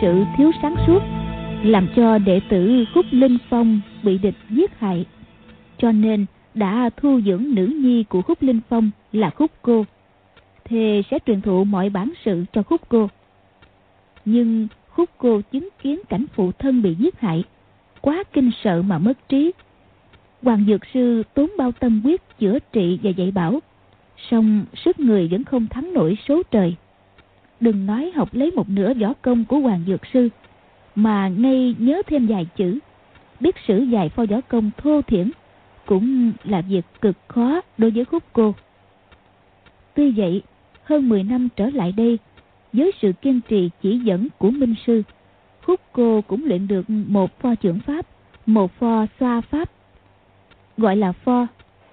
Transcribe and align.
sự 0.00 0.24
thiếu 0.36 0.50
sáng 0.62 0.74
suốt, 0.86 1.02
làm 1.62 1.88
cho 1.96 2.18
đệ 2.18 2.40
tử 2.48 2.84
khúc 2.94 3.06
linh 3.10 3.38
phong 3.50 3.80
bị 4.02 4.18
địch 4.18 4.34
giết 4.50 4.78
hại. 4.78 5.06
Cho 5.78 5.92
nên 5.92 6.26
đã 6.54 6.90
thu 6.96 7.20
dưỡng 7.20 7.44
nữ 7.54 7.66
nhi 7.66 8.04
của 8.04 8.22
khúc 8.22 8.42
linh 8.42 8.60
phong 8.68 8.90
là 9.12 9.30
khúc 9.30 9.50
cô. 9.62 9.84
Thề 10.64 11.02
sẽ 11.10 11.18
truyền 11.26 11.40
thụ 11.40 11.64
mọi 11.64 11.90
bản 11.90 12.12
sự 12.24 12.44
cho 12.52 12.62
khúc 12.62 12.80
cô. 12.88 13.08
Nhưng 14.24 14.68
khúc 14.88 15.10
cô 15.18 15.40
chứng 15.52 15.68
kiến 15.82 16.00
cảnh 16.08 16.24
phụ 16.34 16.52
thân 16.52 16.82
bị 16.82 16.94
giết 16.94 17.20
hại, 17.20 17.44
quá 18.00 18.24
kinh 18.32 18.50
sợ 18.62 18.82
mà 18.82 18.98
mất 18.98 19.28
trí. 19.28 19.52
Hoàng 20.42 20.64
dược 20.66 20.80
sư 20.94 21.22
tốn 21.34 21.50
bao 21.58 21.72
tâm 21.72 22.02
quyết 22.04 22.38
chữa 22.38 22.58
trị 22.72 22.98
và 23.02 23.10
dạy 23.10 23.30
bảo, 23.30 23.60
song 24.30 24.64
sức 24.84 25.00
người 25.00 25.28
vẫn 25.28 25.44
không 25.44 25.66
thắng 25.66 25.94
nổi 25.94 26.18
số 26.28 26.42
trời 26.50 26.76
đừng 27.60 27.86
nói 27.86 28.12
học 28.14 28.28
lấy 28.32 28.50
một 28.50 28.68
nửa 28.68 28.94
võ 28.94 29.12
công 29.22 29.44
của 29.44 29.58
hoàng 29.58 29.82
dược 29.86 30.00
sư, 30.12 30.28
mà 30.94 31.28
ngay 31.28 31.74
nhớ 31.78 32.02
thêm 32.06 32.26
vài 32.26 32.46
chữ. 32.56 32.78
Biết 33.40 33.56
sử 33.66 33.84
vài 33.90 34.08
pho 34.08 34.26
võ 34.26 34.40
công 34.40 34.70
thô 34.76 35.02
thiển 35.02 35.30
cũng 35.86 36.32
là 36.44 36.60
việc 36.60 36.84
cực 37.00 37.16
khó 37.28 37.60
đối 37.78 37.90
với 37.90 38.04
khúc 38.04 38.22
cô. 38.32 38.54
Tuy 39.94 40.10
vậy, 40.10 40.42
hơn 40.84 41.08
10 41.08 41.22
năm 41.22 41.48
trở 41.56 41.70
lại 41.70 41.92
đây, 41.92 42.18
với 42.72 42.92
sự 43.02 43.12
kiên 43.12 43.40
trì 43.48 43.70
chỉ 43.82 43.98
dẫn 43.98 44.28
của 44.38 44.50
minh 44.50 44.74
sư, 44.86 45.02
khúc 45.62 45.80
cô 45.92 46.22
cũng 46.26 46.44
luyện 46.44 46.68
được 46.68 46.90
một 46.90 47.40
pho 47.40 47.54
trưởng 47.54 47.80
pháp, 47.80 48.06
một 48.46 48.72
pho 48.78 49.06
xoa 49.20 49.40
pháp, 49.40 49.70
gọi 50.76 50.96
là 50.96 51.12
pho. 51.12 51.46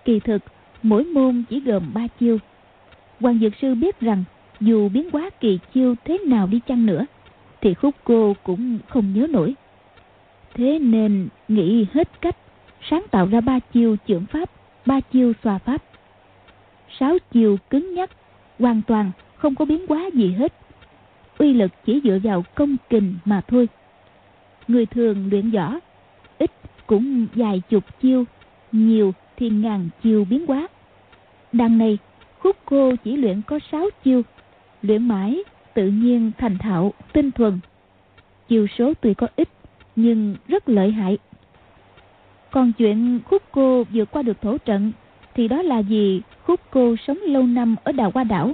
Kỳ 0.06 0.20
thực, 0.20 0.42
mỗi 0.84 1.04
môn 1.04 1.44
chỉ 1.50 1.60
gồm 1.60 1.94
ba 1.94 2.08
chiêu. 2.20 2.38
Hoàng 3.20 3.40
dược 3.40 3.54
sư 3.62 3.76
biết 3.76 4.00
rằng 4.00 4.24
dù 4.60 4.90
biến 4.90 5.10
quá 5.12 5.30
kỳ 5.40 5.60
chiêu 5.74 5.96
thế 6.06 6.18
nào 6.18 6.48
đi 6.48 6.60
chăng 6.68 6.86
nữa, 6.86 7.06
thì 7.62 7.74
khúc 7.74 7.96
cô 8.04 8.36
cũng 8.44 8.80
không 8.88 9.14
nhớ 9.14 9.28
nổi. 9.30 9.56
Thế 10.54 10.80
nên 10.80 11.28
nghĩ 11.48 11.86
hết 11.94 12.22
cách 12.22 12.36
sáng 12.90 13.06
tạo 13.12 13.26
ra 13.26 13.42
ba 13.42 13.60
chiêu 13.60 13.96
trưởng 14.08 14.26
pháp, 14.26 14.52
ba 14.86 15.00
chiêu 15.00 15.34
xoa 15.44 15.58
pháp. 15.58 15.84
Sáu 17.00 17.18
chiêu 17.32 17.58
cứng 17.70 17.94
nhắc, 17.94 18.10
hoàn 18.60 18.82
toàn 18.88 19.12
không 19.36 19.56
có 19.56 19.66
biến 19.66 19.88
quá 19.88 20.10
gì 20.14 20.32
hết. 20.32 20.54
Uy 21.38 21.54
lực 21.54 21.72
chỉ 21.86 22.02
dựa 22.04 22.20
vào 22.24 22.44
công 22.56 22.76
kình 22.90 23.16
mà 23.26 23.42
thôi. 23.48 23.70
Người 24.68 24.86
thường 24.86 25.30
luyện 25.32 25.52
võ, 25.52 25.74
ít 26.38 26.52
cũng 26.88 27.28
vài 27.36 27.62
chục 27.70 27.84
chiêu, 28.02 28.24
nhiều 28.72 29.14
thì 29.38 29.50
ngàn 29.50 29.90
chiêu 30.04 30.26
biến 30.30 30.46
quá. 30.48 30.68
đằng 31.52 31.78
này, 31.78 31.98
khúc 32.40 32.58
cô 32.66 32.96
chỉ 33.04 33.18
luyện 33.18 33.42
có 33.48 33.60
sáu 33.72 33.90
chiêu 34.04 34.22
luyện 34.82 35.08
mãi 35.08 35.44
tự 35.74 35.88
nhiên 35.88 36.32
thành 36.38 36.58
thạo, 36.58 36.94
tinh 37.14 37.32
thuần. 37.32 37.60
Chiều 38.48 38.68
số 38.78 38.94
tuy 39.02 39.14
có 39.14 39.28
ít, 39.36 39.50
nhưng 39.96 40.36
rất 40.48 40.70
lợi 40.70 40.92
hại. 40.92 41.18
Còn 42.52 42.74
chuyện 42.74 43.20
khúc 43.26 43.44
cô 43.52 43.84
vượt 43.94 44.12
qua 44.12 44.22
được 44.22 44.42
thổ 44.42 44.58
trận, 44.58 44.92
thì 45.36 45.48
đó 45.48 45.62
là 45.62 45.80
gì? 45.80 46.22
khúc 46.48 46.60
cô 46.72 46.96
sống 47.08 47.18
lâu 47.18 47.44
năm 47.44 47.76
ở 47.84 47.92
đào 47.92 48.12
hoa 48.14 48.24
đảo. 48.24 48.54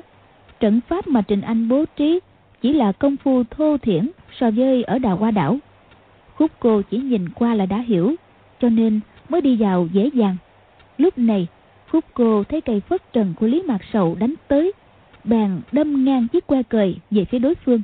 Trận 0.60 0.80
pháp 0.88 1.08
mà 1.08 1.22
trình 1.22 1.42
anh 1.42 1.70
bố 1.70 1.86
trí 1.96 2.20
chỉ 2.62 2.74
là 2.74 2.92
công 2.92 3.18
phu 3.18 3.44
thô 3.44 3.78
thiển 3.78 4.10
so 4.40 4.52
với 4.52 4.84
ở 4.84 5.00
đào 5.00 5.18
hoa 5.18 5.32
đảo. 5.32 5.58
Khúc 6.36 6.52
cô 6.60 6.82
chỉ 6.90 6.98
nhìn 6.98 7.30
qua 7.30 7.56
là 7.56 7.66
đã 7.66 7.78
hiểu, 7.78 8.16
cho 8.62 8.70
nên 8.70 9.00
mới 9.30 9.42
đi 9.42 9.56
vào 9.56 9.88
dễ 9.94 10.10
dàng. 10.14 10.36
Lúc 10.98 11.18
này, 11.18 11.48
khúc 11.92 12.06
cô 12.14 12.44
thấy 12.44 12.62
cây 12.62 12.80
phất 12.80 13.14
trần 13.14 13.34
của 13.40 13.48
lý 13.48 13.62
mạc 13.62 13.80
sầu 13.94 14.16
đánh 14.20 14.34
tới 14.48 14.72
bèn 15.24 15.62
đâm 15.72 16.06
ngang 16.06 16.28
chiếc 16.28 16.48
que 16.48 16.64
cời 16.64 16.96
về 17.12 17.26
phía 17.26 17.40
đối 17.40 17.56
phương. 17.56 17.82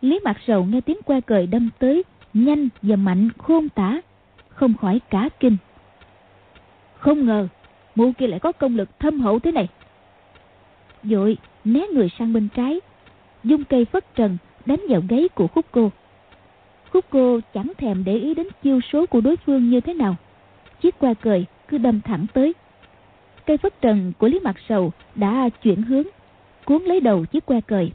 Lý 0.00 0.20
mặt 0.24 0.36
sầu 0.46 0.64
nghe 0.64 0.80
tiếng 0.80 1.02
que 1.06 1.20
cời 1.20 1.46
đâm 1.46 1.70
tới, 1.78 2.02
nhanh 2.34 2.68
và 2.82 2.96
mạnh 2.96 3.28
khôn 3.38 3.68
tả, 3.68 4.00
không 4.48 4.74
khỏi 4.74 5.00
cả 5.10 5.28
kinh. 5.40 5.56
Không 6.98 7.26
ngờ, 7.26 7.48
mụ 7.94 8.12
kia 8.18 8.26
lại 8.26 8.40
có 8.40 8.52
công 8.52 8.76
lực 8.76 8.98
thâm 8.98 9.20
hậu 9.20 9.38
thế 9.38 9.52
này. 9.52 9.68
Dội 11.02 11.36
né 11.64 11.86
người 11.92 12.08
sang 12.18 12.32
bên 12.32 12.48
trái 12.54 12.80
dung 13.44 13.64
cây 13.64 13.84
phất 13.84 14.14
trần 14.14 14.36
đánh 14.66 14.80
vào 14.88 15.02
gáy 15.08 15.28
của 15.34 15.46
khúc 15.46 15.66
cô. 15.70 15.90
Khúc 16.90 17.04
cô 17.10 17.40
chẳng 17.54 17.72
thèm 17.78 18.04
để 18.04 18.14
ý 18.14 18.34
đến 18.34 18.46
chiêu 18.62 18.80
số 18.92 19.06
của 19.06 19.20
đối 19.20 19.36
phương 19.36 19.70
như 19.70 19.80
thế 19.80 19.94
nào. 19.94 20.16
Chiếc 20.80 20.98
qua 20.98 21.14
cời 21.14 21.44
cứ 21.68 21.78
đâm 21.78 22.00
thẳng 22.00 22.26
tới. 22.32 22.52
Cây 23.46 23.56
phất 23.56 23.80
trần 23.80 24.12
của 24.18 24.28
lý 24.28 24.40
mặt 24.40 24.56
sầu 24.68 24.92
đã 25.14 25.48
chuyển 25.62 25.82
hướng 25.82 26.04
cuốn 26.64 26.82
lấy 26.82 27.00
đầu 27.00 27.24
chiếc 27.24 27.46
que 27.46 27.60
cời. 27.60 27.92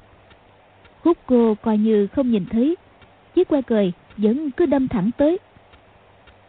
Khúc 1.03 1.17
cô 1.25 1.55
coi 1.61 1.77
như 1.77 2.07
không 2.07 2.31
nhìn 2.31 2.45
thấy. 2.45 2.75
Chiếc 3.35 3.47
que 3.47 3.61
cời 3.61 3.93
vẫn 4.17 4.51
cứ 4.51 4.65
đâm 4.65 4.87
thẳng 4.87 5.09
tới. 5.17 5.37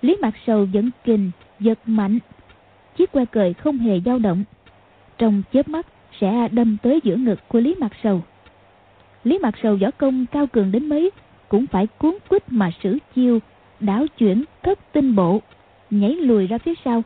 Lý 0.03 0.17
mặt 0.23 0.35
sầu 0.47 0.67
vẫn 0.73 0.91
kình, 1.05 1.31
giật 1.61 1.79
mạnh. 1.87 2.19
Chiếc 2.97 3.13
que 3.13 3.25
cời 3.25 3.55
không 3.55 3.79
hề 3.79 4.01
dao 4.01 4.19
động. 4.19 4.45
Trong 5.19 5.43
chớp 5.53 5.69
mắt 5.69 5.87
sẽ 6.21 6.49
đâm 6.53 6.77
tới 6.83 7.01
giữa 7.05 7.17
ngực 7.17 7.49
của 7.49 7.61
lý 7.61 7.75
mặt 7.75 7.93
sầu. 8.03 8.23
Lý 9.25 9.39
mặt 9.39 9.55
sầu 9.63 9.77
võ 9.77 9.91
công 9.91 10.27
cao 10.27 10.47
cường 10.47 10.73
đến 10.73 10.89
mấy, 10.89 11.11
cũng 11.49 11.67
phải 11.67 11.87
cuốn 11.87 12.17
quýt 12.29 12.43
mà 12.53 12.71
sử 12.83 12.99
chiêu, 13.15 13.39
đảo 13.81 14.07
chuyển 14.19 14.45
thất 14.63 14.93
tinh 14.93 15.17
bộ, 15.17 15.41
nhảy 15.91 16.15
lùi 16.15 16.47
ra 16.47 16.59
phía 16.59 16.75
sau, 16.85 17.03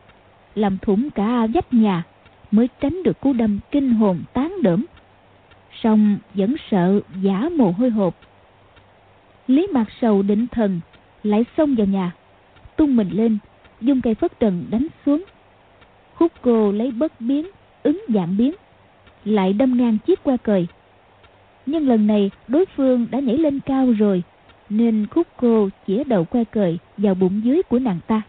làm 0.55 0.77
thủng 0.81 1.09
cả 1.09 1.47
vách 1.53 1.73
nhà, 1.73 2.03
mới 2.51 2.69
tránh 2.79 3.03
được 3.03 3.21
cú 3.21 3.33
đâm 3.33 3.59
kinh 3.71 3.93
hồn 3.93 4.19
tán 4.33 4.53
đỡm 4.61 4.85
song 5.83 6.17
vẫn 6.33 6.55
sợ 6.71 6.99
giả 7.21 7.49
mồ 7.57 7.71
hôi 7.71 7.89
hột. 7.89 8.15
Lý 9.47 9.67
mạc 9.73 9.85
sầu 10.01 10.21
định 10.21 10.47
thần, 10.47 10.79
lại 11.23 11.45
xông 11.57 11.75
vào 11.75 11.87
nhà. 11.87 12.11
Tung 12.75 12.95
mình 12.95 13.09
lên, 13.09 13.37
dùng 13.81 14.01
cây 14.01 14.15
phất 14.15 14.39
trần 14.39 14.65
đánh 14.69 14.87
xuống. 15.05 15.23
Khúc 16.15 16.31
cô 16.41 16.71
lấy 16.71 16.91
bất 16.91 17.21
biến, 17.21 17.47
ứng 17.83 18.05
dạng 18.13 18.37
biến, 18.37 18.53
lại 19.25 19.53
đâm 19.53 19.77
ngang 19.77 19.97
chiếc 20.05 20.23
qua 20.23 20.37
cời. 20.37 20.67
Nhưng 21.65 21.87
lần 21.87 22.07
này 22.07 22.31
đối 22.47 22.65
phương 22.75 23.07
đã 23.11 23.19
nhảy 23.19 23.37
lên 23.37 23.59
cao 23.59 23.91
rồi, 23.97 24.23
nên 24.69 25.07
khúc 25.11 25.27
cô 25.37 25.69
chĩa 25.87 26.03
đầu 26.03 26.25
que 26.25 26.43
cời 26.43 26.77
vào 26.97 27.15
bụng 27.15 27.41
dưới 27.43 27.63
của 27.63 27.79
nàng 27.79 27.99
ta. 28.07 28.21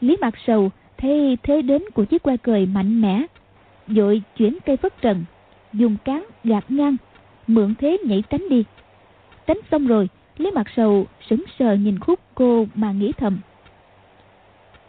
Lý 0.00 0.16
mạc 0.20 0.34
sầu 0.46 0.70
thấy 0.96 1.38
thế 1.42 1.62
đến 1.62 1.82
của 1.94 2.04
chiếc 2.04 2.22
que 2.22 2.36
cời 2.36 2.66
mạnh 2.66 3.00
mẽ, 3.00 3.22
vội 3.86 4.22
chuyển 4.36 4.58
cây 4.66 4.76
phất 4.76 5.00
trần 5.00 5.24
dùng 5.74 5.96
cán, 6.04 6.24
gạt 6.44 6.64
ngang, 6.68 6.96
mượn 7.46 7.74
thế 7.78 7.98
nhảy 8.06 8.22
tránh 8.30 8.48
đi. 8.48 8.64
Tránh 9.46 9.58
xong 9.70 9.86
rồi, 9.86 10.08
lấy 10.36 10.52
mặt 10.52 10.66
sầu, 10.76 11.06
sững 11.30 11.44
sờ 11.58 11.74
nhìn 11.74 11.98
khúc 11.98 12.20
cô 12.34 12.66
mà 12.74 12.92
nghĩ 12.92 13.12
thầm. 13.12 13.38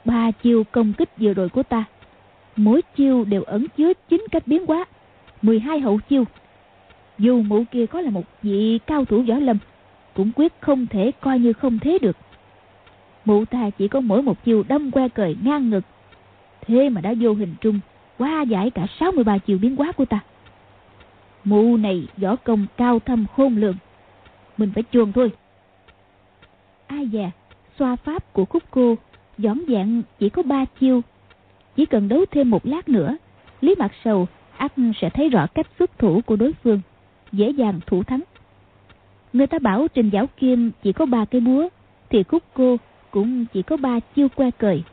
Ba 0.05 0.31
chiêu 0.31 0.63
công 0.71 0.93
kích 0.93 1.09
vừa 1.17 1.33
rồi 1.33 1.49
của 1.49 1.63
ta, 1.63 1.83
mỗi 2.55 2.81
chiêu 2.95 3.23
đều 3.23 3.43
ẩn 3.43 3.65
chứa 3.77 3.93
chín 4.09 4.25
cách 4.31 4.43
biến 4.45 4.65
hóa. 4.65 4.85
12 5.41 5.79
hậu 5.79 5.99
chiêu, 6.09 6.23
dù 7.17 7.41
mụ 7.41 7.63
kia 7.71 7.85
có 7.85 8.01
là 8.01 8.09
một 8.09 8.23
vị 8.41 8.79
cao 8.87 9.05
thủ 9.05 9.23
võ 9.27 9.35
lâm, 9.35 9.57
cũng 10.13 10.31
quyết 10.35 10.53
không 10.59 10.87
thể 10.87 11.11
coi 11.21 11.39
như 11.39 11.53
không 11.53 11.79
thế 11.79 11.97
được. 12.01 12.17
Mụ 13.25 13.45
ta 13.45 13.69
chỉ 13.69 13.87
có 13.87 13.99
mỗi 13.99 14.21
một 14.21 14.45
chiêu 14.45 14.63
đâm 14.67 14.91
que 14.91 15.09
cời 15.09 15.35
ngang 15.43 15.69
ngực, 15.69 15.83
thế 16.61 16.89
mà 16.89 17.01
đã 17.01 17.13
vô 17.19 17.33
hình 17.33 17.55
trung 17.61 17.79
qua 18.17 18.41
giải 18.41 18.69
cả 18.69 18.87
63 18.99 19.37
chiều 19.37 19.57
biến 19.57 19.75
hóa 19.75 19.91
của 19.91 20.05
ta 20.05 20.19
mụ 21.45 21.77
này 21.77 22.07
võ 22.17 22.35
công 22.35 22.65
cao 22.77 22.99
thâm 22.99 23.25
khôn 23.35 23.57
lường. 23.57 23.75
Mình 24.57 24.71
phải 24.75 24.83
chuồn 24.91 25.11
thôi. 25.11 25.31
Ai 26.87 27.09
dè 27.13 27.31
xoa 27.79 27.95
pháp 27.95 28.33
của 28.33 28.45
khúc 28.45 28.63
cô 28.71 28.95
dõn 29.37 29.61
dạng 29.67 30.01
chỉ 30.19 30.29
có 30.29 30.43
ba 30.43 30.65
chiêu. 30.79 31.01
Chỉ 31.75 31.85
cần 31.85 32.07
đấu 32.07 32.25
thêm 32.31 32.49
một 32.49 32.65
lát 32.65 32.89
nữa, 32.89 33.17
lý 33.61 33.75
mặt 33.77 33.91
sầu, 34.03 34.27
ắt 34.57 34.73
sẽ 35.01 35.09
thấy 35.09 35.29
rõ 35.29 35.47
cách 35.47 35.67
xuất 35.79 35.97
thủ 35.97 36.21
của 36.25 36.35
đối 36.35 36.53
phương, 36.63 36.81
dễ 37.31 37.49
dàng 37.49 37.79
thủ 37.85 38.03
thắng. 38.03 38.21
Người 39.33 39.47
ta 39.47 39.59
bảo 39.59 39.87
trình 39.87 40.09
giáo 40.09 40.27
kim 40.37 40.71
chỉ 40.83 40.93
có 40.93 41.05
ba 41.05 41.25
cái 41.25 41.41
búa, 41.41 41.69
thì 42.09 42.23
khúc 42.23 42.43
cô 42.53 42.77
cũng 43.11 43.45
chỉ 43.53 43.61
có 43.61 43.77
ba 43.77 43.99
chiêu 44.15 44.29
que 44.29 44.51
cời. 44.51 44.83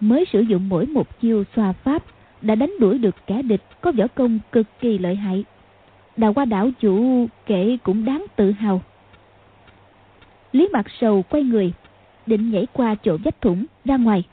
Mới 0.00 0.24
sử 0.32 0.40
dụng 0.40 0.68
mỗi 0.68 0.86
một 0.86 1.20
chiêu 1.20 1.44
xoa 1.56 1.72
pháp 1.72 2.02
đã 2.42 2.54
đánh 2.54 2.72
đuổi 2.80 2.98
được 2.98 3.14
kẻ 3.26 3.42
địch 3.42 3.62
có 3.80 3.92
võ 3.92 4.06
công 4.06 4.38
cực 4.52 4.66
kỳ 4.80 4.98
lợi 4.98 5.16
hại 5.16 5.44
đào 6.16 6.34
qua 6.34 6.44
đảo 6.44 6.70
chủ 6.80 7.26
kể 7.46 7.76
cũng 7.82 8.04
đáng 8.04 8.24
tự 8.36 8.50
hào. 8.50 8.80
Lý 10.52 10.68
mặt 10.72 10.86
sầu 11.00 11.22
quay 11.22 11.42
người, 11.42 11.72
định 12.26 12.50
nhảy 12.50 12.66
qua 12.72 12.94
chỗ 13.02 13.16
vách 13.24 13.40
thủng 13.40 13.64
ra 13.84 13.96
ngoài. 13.96 14.24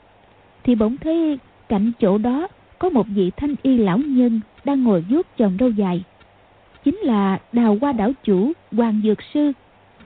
Thì 0.62 0.74
bỗng 0.74 0.96
thấy 0.96 1.38
cạnh 1.68 1.92
chỗ 2.00 2.18
đó 2.18 2.48
có 2.78 2.88
một 2.88 3.06
vị 3.14 3.30
thanh 3.36 3.54
y 3.62 3.76
lão 3.76 3.98
nhân 3.98 4.40
đang 4.64 4.84
ngồi 4.84 5.04
vuốt 5.10 5.26
chồng 5.36 5.56
râu 5.60 5.70
dài. 5.70 6.04
Chính 6.84 6.96
là 6.96 7.38
đào 7.52 7.76
qua 7.80 7.92
đảo 7.92 8.12
chủ 8.22 8.52
hoàng 8.72 9.00
dược 9.04 9.18
sư, 9.34 9.52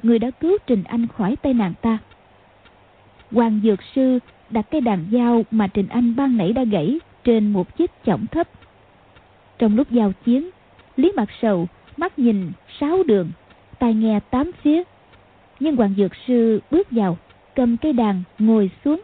người 0.02 0.18
đã 0.18 0.30
cứu 0.30 0.58
trình 0.66 0.82
anh 0.84 1.06
khỏi 1.06 1.36
tay 1.36 1.54
nàng 1.54 1.72
ta. 1.82 1.98
Hoàng 3.32 3.60
dược 3.62 3.80
sư 3.94 4.18
đặt 4.50 4.66
cây 4.70 4.80
đàn 4.80 5.06
dao 5.12 5.42
mà 5.50 5.66
trình 5.66 5.88
anh 5.88 6.16
ban 6.16 6.36
nãy 6.36 6.52
đã 6.52 6.64
gãy 6.64 6.98
trên 7.24 7.52
một 7.52 7.76
chiếc 7.76 7.90
chõng 8.04 8.26
thấp. 8.26 8.48
Trong 9.58 9.76
lúc 9.76 9.90
giao 9.90 10.12
chiến 10.24 10.50
lý 10.98 11.12
mặt 11.16 11.28
sầu 11.42 11.68
mắt 11.96 12.18
nhìn 12.18 12.52
sáu 12.80 13.02
đường 13.02 13.30
tai 13.78 13.94
nghe 13.94 14.20
tám 14.30 14.50
phía. 14.62 14.82
Nhưng 15.60 15.76
Hoàng 15.76 15.94
Dược 15.96 16.12
Sư 16.26 16.60
bước 16.70 16.90
vào, 16.90 17.18
cầm 17.54 17.76
cây 17.76 17.92
đàn, 17.92 18.22
ngồi 18.38 18.70
xuống, 18.84 19.00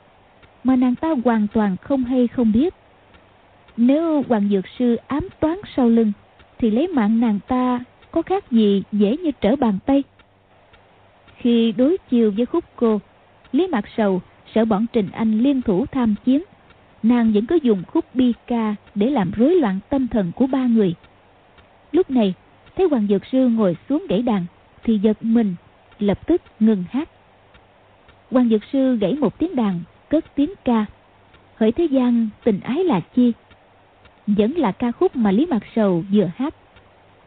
mà 0.65 0.77
nàng 0.77 0.95
ta 0.95 1.09
hoàn 1.25 1.47
toàn 1.53 1.77
không 1.77 2.05
hay 2.05 2.29
không 2.29 2.53
biết. 2.53 2.75
Nếu 3.77 4.23
Hoàng 4.29 4.49
Dược 4.49 4.65
Sư 4.79 4.97
ám 5.07 5.29
toán 5.41 5.59
sau 5.77 5.89
lưng, 5.89 6.13
thì 6.59 6.71
lấy 6.71 6.89
mạng 6.89 7.21
nàng 7.21 7.39
ta 7.49 7.85
có 8.11 8.23
khác 8.23 8.51
gì 8.51 8.83
dễ 8.93 9.17
như 9.17 9.31
trở 9.41 9.57
bàn 9.57 9.79
tay. 9.87 10.03
Khi 11.37 11.73
đối 11.73 11.97
chiều 12.11 12.33
với 12.37 12.47
khúc 12.47 12.65
cô, 12.77 13.01
Lý 13.53 13.67
Mạc 13.67 13.85
Sầu 13.97 14.23
sợ 14.55 14.65
bọn 14.65 14.87
Trình 14.93 15.09
Anh 15.13 15.39
liên 15.39 15.63
thủ 15.63 15.87
tham 15.87 16.15
chiến, 16.25 16.43
nàng 17.03 17.33
vẫn 17.33 17.47
cứ 17.47 17.59
dùng 17.63 17.83
khúc 17.87 18.15
bi 18.15 18.33
ca 18.47 18.75
để 18.95 19.11
làm 19.11 19.31
rối 19.37 19.55
loạn 19.55 19.79
tâm 19.89 20.09
thần 20.09 20.33
của 20.37 20.47
ba 20.47 20.67
người. 20.67 20.95
Lúc 21.95 22.11
này, 22.11 22.35
thấy 22.77 22.87
Hoàng 22.91 23.07
Dược 23.09 23.27
Sư 23.33 23.49
ngồi 23.49 23.77
xuống 23.89 24.07
gãy 24.09 24.23
đàn, 24.23 24.45
thì 24.85 24.99
giật 24.99 25.17
mình, 25.21 25.55
lập 25.99 26.27
tức 26.27 26.43
ngừng 26.61 26.85
hát. 26.91 27.09
Hoàng 28.31 28.49
Dược 28.49 28.65
Sư 28.73 28.97
gãy 28.97 29.15
một 29.15 29.39
tiếng 29.39 29.57
đàn, 29.57 29.81
cất 30.09 30.25
tiếng 30.35 30.51
ca. 30.65 30.87
Hỡi 31.57 31.73
thế 31.73 31.85
gian 31.85 32.29
tình 32.45 32.61
ái 32.61 32.85
là 32.85 33.01
chi? 33.01 33.33
Vẫn 34.27 34.53
là 34.53 34.73
ca 34.73 34.93
khúc 34.93 35.17
mà 35.17 35.31
Lý 35.31 35.47
Mạc 35.47 35.63
Sầu 35.77 36.05
vừa 36.13 36.31
hát. 36.37 36.55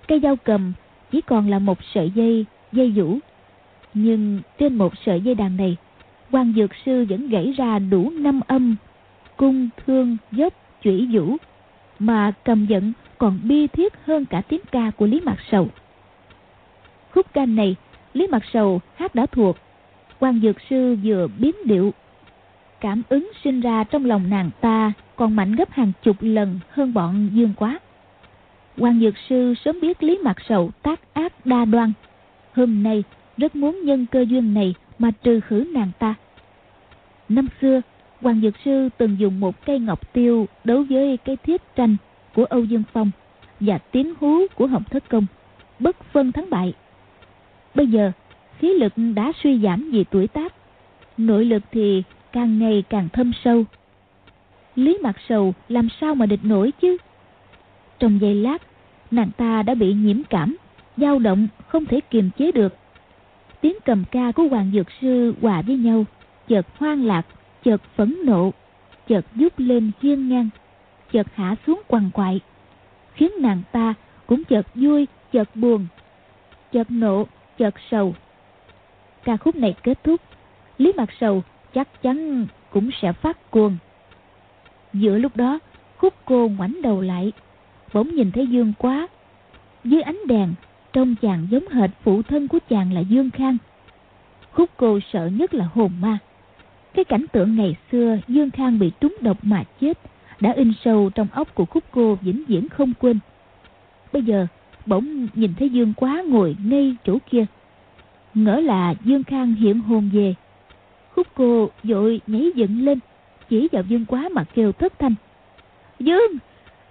Cây 0.08 0.20
dao 0.20 0.36
cầm 0.36 0.74
chỉ 1.12 1.22
còn 1.22 1.50
là 1.50 1.60
một 1.60 1.78
sợi 1.94 2.12
dây, 2.16 2.46
dây 2.72 2.92
vũ. 2.96 3.18
Nhưng 3.94 4.40
trên 4.60 4.76
một 4.76 4.94
sợi 5.06 5.22
dây 5.22 5.36
đàn 5.36 5.58
này, 5.58 5.78
Hoàng 6.32 6.54
Dược 6.56 6.72
Sư 6.86 7.06
vẫn 7.10 7.30
gãy 7.30 7.54
ra 7.58 7.80
đủ 7.80 8.10
năm 8.10 8.42
âm, 8.48 8.76
cung, 9.38 9.70
thương, 9.86 10.18
dốc, 10.32 10.54
chủy 10.84 11.10
vũ, 11.12 11.38
mà 12.00 12.32
cầm 12.44 12.66
giận 12.66 12.94
còn 13.18 13.40
bi 13.44 13.68
thiết 13.68 13.94
hơn 14.06 14.26
cả 14.26 14.42
tiếng 14.42 14.62
ca 14.72 14.92
của 14.98 15.06
Lý 15.06 15.22
Mạc 15.22 15.38
Sầu. 15.52 15.68
Khúc 17.12 17.34
ca 17.34 17.46
này, 17.46 17.76
Lý 18.14 18.28
Mạc 18.28 18.44
Sầu 18.54 18.82
hát 18.96 19.16
đã 19.16 19.26
thuộc, 19.26 19.58
quan 20.20 20.40
Dược 20.44 20.56
Sư 20.70 20.98
vừa 21.04 21.28
biến 21.40 21.56
điệu. 21.66 21.94
Cảm 22.80 23.02
ứng 23.10 23.32
sinh 23.44 23.62
ra 23.62 23.84
trong 23.84 24.06
lòng 24.06 24.30
nàng 24.30 24.50
ta 24.62 24.94
còn 25.16 25.36
mạnh 25.36 25.56
gấp 25.56 25.72
hàng 25.72 25.92
chục 26.04 26.16
lần 26.20 26.60
hơn 26.70 26.94
bọn 26.94 27.30
Dương 27.34 27.54
Quá. 27.58 27.80
quan 28.78 29.00
Dược 29.00 29.14
Sư 29.30 29.54
sớm 29.66 29.80
biết 29.82 30.04
Lý 30.04 30.18
Mạc 30.24 30.38
Sầu 30.50 30.72
tác 30.82 31.14
ác 31.14 31.46
đa 31.46 31.66
đoan. 31.66 31.94
Hôm 32.54 32.84
nay 32.84 33.04
rất 33.38 33.56
muốn 33.56 33.82
nhân 33.84 34.06
cơ 34.12 34.26
duyên 34.30 34.54
này 34.54 34.76
mà 35.00 35.12
trừ 35.24 35.40
khử 35.40 35.66
nàng 35.74 35.92
ta. 36.00 36.16
Năm 37.30 37.48
xưa, 37.62 37.82
Hoàng 38.22 38.42
Dược 38.42 38.54
Sư 38.66 38.90
từng 38.98 39.20
dùng 39.20 39.40
một 39.40 39.66
cây 39.66 39.80
ngọc 39.80 40.14
tiêu 40.14 40.48
đấu 40.64 40.86
với 40.90 41.18
cây 41.26 41.38
thiết 41.44 41.62
tranh 41.76 41.96
của 42.38 42.46
Âu 42.46 42.64
Dương 42.64 42.84
Phong 42.94 43.12
và 43.60 43.78
tiếng 43.78 44.14
hú 44.20 44.40
của 44.56 44.68
Hồng 44.68 44.84
Thất 44.90 45.10
Công, 45.10 45.26
bất 45.80 46.04
phân 46.12 46.32
thắng 46.32 46.50
bại. 46.50 46.74
Bây 47.76 47.88
giờ, 47.88 48.12
khí 48.60 48.74
lực 48.74 48.94
đã 49.16 49.32
suy 49.44 49.60
giảm 49.60 49.90
vì 49.92 50.04
tuổi 50.04 50.28
tác, 50.28 50.54
nội 51.18 51.46
lực 51.46 51.64
thì 51.72 52.04
càng 52.32 52.60
ngày 52.60 52.84
càng 52.90 53.10
thâm 53.14 53.32
sâu. 53.44 53.66
Lý 54.76 54.98
Mặt 55.02 55.16
Sầu 55.30 55.54
làm 55.70 55.88
sao 56.02 56.16
mà 56.16 56.26
địch 56.26 56.40
nổi 56.44 56.72
chứ? 56.82 56.98
Trong 58.00 58.22
giây 58.22 58.36
lát, 58.36 58.62
nàng 59.12 59.32
ta 59.38 59.64
đã 59.64 59.76
bị 59.76 59.94
nhiễm 59.94 60.24
cảm, 60.30 60.58
dao 60.98 61.20
động 61.20 61.48
không 61.68 61.86
thể 61.86 62.00
kiềm 62.10 62.30
chế 62.38 62.52
được. 62.52 62.76
Tiếng 63.62 63.76
cầm 63.86 64.04
ca 64.12 64.32
của 64.32 64.44
Hoàng 64.44 64.72
Dược 64.74 64.88
Sư 65.02 65.34
hòa 65.42 65.62
với 65.62 65.78
nhau, 65.78 66.06
chợt 66.48 66.66
hoang 66.78 67.06
lạc, 67.06 67.26
chợt 67.64 67.82
phẫn 67.96 68.16
nộ, 68.26 68.54
chợt 69.08 69.26
giúp 69.36 69.54
lên 69.58 69.92
hiên 70.02 70.30
ngang, 70.30 70.50
chợt 71.12 71.28
hạ 71.36 71.56
xuống 71.68 71.82
quằn 71.88 72.10
quại, 72.14 72.40
khiến 73.14 73.32
nàng 73.40 73.62
ta 73.72 73.94
cũng 74.28 74.44
chợt 74.44 74.68
vui, 74.76 75.08
chợt 75.32 75.56
buồn, 75.56 75.88
chợt 76.72 76.92
nộ, 76.92 77.28
chợt 77.58 77.74
sầu. 77.92 78.16
Ca 79.24 79.38
khúc 79.38 79.56
này 79.56 79.76
kết 79.84 80.04
thúc, 80.04 80.22
Lý 80.78 80.94
Mặt 80.98 81.10
Sầu 81.20 81.44
chắc 81.74 82.02
chắn 82.02 82.48
cũng 82.70 82.90
sẽ 83.02 83.14
phát 83.14 83.52
cuồng. 83.52 83.78
Giữa 84.94 85.18
lúc 85.18 85.36
đó, 85.36 85.60
khúc 85.98 86.14
cô 86.26 86.48
ngoảnh 86.58 86.82
đầu 86.82 87.02
lại, 87.02 87.32
bỗng 87.94 88.16
nhìn 88.16 88.32
thấy 88.32 88.48
Dương 88.48 88.74
quá. 88.78 89.08
Dưới 89.84 90.02
ánh 90.02 90.20
đèn, 90.28 90.54
trông 90.94 91.16
chàng 91.22 91.48
giống 91.52 91.68
hệt 91.68 91.90
phụ 92.04 92.22
thân 92.22 92.48
của 92.48 92.60
chàng 92.70 92.94
là 92.94 93.02
Dương 93.02 93.30
Khang. 93.30 93.58
Khúc 94.52 94.70
cô 94.78 95.00
sợ 95.14 95.28
nhất 95.28 95.54
là 95.54 95.66
hồn 95.74 95.92
ma. 96.02 96.18
Cái 96.94 97.06
cảnh 97.06 97.26
tượng 97.32 97.56
ngày 97.56 97.76
xưa 97.92 98.18
Dương 98.28 98.52
Khang 98.52 98.80
bị 98.80 98.92
trúng 99.00 99.16
độc 99.22 99.38
mà 99.42 99.64
chết 99.82 99.98
đã 100.40 100.52
in 100.52 100.74
sâu 100.86 101.10
trong 101.16 101.28
óc 101.34 101.56
của 101.56 101.66
khúc 101.66 101.84
cô 101.92 102.18
vĩnh 102.22 102.44
viễn 102.48 102.70
không 102.70 102.94
quên. 103.00 103.20
Bây 104.14 104.22
giờ, 104.22 104.48
bỗng 104.86 105.28
nhìn 105.34 105.54
thấy 105.60 105.70
Dương 105.70 105.94
quá 105.98 106.24
ngồi 106.28 106.56
ngay 106.64 106.96
chỗ 107.04 107.18
kia. 107.30 107.46
Ngỡ 108.34 108.60
là 108.60 108.94
Dương 109.04 109.24
Khang 109.24 109.56
hiện 109.56 109.80
hồn 109.80 110.10
về. 110.14 110.36
Khúc 111.16 111.28
cô 111.36 111.70
vội 111.84 112.22
nhảy 112.28 112.52
dựng 112.56 112.86
lên, 112.86 113.00
chỉ 113.50 113.68
vào 113.72 113.84
Dương 113.88 114.06
quá 114.06 114.30
mà 114.32 114.44
kêu 114.44 114.72
thất 114.72 115.00
thanh. 115.00 115.16
Dương! 116.00 116.32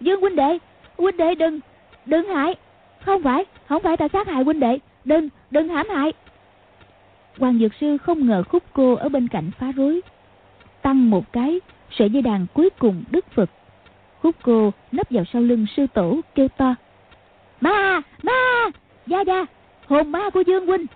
Dương 0.00 0.20
huynh 0.20 0.36
đệ! 0.36 0.58
Huynh 0.98 1.16
đệ 1.16 1.34
đừng! 1.34 1.60
Đừng 2.06 2.28
hại! 2.28 2.54
Không 3.00 3.22
phải! 3.22 3.44
Không 3.66 3.82
phải 3.82 3.96
ta 3.96 4.08
sát 4.12 4.26
hại 4.26 4.44
huynh 4.44 4.60
đệ! 4.60 4.78
Đừng! 5.04 5.28
Đừng 5.50 5.68
hãm 5.68 5.86
hại! 5.88 6.12
Hoàng 7.38 7.58
Dược 7.58 7.74
Sư 7.80 7.98
không 7.98 8.26
ngờ 8.26 8.42
khúc 8.42 8.62
cô 8.72 8.94
ở 8.94 9.08
bên 9.08 9.28
cạnh 9.28 9.50
phá 9.58 9.72
rối. 9.72 10.00
Tăng 10.82 11.10
một 11.10 11.32
cái, 11.32 11.60
sợi 11.98 12.10
dây 12.10 12.22
đàn 12.22 12.46
cuối 12.54 12.70
cùng 12.78 13.04
đứt 13.10 13.24
phật. 13.30 13.50
Khúc 14.22 14.36
cô 14.42 14.72
nấp 14.92 15.06
vào 15.10 15.24
sau 15.32 15.42
lưng 15.42 15.66
sư 15.76 15.86
tổ 15.94 16.20
kêu 16.34 16.48
to. 16.48 16.74
Ma! 17.60 18.00
Ma! 18.22 18.70
Gia 19.06 19.20
Gia! 19.20 19.46
Hồn 19.86 20.12
ma 20.12 20.30
của 20.30 20.40
Dương 20.40 20.66
Huynh! 20.66 20.86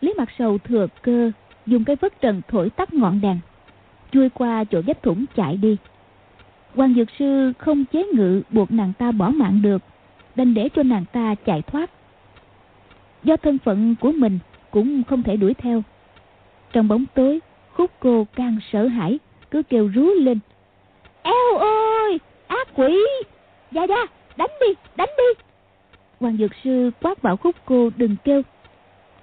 Lý 0.00 0.14
Mặt 0.18 0.28
Sầu 0.38 0.58
thừa 0.58 0.86
cơ, 1.02 1.30
dùng 1.66 1.84
cây 1.84 1.96
vất 1.96 2.20
trần 2.20 2.42
thổi 2.48 2.70
tắt 2.70 2.94
ngọn 2.94 3.20
đèn, 3.20 3.38
chui 4.12 4.28
qua 4.28 4.64
chỗ 4.64 4.82
vách 4.86 5.02
thủng 5.02 5.24
chạy 5.36 5.56
đi 5.56 5.76
quan 6.76 6.94
dược 6.94 7.08
sư 7.18 7.52
không 7.58 7.84
chế 7.84 8.04
ngự 8.14 8.42
buộc 8.50 8.72
nàng 8.72 8.92
ta 8.98 9.12
bỏ 9.12 9.30
mạng 9.30 9.62
được, 9.62 9.82
đành 10.34 10.54
để 10.54 10.68
cho 10.68 10.82
nàng 10.82 11.04
ta 11.12 11.34
chạy 11.34 11.62
thoát 11.62 11.90
do 13.24 13.36
thân 13.36 13.58
phận 13.58 13.94
của 14.00 14.12
mình 14.12 14.38
cũng 14.70 15.02
không 15.04 15.22
thể 15.22 15.36
đuổi 15.36 15.54
theo 15.54 15.82
trong 16.72 16.88
bóng 16.88 17.04
tối, 17.14 17.40
khúc 17.72 17.90
cô 18.00 18.26
càng 18.34 18.58
sợ 18.72 18.86
hãi 18.86 19.18
cứ 19.50 19.62
kêu 19.62 19.90
rú 19.94 20.02
lên. 20.02 20.38
Eo 21.22 21.58
ơi, 21.58 22.18
ác 22.46 22.68
quỷ. 22.74 23.06
Gia 23.70 23.84
gia 23.86 24.06
đánh 24.36 24.50
đi 24.60 24.74
đánh 24.96 25.10
đi. 25.18 25.44
Hoàng 26.20 26.36
dược 26.36 26.50
sư 26.64 26.90
quát 27.02 27.22
bảo 27.22 27.36
khúc 27.36 27.56
cô 27.64 27.90
đừng 27.96 28.16
kêu. 28.24 28.42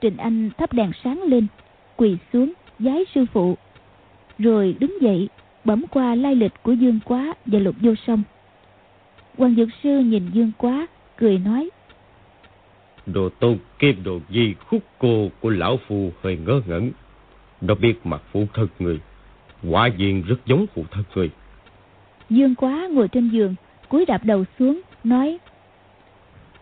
Trình 0.02 0.18
anh 0.18 0.50
thắp 0.58 0.74
đèn 0.74 0.92
sáng 1.04 1.22
lên, 1.24 1.48
quỳ 1.96 2.18
xuống, 2.34 2.54
giái 2.80 3.06
sư 3.16 3.26
phụ. 3.34 3.58
Rồi 4.40 4.76
đứng 4.80 5.02
dậy 5.02 5.30
bấm 5.64 5.86
qua 5.92 6.16
lai 6.16 6.36
lịch 6.36 6.64
của 6.64 6.72
dương 6.72 7.00
quá 7.06 7.34
và 7.46 7.60
lục 7.60 7.76
vô 7.82 7.94
sông 8.08 8.24
quan 9.38 9.56
dược 9.56 9.70
sư 9.84 10.00
nhìn 10.00 10.24
dương 10.34 10.52
quá, 10.58 10.88
cười 11.18 11.38
nói. 11.38 11.70
Đồ 13.06 13.30
tôn 13.30 13.58
kim 13.80 14.04
đồ 14.04 14.20
di 14.30 14.54
khúc 14.54 14.84
cô 15.00 15.30
của 15.40 15.50
lão 15.50 15.80
phù 15.88 16.12
hơi 16.24 16.38
ngớ 16.38 16.62
ngẩn. 16.68 16.92
Nó 17.62 17.76
biết 17.76 18.06
mặt 18.06 18.22
phụ 18.32 18.46
thân 18.54 18.68
người 18.80 19.00
quả 19.70 19.90
nhiên 19.98 20.24
rất 20.28 20.46
giống 20.46 20.66
phụ 20.74 20.86
thân 20.92 21.04
người. 21.16 21.30
Dương 22.30 22.56
quá 22.56 22.88
ngồi 22.92 23.08
trên 23.08 23.30
giường 23.30 23.56
cúi 23.90 24.06
đạp 24.06 24.26
đầu 24.26 24.44
xuống 24.60 24.82
nói 25.04 25.40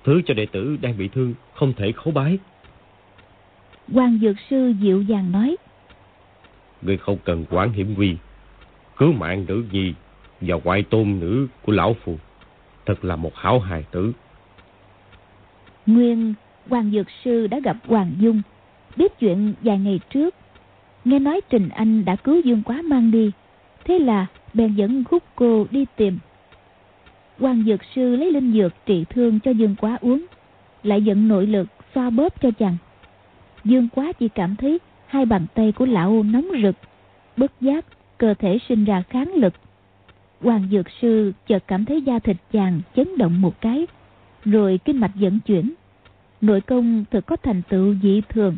thứ 0.03 0.22
cho 0.25 0.34
đệ 0.34 0.46
tử 0.46 0.77
đang 0.82 0.98
bị 0.98 1.08
thương 1.08 1.34
không 1.53 1.74
thể 1.74 1.91
khấu 1.91 2.13
bái. 2.13 2.38
Quan 3.94 4.20
dược 4.22 4.36
sư 4.50 4.74
dịu 4.82 5.01
dàng 5.01 5.32
nói 5.32 5.56
Người 6.82 6.98
không 6.98 7.18
cần 7.25 7.46
quản 7.50 7.72
hiểm 7.72 7.94
nguy 7.98 8.15
Cứu 8.98 9.12
mạng 9.12 9.46
nữ 9.48 9.63
nhi 9.72 9.94
Và 10.41 10.56
ngoại 10.63 10.84
tôn 10.84 11.20
nữ 11.20 11.48
của 11.62 11.72
lão 11.72 11.96
phù 12.03 12.18
Thật 12.86 13.06
là 13.06 13.15
một 13.15 13.36
hảo 13.36 13.60
hài 13.60 13.84
tử. 13.91 14.12
Nguyên 15.86 16.34
Hoàng 16.70 16.91
Dược 16.91 17.08
Sư 17.24 17.48
đã 17.48 17.60
gặp 17.60 17.77
Hoàng 17.88 18.12
Dung 18.20 18.41
Biết 18.96 19.20
chuyện 19.20 19.53
vài 19.62 19.77
ngày 19.77 20.00
trước 20.10 20.36
Nghe 21.10 21.20
nói 21.20 21.42
Trình 21.50 21.70
Anh 21.70 22.06
đã 22.06 22.16
cứu 22.16 22.42
Dương 22.42 22.62
Quá 22.66 22.82
mang 22.82 23.12
đi 23.12 23.32
Thế 23.86 24.00
là 24.00 24.25
bèn 24.54 24.75
dẫn 24.75 25.04
khúc 25.04 25.24
cô 25.36 25.66
đi 25.72 25.86
tìm 25.96 26.20
Quan 27.39 27.63
Dược 27.68 27.80
Sư 27.96 28.16
lấy 28.16 28.32
linh 28.32 28.54
dược 28.54 28.74
trị 28.86 29.06
thương 29.10 29.39
cho 29.39 29.51
Dương 29.51 29.75
Quá 29.82 29.98
uống 30.01 30.25
Lại 30.84 31.01
dẫn 31.01 31.28
nội 31.28 31.48
lực 31.48 31.68
xoa 31.96 32.10
bóp 32.10 32.42
cho 32.42 32.51
chàng 32.51 32.78
Dương 33.63 33.88
Quá 33.96 34.12
chỉ 34.20 34.30
cảm 34.30 34.56
thấy 34.56 34.80
hai 35.10 35.25
bàn 35.25 35.46
tay 35.54 35.72
của 35.72 35.86
lão 35.86 36.24
nóng 36.24 36.48
rực, 36.63 36.75
bất 37.38 37.51
giác 37.62 37.86
cơ 38.18 38.34
thể 38.34 38.58
sinh 38.70 38.86
ra 38.86 39.04
kháng 39.10 39.34
lực. 39.34 39.54
Hoàng 40.42 40.68
Dược 40.72 40.86
Sư 41.01 41.34
chợt 41.48 41.63
cảm 41.68 41.86
thấy 41.86 42.01
da 42.01 42.20
thịt 42.20 42.38
chàng 42.51 42.82
chấn 42.96 43.18
động 43.18 43.42
một 43.42 43.62
cái, 43.62 43.88
rồi 44.46 44.80
kinh 44.86 45.00
mạch 45.00 45.16
dẫn 45.16 45.39
chuyển. 45.39 45.74
Nội 46.42 46.62
công 46.62 47.06
thực 47.12 47.25
có 47.25 47.36
thành 47.36 47.62
tựu 47.70 47.96
dị 48.04 48.22
thường. 48.30 48.58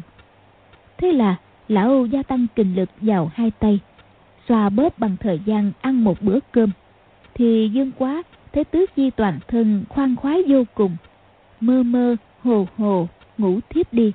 Thế 0.97 1.11
là 1.11 1.35
lão 1.71 2.05
gia 2.05 2.23
tăng 2.23 2.47
kình 2.55 2.75
lực 2.75 2.89
vào 3.01 3.31
hai 3.33 3.51
tay, 3.59 3.79
xoa 4.47 4.69
bóp 4.69 4.99
bằng 4.99 5.17
thời 5.19 5.39
gian 5.45 5.71
ăn 5.81 6.03
một 6.03 6.21
bữa 6.21 6.39
cơm. 6.51 6.71
Thì 7.33 7.69
dương 7.73 7.91
quá 7.97 8.23
thấy 8.53 8.63
tứ 8.63 8.85
chi 8.95 9.09
toàn 9.09 9.39
thân 9.47 9.83
khoan 9.89 10.15
khoái 10.15 10.43
vô 10.47 10.63
cùng, 10.73 10.97
mơ 11.61 11.83
mơ, 11.83 12.15
hồ 12.43 12.67
hồ, 12.77 13.07
ngủ 13.37 13.59
thiếp 13.69 13.93
đi 13.93 14.11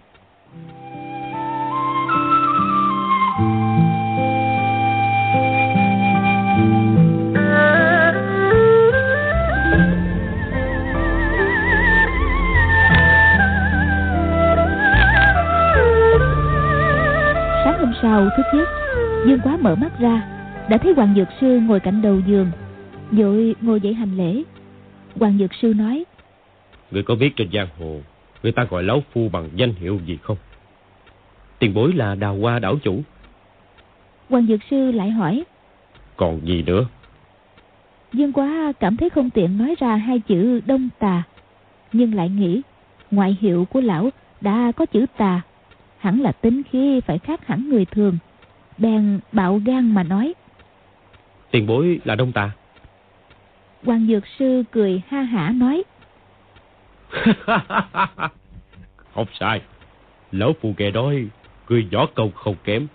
mắt 19.80 19.99
ra 19.99 20.23
đã 20.71 20.78
thấy 20.78 20.92
hoàng 20.92 21.14
dược 21.16 21.28
sư 21.40 21.61
ngồi 21.61 21.80
cạnh 21.80 22.02
đầu 22.02 22.21
giường 22.26 22.50
vội 23.11 23.54
ngồi 23.61 23.80
dậy 23.80 23.95
hành 23.95 24.16
lễ. 24.16 24.42
Hoàng 25.21 25.38
dược 25.38 25.54
sư 25.54 25.75
nói 25.75 26.04
Người 26.90 27.02
có 27.02 27.14
biết 27.14 27.37
trên 27.37 27.49
giang 27.52 27.68
hồ 27.78 28.00
Người 28.42 28.52
ta 28.52 28.64
gọi 28.64 28.83
lão 28.83 29.02
phu 29.12 29.28
bằng 29.28 29.49
danh 29.54 29.73
hiệu 29.73 30.00
gì 30.06 30.18
không? 30.23 30.37
Tiền 31.59 31.75
bối 31.75 31.92
là 31.92 32.14
đào 32.14 32.37
hoa 32.37 32.59
đảo 32.59 32.76
chủ. 32.83 33.02
Hoàng 34.30 34.47
dược 34.47 34.61
sư 34.71 34.92
lại 34.92 35.11
hỏi 35.11 35.45
Còn 36.16 36.40
gì 36.47 36.62
nữa? 36.62 36.87
Dương 38.12 38.33
quá 38.33 38.73
cảm 38.80 38.97
thấy 38.97 39.11
không 39.11 39.30
tiện 39.30 39.59
nói 39.59 39.75
ra 39.78 39.97
hai 39.97 40.21
chữ 40.21 40.61
đông 40.66 40.88
tà 40.99 41.23
nhưng 41.92 42.14
lại 42.14 42.28
nghĩ 42.28 42.62
ngoại 43.11 43.37
hiệu 43.40 43.64
của 43.71 43.80
lão 43.80 44.11
đã 44.40 44.73
có 44.76 44.87
chữ 44.87 45.06
tà 45.16 45.40
hẳn 45.99 46.21
là 46.21 46.33
tính 46.33 46.62
khí 46.71 47.00
phải 47.00 47.18
khác 47.18 47.47
hẳn 47.47 47.68
người 47.68 47.85
thường 47.85 48.18
bèn 48.78 49.21
bạo 49.33 49.61
gan 49.64 49.95
mà 49.95 50.02
nói. 50.02 50.35
Tiền 51.50 51.66
bối 51.66 52.00
là 52.04 52.14
đông 52.14 52.33
tà. 52.33 52.50
Hoàng 53.85 54.06
dược 54.06 54.25
sư 54.38 54.62
cười 54.71 55.02
ha 55.09 55.23
hả 55.23 55.50
nói. 55.50 55.83
Không 59.14 59.26
sai. 59.40 59.61
Lão 60.33 60.52
phu 60.61 60.75
kẻ 60.76 60.90
đói 60.90 61.26
Người 61.68 61.88
võ 61.92 62.06
công 62.06 62.33
không 62.33 62.56
kém. 62.64 62.87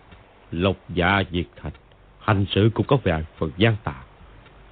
Lộc 0.52 0.76
dạ 0.90 1.24
diệt 1.32 1.46
thành 1.62 1.72
Hành 2.20 2.46
sự 2.52 2.72
cũng 2.74 2.86
có 2.88 2.98
vài 3.04 3.24
phần 3.38 3.52
gian 3.58 3.76
tà. 3.84 3.96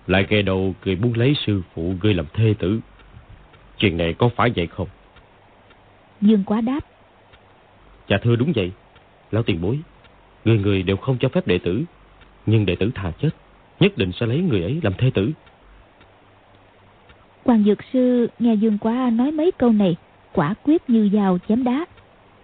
Lại 0.08 0.26
kẻ 0.30 0.42
đầu 0.42 0.74
người 0.86 0.96
muốn 0.96 1.14
lấy 1.14 1.36
sư 1.46 1.62
phụ 1.74 1.94
Người 2.02 2.14
làm 2.14 2.26
thê 2.34 2.54
tử. 2.60 2.80
Chuyện 3.78 3.98
này 3.98 4.14
có 4.14 4.30
phải 4.36 4.52
vậy 4.56 4.68
không? 4.68 4.88
Dương 6.22 6.44
quá 6.44 6.62
đáp. 6.62 6.80
Dạ 8.08 8.18
thưa 8.22 8.36
đúng 8.36 8.52
vậy 8.56 8.72
Lão 9.32 9.44
tiền 9.44 9.62
bối 9.62 9.80
Người 10.46 10.58
người 10.58 10.84
đều 10.84 10.98
không 10.98 11.18
cho 11.20 11.30
phép 11.30 11.48
đệ 11.48 11.58
tử 11.58 11.84
Nhưng 12.46 12.66
đệ 12.66 12.76
tử 12.76 12.92
thà 12.96 13.12
chết 13.22 13.30
Nhất 13.80 13.98
định 13.98 14.12
sẽ 14.20 14.26
lấy 14.26 14.42
người 14.42 14.62
ấy 14.62 14.80
làm 14.84 14.94
thê 14.98 15.12
tử. 15.14 15.32
Hoàng 17.46 17.64
Dược 17.64 17.78
Sư 17.94 18.30
nghe 18.40 18.54
Dương 18.54 18.78
Quá 18.78 19.10
nói 19.14 19.32
mấy 19.32 19.52
câu 19.52 19.72
này 19.72 19.96
quả 20.34 20.54
quyết 20.64 20.90
như 20.90 21.10
dao 21.14 21.38
chém 21.48 21.64
đá 21.64 21.86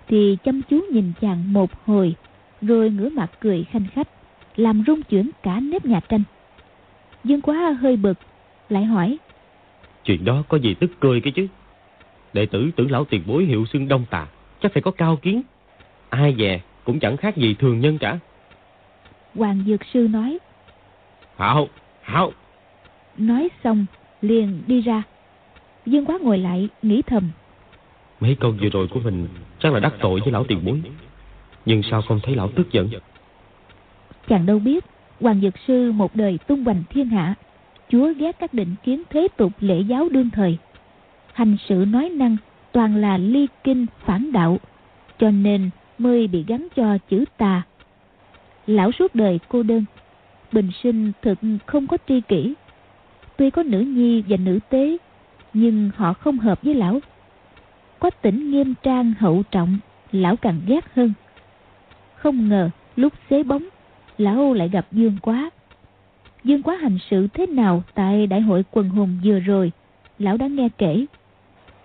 thì 0.08 0.38
chăm 0.44 0.62
chú 0.62 0.82
nhìn 0.92 1.12
chàng 1.22 1.54
một 1.54 1.86
hồi 1.86 2.16
rồi 2.62 2.90
ngửa 2.90 3.10
mặt 3.10 3.32
cười 3.40 3.64
khanh 3.64 3.86
khách 3.94 4.08
làm 4.56 4.84
rung 4.88 5.04
chuyển 5.04 5.30
cả 5.44 5.60
nếp 5.60 5.86
nhà 5.86 6.00
tranh. 6.10 6.24
Dương 7.24 7.42
Quá 7.42 7.78
hơi 7.82 7.98
bực 7.98 8.18
lại 8.70 8.86
hỏi 8.86 9.18
Chuyện 10.04 10.26
đó 10.26 10.44
có 10.48 10.58
gì 10.58 10.74
tức 10.74 10.92
cười 11.00 11.22
cái 11.22 11.34
chứ? 11.36 11.48
Đệ 12.34 12.46
tử 12.46 12.72
tưởng 12.76 12.92
lão 12.92 13.06
tiền 13.06 13.24
bối 13.28 13.46
hiệu 13.46 13.66
xưng 13.74 13.88
đông 13.88 14.06
tà 14.10 14.28
Chắc 14.62 14.74
phải 14.74 14.82
có 14.82 14.92
cao 14.92 15.16
kiến. 15.22 15.42
Ai 16.10 16.36
về 16.38 16.62
cũng 16.86 17.00
chẳng 17.00 17.18
khác 17.18 17.38
gì 17.38 17.54
thường 17.60 17.80
nhân 17.80 17.98
cả. 17.98 18.20
Hoàng 19.36 19.64
Dược 19.68 19.86
Sư 19.94 20.08
nói. 20.12 20.38
Hảo, 21.38 21.68
hảo. 22.02 22.32
Nói 23.18 23.50
xong 23.64 23.86
liền 24.22 24.64
đi 24.68 24.82
ra. 24.82 25.04
Dương 25.86 26.06
Quá 26.06 26.18
ngồi 26.22 26.38
lại 26.38 26.70
nghĩ 26.82 27.02
thầm. 27.02 27.32
Mấy 28.20 28.36
câu 28.40 28.54
vừa 28.62 28.70
rồi 28.70 28.88
của 28.88 29.00
mình 29.00 29.28
chắc 29.60 29.74
là 29.74 29.80
đắc 29.80 29.94
tội 30.00 30.20
với 30.20 30.32
lão 30.32 30.44
tiền 30.44 30.60
bối. 30.66 30.82
Nhưng 31.66 31.84
sao 31.84 32.02
không 32.02 32.20
thấy 32.24 32.36
lão 32.36 32.50
tức 32.56 32.72
giận? 32.72 32.90
Chàng 34.28 34.46
đâu 34.46 34.60
biết 34.60 34.86
Hoàng 35.22 35.42
Dược 35.42 35.54
Sư 35.68 35.92
một 35.92 36.16
đời 36.16 36.40
tung 36.48 36.64
hoành 36.64 36.84
thiên 36.90 37.10
hạ. 37.10 37.36
Chúa 37.90 38.14
ghét 38.14 38.40
các 38.40 38.54
định 38.54 38.76
kiến 38.84 39.04
thế 39.10 39.28
tục 39.38 39.52
lễ 39.60 39.80
giáo 39.80 40.10
đương 40.10 40.30
thời. 40.30 40.58
Hành 41.34 41.58
sự 41.68 41.86
nói 41.88 42.10
năng 42.10 42.38
toàn 42.72 42.96
là 42.96 43.18
ly 43.18 43.48
kinh 43.64 43.86
phản 44.06 44.32
đạo. 44.32 44.60
Cho 45.20 45.32
nên 45.32 45.70
mới 45.98 46.28
bị 46.28 46.44
gắn 46.48 46.68
cho 46.76 46.98
chữ 47.10 47.26
tà. 47.38 47.62
Lão 48.68 48.92
suốt 48.92 49.16
đời 49.16 49.40
cô 49.48 49.64
đơn. 49.64 49.86
Bình 50.52 50.70
sinh 50.84 51.12
thực 51.22 51.40
không 51.66 51.88
có 51.88 51.98
tri 52.08 52.22
kỷ. 52.22 52.54
Tuy 53.38 53.50
có 53.50 53.64
nữ 53.64 53.80
nhi 53.80 54.24
và 54.28 54.38
nữ 54.38 54.60
tế, 54.70 54.98
Nhưng 55.54 55.90
họ 55.96 56.14
không 56.14 56.40
hợp 56.40 56.62
với 56.62 56.76
lão. 56.76 57.00
Có 58.00 58.10
tỉnh 58.10 58.52
nghiêm 58.52 58.74
trang 58.84 59.14
hậu 59.20 59.44
trọng, 59.52 59.78
Lão 60.12 60.36
càng 60.36 60.62
ghét 60.68 60.94
hơn. 60.96 61.14
Không 62.16 62.50
ngờ 62.50 62.70
lúc 62.96 63.14
xế 63.30 63.44
bóng, 63.44 63.64
Lão 64.18 64.54
lại 64.54 64.70
gặp 64.70 64.86
Dương 64.92 65.18
Quá. 65.22 65.50
Dương 66.44 66.64
Quá 66.64 66.76
hành 66.76 66.98
sự 67.10 67.28
thế 67.34 67.46
nào 67.46 67.84
Tại 67.94 68.28
đại 68.28 68.42
hội 68.42 68.64
quần 68.72 68.90
hùng 68.90 69.20
vừa 69.24 69.40
rồi, 69.40 69.72
Lão 70.20 70.38
đã 70.38 70.48
nghe 70.48 70.70
kể. 70.78 71.06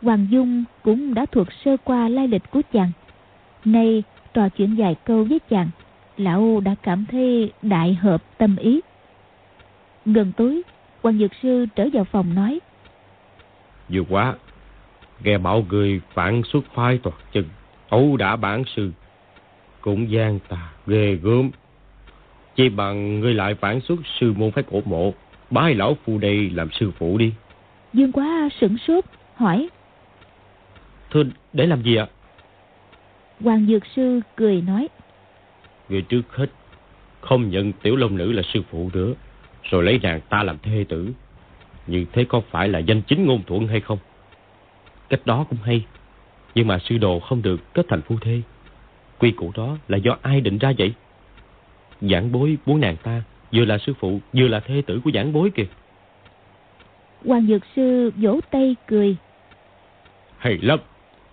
Hoàng 0.03 0.27
Dung 0.31 0.65
cũng 0.83 1.15
đã 1.15 1.27
thuộc 1.27 1.47
sơ 1.65 1.77
qua 1.85 2.09
lai 2.09 2.29
lịch 2.29 2.51
của 2.51 2.63
chàng. 2.73 2.91
Nay 3.65 4.03
trò 4.35 4.49
chuyện 4.49 4.75
vài 4.79 4.97
câu 5.05 5.25
với 5.25 5.39
chàng 5.51 5.71
Lão 6.17 6.61
đã 6.61 6.75
cảm 6.83 7.05
thấy 7.11 7.53
đại 7.63 7.95
hợp 7.95 8.23
tâm 8.39 8.57
ý. 8.57 8.81
Gần 10.07 10.33
tối 10.37 10.63
Hoàng 11.03 11.19
Dược 11.19 11.31
Sư 11.43 11.67
trở 11.77 11.89
vào 11.93 12.05
phòng 12.05 12.35
nói 12.35 12.61
Vừa 13.89 14.03
quá 14.09 14.35
Nghe 15.25 15.39
bảo 15.39 15.65
người 15.69 16.01
phản 16.15 16.43
xuất 16.45 16.65
phái 16.75 16.99
toạt 16.99 17.15
chân 17.33 17.45
Ấu 17.89 18.17
đã 18.17 18.37
bản 18.37 18.65
sư 18.77 18.93
Cũng 19.81 20.11
gian 20.11 20.39
tà 20.49 20.73
ghê 20.87 21.19
gớm. 21.23 21.51
Chỉ 22.57 22.69
bằng 22.69 23.21
ngươi 23.21 23.35
lại 23.35 23.55
phản 23.55 23.81
xuất 23.81 23.99
sư 24.21 24.33
môn 24.37 24.51
phái 24.51 24.65
cổ 24.71 24.83
mộ 24.85 25.13
Bái 25.51 25.75
lão 25.75 25.97
phu 26.05 26.19
đây 26.19 26.51
làm 26.51 26.69
sư 26.73 26.91
phụ 26.99 27.19
đi. 27.19 27.33
Dương 27.93 28.13
Quá 28.13 28.49
sửng 28.61 28.79
sốt 28.79 29.05
hỏi 29.35 29.69
Thưa 31.11 31.23
để 31.53 31.67
làm 31.67 31.83
gì 31.83 31.97
ạ 31.97 32.07
Hoàng 33.45 33.67
Dược 33.67 33.87
Sư 33.87 34.21
cười 34.37 34.63
nói 34.63 34.89
Người 35.89 36.03
trước 36.03 36.23
hết 36.31 36.47
Không 37.21 37.51
nhận 37.51 37.73
tiểu 37.73 37.97
long 37.97 38.17
nữ 38.17 38.33
là 38.33 38.43
sư 38.43 38.63
phụ 38.71 38.91
nữa 38.95 39.15
Rồi 39.63 39.83
lấy 39.85 40.01
nàng 40.03 40.21
ta 40.21 40.43
làm 40.43 40.59
thê 40.59 40.85
tử. 40.89 41.13
Như 41.87 42.05
thế 42.13 42.25
có 42.25 42.41
phải 42.51 42.69
là 42.69 42.79
danh 42.79 43.03
chính 43.03 43.27
ngôn 43.27 43.43
thuận 43.47 43.67
hay 43.67 43.81
không? 43.81 43.99
Cách 45.09 45.21
đó 45.25 45.47
cũng 45.51 45.59
hay 45.63 45.87
Nhưng 46.55 46.67
mà 46.67 46.79
sư 46.79 46.99
đồ 46.99 47.21
không 47.21 47.43
được 47.43 47.75
kết 47.75 47.87
thành 47.89 48.03
phu 48.03 48.19
thê. 48.21 48.43
Quy 49.19 49.31
củ 49.31 49.53
đó 49.55 49.77
là 49.89 49.99
do 49.99 50.17
ai 50.23 50.41
định 50.41 50.59
ra 50.59 50.73
vậy? 50.79 50.95
Giảng 52.01 52.33
bối 52.33 52.59
muốn 52.67 52.81
nàng 52.81 52.97
ta 52.97 53.23
Vừa 53.53 53.65
là 53.65 53.79
sư 53.79 53.95
phụ 53.99 54.21
vừa 54.33 54.49
là 54.49 54.61
thê 54.61 54.83
tử 54.87 55.01
của 55.05 55.11
giảng 55.15 55.33
bối 55.33 55.51
kìa. 55.55 55.67
Hoàng 57.27 57.47
Dược 57.47 57.63
Sư 57.77 58.13
vỗ 58.17 58.41
tay 58.51 58.77
cười. 58.87 59.17
Hay 60.39 60.59
lắm 60.63 60.79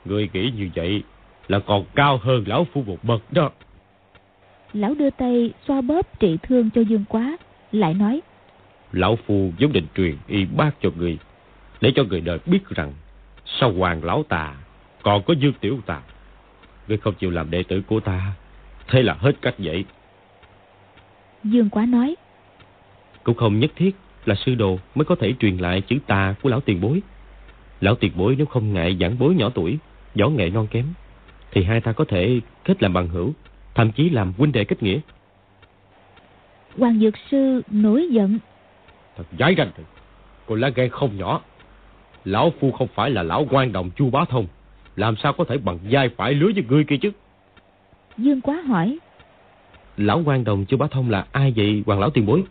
Người 0.05 0.29
nghĩ 0.33 0.51
như 0.57 0.69
vậy 0.75 1.03
Là 1.47 1.59
còn 1.59 1.85
cao 1.95 2.19
hơn 2.23 2.43
lão 2.47 2.67
phu 2.73 2.83
một 2.83 3.03
bậc 3.03 3.33
đó. 3.33 3.51
Lão 4.73 4.93
đưa 4.93 5.09
tay 5.09 5.53
xoa 5.67 5.81
bóp 5.81 6.19
trị 6.19 6.37
thương 6.43 6.69
cho 6.69 6.81
Dương 6.81 7.03
Quá 7.09 7.37
Lại 7.71 7.93
nói 7.93 8.21
Lão 8.91 9.15
phu 9.15 9.51
vốn 9.59 9.71
định 9.73 9.87
truyền 9.95 10.15
y 10.27 10.45
bác 10.45 10.71
cho 10.81 10.89
người 10.97 11.17
Để 11.81 11.91
cho 11.95 12.03
người 12.03 12.21
đời 12.21 12.39
biết 12.45 12.69
rằng 12.69 12.93
Sau 13.45 13.73
hoàng 13.73 14.03
lão 14.03 14.23
tà 14.23 14.55
Còn 15.01 15.23
có 15.23 15.33
dương 15.33 15.53
tiểu 15.61 15.79
tà. 15.85 16.01
Người 16.87 16.97
không 16.97 17.13
chịu 17.13 17.31
làm 17.31 17.51
đệ 17.51 17.63
tử 17.63 17.81
của 17.87 17.99
ta 17.99 18.33
Thế 18.87 19.03
là 19.03 19.13
hết 19.13 19.31
cách 19.41 19.55
vậy. 19.57 19.85
Dương 21.43 21.69
Quá 21.69 21.85
nói 21.85 22.15
Cũng 23.23 23.35
không 23.35 23.59
nhất 23.59 23.71
thiết 23.75 23.95
là 24.25 24.35
sư 24.35 24.55
đồ 24.55 24.79
Mới 24.95 25.05
có 25.05 25.15
thể 25.15 25.33
truyền 25.39 25.57
lại 25.57 25.81
chữ 25.81 25.95
tà 26.07 26.35
của 26.41 26.49
lão 26.49 26.61
tiền 26.61 26.81
bối. 26.81 27.01
Lão 27.81 27.95
tiền 27.95 28.11
bối 28.15 28.35
nếu 28.37 28.45
không 28.45 28.73
ngại 28.73 28.97
giảng 28.99 29.19
bối 29.19 29.35
nhỏ 29.35 29.49
tuổi 29.49 29.77
Võ 30.15 30.29
nghệ 30.29 30.49
non 30.49 30.67
kém 30.71 30.85
Thì 31.51 31.63
hai 31.63 31.81
ta 31.81 31.91
có 31.91 32.05
thể 32.07 32.41
kết 32.63 32.83
làm 32.83 32.93
bằng 32.93 33.07
hữu 33.07 33.33
Thậm 33.75 33.91
chí 33.91 34.09
làm 34.09 34.33
huynh 34.37 34.51
đệ 34.51 34.63
kết 34.63 34.83
nghĩa. 34.83 34.99
Hoàng 36.77 36.99
Dược 36.99 37.13
Sư 37.31 37.61
nổi 37.71 38.07
giận. 38.11 38.39
Thật 39.17 39.23
dái 39.39 39.55
ranh 39.57 39.71
thật. 39.77 39.83
Cô 40.45 40.55
lá 40.55 40.69
gan 40.69 40.89
không 40.89 41.17
nhỏ. 41.17 41.41
Lão 42.25 42.53
phu 42.59 42.71
không 42.71 42.87
phải 42.87 43.09
là 43.09 43.23
lão 43.23 43.47
quan 43.49 43.71
đồng 43.71 43.89
chu 43.91 44.09
bá 44.09 44.25
thông. 44.29 44.47
Làm 44.95 45.15
sao 45.15 45.33
có 45.33 45.43
thể 45.43 45.57
bằng 45.57 45.79
vai 45.91 46.09
phải 46.09 46.33
lứa 46.33 46.51
với 46.55 46.63
ngươi 46.69 46.83
kia 46.83 46.97
chứ? 47.01 47.11
Dương 48.17 48.41
Quá 48.41 48.61
hỏi. 48.61 48.97
Lão 49.97 50.21
quan 50.25 50.43
đồng 50.43 50.65
chu 50.65 50.77
bá 50.77 50.87
thông 50.87 51.09
là 51.09 51.25
ai 51.31 51.53
vậy 51.55 51.83
hoàng 51.85 51.99
lão 51.99 52.09
tiền 52.09 52.25
bối? 52.25 52.43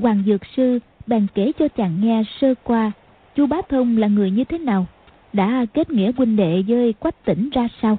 Hoàng 0.00 0.22
Dược 0.26 0.40
Sư 0.56 0.78
bèn 1.06 1.26
kể 1.34 1.52
cho 1.58 1.68
chàng 1.68 2.00
nghe 2.00 2.22
sơ 2.40 2.54
qua 2.62 2.92
Chu 3.36 3.46
Bá 3.46 3.56
Thông 3.68 3.98
là 3.98 4.06
người 4.06 4.30
như 4.30 4.44
thế 4.44 4.58
nào 4.58 4.86
đã 5.32 5.66
kết 5.74 5.90
nghĩa 5.90 6.12
huynh 6.16 6.36
đệ 6.36 6.62
với 6.68 6.92
Quách 6.92 7.24
tỉnh 7.24 7.50
ra 7.50 7.68
sao? 7.82 7.98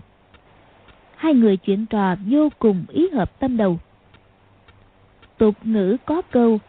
Hai 1.15 1.33
người 1.33 1.57
chuyện 1.57 1.85
trò 1.85 2.15
vô 2.25 2.49
cùng 2.59 2.85
ý 2.89 3.09
hợp 3.09 3.39
tâm 3.39 3.57
đầu. 3.57 3.79
Tục 5.37 5.55
ngữ 5.63 5.97
có 6.05 6.21
câu, 6.21 6.59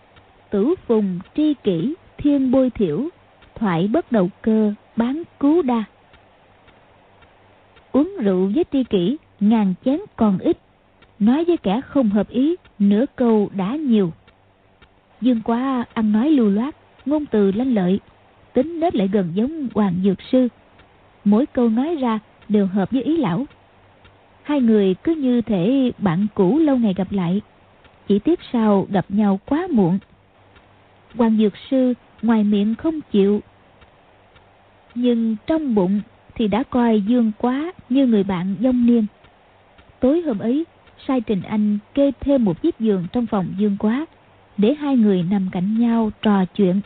Tử 0.51 0.75
phùng 0.87 1.19
tri 1.37 1.55
kỷ, 1.55 1.95
thiên 2.19 2.51
bôi 2.51 2.71
thiểu, 2.71 3.09
Thoại 3.55 3.89
bất 3.93 4.13
đầu 4.13 4.31
cơ, 4.43 4.75
bán 4.97 5.23
cứu 5.41 5.63
đa. 5.63 5.85
Uống 7.93 8.17
rượu 8.21 8.51
với 8.55 8.65
tri 8.73 8.85
kỷ, 8.85 9.17
ngàn 9.41 9.75
chén 9.85 10.01
còn 10.17 10.39
ít. 10.39 10.59
Nói 11.19 11.45
với 11.45 11.57
kẻ 11.57 11.81
không 11.81 12.11
hợp 12.11 12.29
ý, 12.29 12.57
nửa 12.79 13.05
câu 13.17 13.51
đã 13.55 13.77
nhiều. 13.77 14.13
Dương 15.21 15.41
quá 15.45 15.85
ăn 15.95 16.13
nói 16.13 16.31
lưu 16.31 16.51
loát, 16.51 16.77
ngôn 17.07 17.27
từ 17.27 17.53
lanh 17.53 17.75
lợi 17.75 18.01
tính 18.53 18.81
nết 18.81 18.97
lại 18.97 19.09
gần 19.09 19.31
giống 19.35 19.69
hoàng 19.75 19.95
dược 20.05 20.19
sư. 20.33 20.49
Mỗi 21.25 21.47
câu 21.47 21.69
nói 21.69 21.97
ra 21.97 22.19
đều 22.49 22.67
hợp 22.67 22.91
với 22.91 23.03
ý 23.03 23.17
lão. 23.17 23.45
Hai 24.43 24.61
người 24.61 24.95
cứ 24.95 25.15
như 25.15 25.43
thể 25.43 25.93
bạn 25.99 26.27
cũ 26.35 26.59
lâu 26.59 26.77
ngày 26.77 26.95
gặp 26.95 27.13
lại, 27.13 27.41
chỉ 28.09 28.19
tiếc 28.19 28.41
sau 28.53 28.87
gặp 28.91 29.07
nhau 29.09 29.41
quá 29.47 29.69
muộn. 29.71 29.99
Hoàng 31.15 31.37
dược 31.39 31.53
sư 31.71 31.95
ngoài 32.23 32.45
miệng 32.45 32.75
không 32.75 33.01
chịu, 33.01 33.41
nhưng 34.95 35.37
trong 35.47 35.75
bụng 35.75 36.01
thì 36.35 36.49
đã 36.49 36.63
coi 36.63 37.01
dương 37.01 37.33
quá 37.39 37.73
như 37.89 38.07
người 38.07 38.23
bạn 38.23 38.55
dông 38.61 38.87
niên. 38.87 39.07
Tối 40.01 40.23
hôm 40.27 40.39
ấy, 40.39 40.65
sai 41.07 41.21
trình 41.21 41.43
anh 41.43 41.79
kê 41.95 42.13
thêm 42.21 42.45
một 42.45 42.63
chiếc 42.63 42.79
giường 42.79 43.07
trong 43.13 43.27
phòng 43.27 43.47
dương 43.59 43.77
quá 43.79 44.07
để 44.57 44.75
hai 44.75 44.97
người 44.97 45.23
nằm 45.31 45.49
cạnh 45.53 45.79
nhau 45.79 46.11
trò 46.23 46.45
chuyện. 46.45 46.81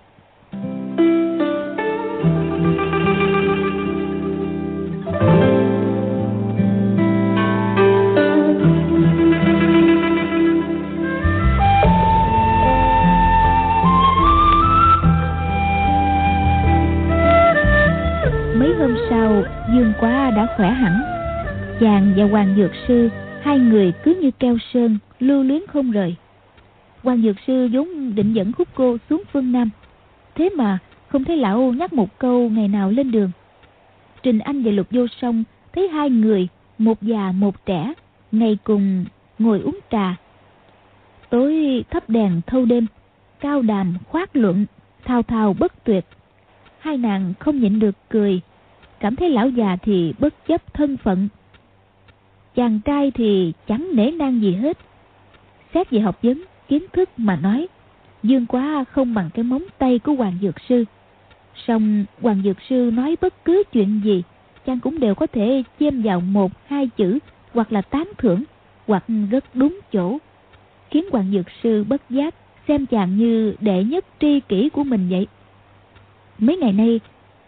Dương 19.75 19.93
quá 20.01 20.31
đã 20.31 20.47
khỏe 20.57 20.71
hẳn. 20.71 21.03
Chàng 21.81 22.13
và 22.17 22.25
hoàng 22.25 22.55
dược 22.57 22.71
sư, 22.89 23.09
hai 23.43 23.59
người 23.59 23.93
cứ 24.05 24.19
như 24.21 24.31
keo 24.31 24.59
sơn, 24.73 24.99
lưu 25.21 25.43
luyến 25.43 25.67
không 25.69 25.91
rời. 25.91 26.15
Hoàng 27.03 27.23
dược 27.23 27.37
sư 27.47 27.69
vốn 27.73 28.15
định 28.15 28.33
dẫn 28.33 28.53
khúc 28.53 28.69
cô 28.75 28.97
xuống 29.11 29.23
phương 29.33 29.53
nam. 29.53 29.71
Thế 30.35 30.49
mà 30.57 30.79
không 31.09 31.25
thấy 31.25 31.37
lão 31.37 31.73
nhắc 31.73 31.93
một 31.93 32.19
câu 32.19 32.51
ngày 32.51 32.69
nào 32.69 32.91
lên 32.91 33.11
đường. 33.11 33.31
Trình 34.23 34.39
anh 34.39 34.63
và 34.63 34.71
lục 34.71 34.87
vô 34.91 35.07
song 35.21 35.45
thấy 35.73 35.89
hai 35.89 36.11
người, 36.11 36.49
một 36.79 37.03
già, 37.03 37.33
một 37.33 37.67
trẻ, 37.67 37.93
ngày 38.33 38.59
cùng 38.65 39.05
ngồi 39.39 39.61
uống 39.61 39.79
trà. 39.91 40.17
Tối 41.31 41.85
thắp 41.91 42.11
đèn 42.11 42.41
thâu 42.47 42.65
đêm, 42.65 42.87
cao 43.41 43.63
đàm 43.63 43.95
khoát 44.09 44.37
luận, 44.37 44.67
thao 45.05 45.23
thao 45.23 45.57
bất 45.59 45.85
tuyệt. 45.85 46.05
Hai 46.79 46.97
nàng 46.97 47.35
không 47.39 47.61
nhịn 47.61 47.79
được 47.79 47.95
cười 48.09 48.41
cảm 49.05 49.17
thấy 49.17 49.31
lão 49.31 49.49
già 49.49 49.77
thì 49.83 50.15
bất 50.19 50.47
chấp 50.47 50.75
thân 50.75 50.97
phận. 50.97 51.29
Chàng 52.55 52.81
trai 52.85 53.11
thì 53.11 53.53
chẳng 53.67 53.91
nể 53.95 54.11
nang 54.11 54.43
gì 54.43 54.55
hết. 54.55 54.79
Xét 55.75 55.91
về 55.91 56.01
học 56.01 56.23
vấn, 56.23 56.43
kiến 56.69 56.83
thức 56.93 57.09
mà 57.17 57.37
nói, 57.37 57.67
dương 58.23 58.47
quá 58.47 58.85
không 58.91 59.15
bằng 59.15 59.31
cái 59.35 59.45
móng 59.45 59.63
tay 59.79 59.99
của 59.99 60.13
hoàng 60.13 60.39
dược 60.43 60.55
sư. 60.69 60.85
Song 61.67 62.05
hoàng 62.23 62.43
dược 62.45 62.57
sư 62.69 62.91
nói 62.95 63.17
bất 63.21 63.45
cứ 63.45 63.63
chuyện 63.73 64.01
gì, 64.05 64.23
chàng 64.67 64.81
cũng 64.81 65.01
đều 65.01 65.15
có 65.15 65.27
thể 65.27 65.63
chêm 65.81 66.03
vào 66.03 66.21
một, 66.21 66.53
hai 66.67 66.89
chữ, 66.97 67.19
hoặc 67.53 67.73
là 67.73 67.83
tán 67.83 68.13
thưởng, 68.19 68.45
hoặc 68.87 69.05
rất 69.31 69.45
đúng 69.55 69.81
chỗ. 69.93 70.19
Khiến 70.91 71.05
hoàng 71.13 71.33
dược 71.33 71.47
sư 71.63 71.85
bất 71.89 72.03
giác 72.11 72.35
xem 72.69 72.87
chàng 72.87 73.17
như 73.17 73.55
đệ 73.61 73.85
nhất 73.85 74.05
tri 74.21 74.41
kỷ 74.41 74.69
của 74.69 74.85
mình 74.85 75.09
vậy. 75.11 75.27
Mấy 76.39 76.57
ngày 76.57 76.73
nay 76.73 77.01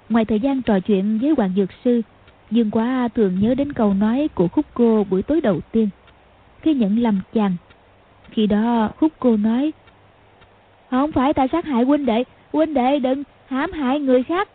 ngoài 0.09 0.25
thời 0.25 0.41
gian 0.41 0.63
trò 0.63 0.81
chuyện 0.81 1.19
với 1.19 1.35
hoàng 1.37 1.53
dược 1.57 1.71
sư, 1.85 2.03
dương 2.51 2.71
quá 2.71 3.09
thường 3.15 3.41
nhớ 3.41 3.55
đến 3.55 3.73
câu 3.73 3.95
nói 3.95 4.29
của 4.35 4.49
khúc 4.49 4.67
cô 4.75 5.07
buổi 5.11 5.23
tối 5.23 5.41
đầu 5.41 5.61
tiên. 5.73 5.89
Khi 6.61 6.75
nhận 6.75 6.99
lầm 6.99 7.21
chàng, 7.35 7.57
khi 8.31 8.47
đó 8.47 8.91
khúc 8.97 9.13
cô 9.19 9.37
nói, 9.37 9.73
không 10.91 11.13
phải 11.13 11.35
ta 11.35 11.47
sát 11.53 11.65
hại 11.65 11.85
huynh 11.85 12.07
đệ 12.07 12.25
huynh 12.53 12.75
đệ 12.75 12.99
đừng 12.99 13.23
hãm 13.47 13.73
hại 13.73 14.01
người 14.01 14.23
khác. 14.23 14.49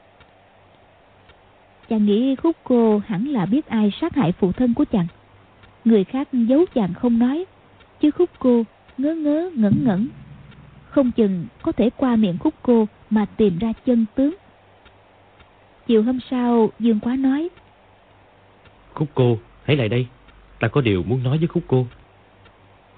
Chàng 1.90 2.06
nghĩ 2.06 2.36
khúc 2.36 2.56
cô 2.64 3.02
hẳn 3.08 3.28
là 3.28 3.46
biết 3.46 3.68
ai 3.68 3.92
sát 4.02 4.16
hại 4.16 4.32
phụ 4.32 4.52
thân 4.52 4.74
của 4.74 4.86
chàng. 4.86 5.08
Người 5.86 6.04
khác 6.04 6.28
giấu 6.34 6.66
chàng 6.74 6.94
không 6.94 7.20
nói, 7.20 7.46
chứ 8.02 8.12
khúc 8.12 8.30
cô 8.40 8.64
ngớ 8.98 9.16
ngớ 9.16 9.52
ngẩn 9.56 9.74
ngẩn. 9.84 10.08
Không 10.90 11.12
chừng 11.12 11.46
có 11.62 11.72
thể 11.72 11.90
qua 11.98 12.16
miệng 12.16 12.38
khúc 12.38 12.54
cô 12.62 12.88
mà 13.10 13.26
tìm 13.26 13.58
ra 13.58 13.74
chân 13.86 14.06
tướng 14.16 14.36
chiều 15.88 16.04
hôm 16.04 16.20
sau 16.30 16.70
dương 16.80 17.00
quá 17.00 17.16
nói 17.16 17.50
Khúc 18.94 19.08
cô, 19.16 19.38
hãy 19.64 19.78
lại 19.78 19.90
đây. 19.90 20.08
Ta 20.60 20.68
có 20.68 20.82
điều 20.82 21.04
muốn 21.04 21.24
nói 21.24 21.38
với 21.38 21.48
Khúc 21.48 21.64
cô. 21.68 21.86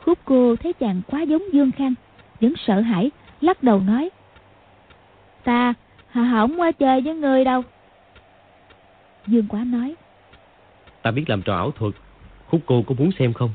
Khúc 0.05 0.19
cô 0.25 0.55
thấy 0.55 0.73
chàng 0.73 1.01
quá 1.07 1.21
giống 1.21 1.53
Dương 1.53 1.71
Khang, 1.71 1.93
vẫn 2.41 2.53
sợ 2.67 2.81
hãi, 2.81 3.11
lắc 3.41 3.63
đầu 3.63 3.79
nói. 3.79 4.09
Ta 5.43 5.73
hà 6.09 6.23
hỏng 6.23 6.59
qua 6.59 6.71
chơi 6.71 7.01
với 7.01 7.15
người 7.15 7.43
đâu. 7.43 7.61
Dương 9.27 9.47
quá 9.49 9.63
nói. 9.63 9.95
Ta 11.01 11.11
biết 11.11 11.23
làm 11.27 11.41
trò 11.41 11.55
ảo 11.55 11.71
thuật. 11.71 11.93
Khúc 12.47 12.61
cô 12.65 12.83
có 12.87 12.95
muốn 12.97 13.11
xem 13.19 13.33
không? 13.33 13.49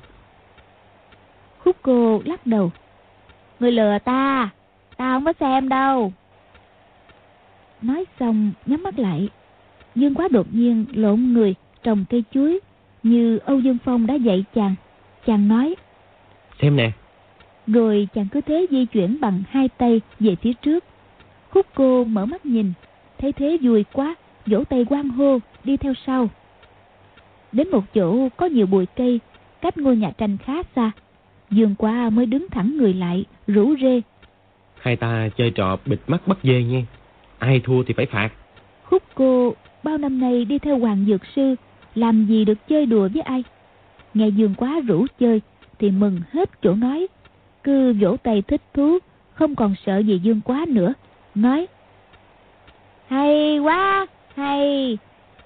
Khúc 1.58 1.76
cô 1.82 2.22
lắc 2.24 2.46
đầu. 2.46 2.70
Người 3.60 3.72
lừa 3.72 3.98
ta, 3.98 4.50
ta 4.96 5.12
không 5.12 5.24
có 5.24 5.32
xem 5.40 5.68
đâu. 5.68 6.12
Nói 7.82 8.04
xong 8.20 8.52
nhắm 8.66 8.82
mắt 8.82 8.98
lại. 8.98 9.28
Dương 9.94 10.14
quá 10.14 10.28
đột 10.30 10.46
nhiên 10.54 10.84
lộn 10.92 11.32
người 11.32 11.54
trồng 11.82 12.04
cây 12.10 12.24
chuối 12.30 12.60
như 13.02 13.38
Âu 13.38 13.60
Dương 13.60 13.78
Phong 13.84 14.06
đã 14.06 14.14
dạy 14.14 14.44
chàng. 14.54 14.74
Chàng 15.26 15.48
nói. 15.48 15.74
Xem 16.60 16.76
nè. 16.76 16.90
Rồi 17.66 18.08
chàng 18.14 18.26
cứ 18.32 18.40
thế 18.40 18.66
di 18.70 18.86
chuyển 18.86 19.20
bằng 19.20 19.42
hai 19.50 19.68
tay 19.68 20.00
về 20.20 20.36
phía 20.36 20.52
trước. 20.52 20.84
Khúc 21.50 21.66
cô 21.74 22.04
mở 22.04 22.26
mắt 22.26 22.46
nhìn, 22.46 22.72
thấy 23.18 23.32
thế 23.32 23.58
vui 23.62 23.84
quá, 23.92 24.14
vỗ 24.46 24.64
tay 24.64 24.86
quan 24.88 25.08
hô, 25.08 25.38
đi 25.64 25.76
theo 25.76 25.94
sau. 26.06 26.28
Đến 27.52 27.70
một 27.70 27.84
chỗ 27.94 28.28
có 28.36 28.46
nhiều 28.46 28.66
bụi 28.66 28.86
cây, 28.86 29.20
cách 29.60 29.78
ngôi 29.78 29.96
nhà 29.96 30.10
tranh 30.10 30.36
khá 30.38 30.62
xa. 30.76 30.90
Dương 31.50 31.74
qua 31.74 32.10
mới 32.10 32.26
đứng 32.26 32.48
thẳng 32.48 32.76
người 32.76 32.94
lại, 32.94 33.24
rủ 33.46 33.74
rê. 33.82 34.00
Hai 34.80 34.96
ta 34.96 35.28
chơi 35.36 35.50
trò 35.50 35.78
bịt 35.86 36.00
mắt 36.06 36.26
bắt 36.26 36.38
dê 36.42 36.62
nha. 36.62 36.82
Ai 37.38 37.60
thua 37.64 37.82
thì 37.82 37.94
phải 37.94 38.06
phạt. 38.06 38.30
Khúc 38.84 39.02
cô 39.14 39.54
bao 39.82 39.98
năm 39.98 40.20
nay 40.20 40.44
đi 40.44 40.58
theo 40.58 40.78
Hoàng 40.78 41.04
Dược 41.08 41.20
Sư, 41.36 41.54
làm 41.94 42.26
gì 42.26 42.44
được 42.44 42.68
chơi 42.68 42.86
đùa 42.86 43.08
với 43.14 43.22
ai. 43.22 43.44
Nghe 44.14 44.28
Dương 44.28 44.54
quá 44.54 44.80
rủ 44.86 45.06
chơi 45.20 45.40
thì 45.78 45.90
mừng 45.90 46.20
hết 46.32 46.50
chỗ 46.62 46.74
nói. 46.74 47.06
Cứ 47.64 47.92
vỗ 48.00 48.16
tay 48.22 48.42
thích 48.42 48.62
thú, 48.74 48.98
không 49.34 49.54
còn 49.54 49.74
sợ 49.86 49.98
gì 49.98 50.18
Dương 50.18 50.40
quá 50.44 50.64
nữa. 50.68 50.94
Nói, 51.34 51.66
hay 53.08 53.58
quá, 53.58 54.06
hay, 54.34 54.98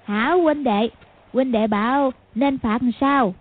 hảo 0.05 0.41
huynh 0.41 0.65
đệ, 0.65 0.89
huynh 1.33 1.53
đệ 1.53 1.67
bảo 1.67 2.13
nên 2.35 2.59
phạt 2.59 2.79
sao? 3.01 3.35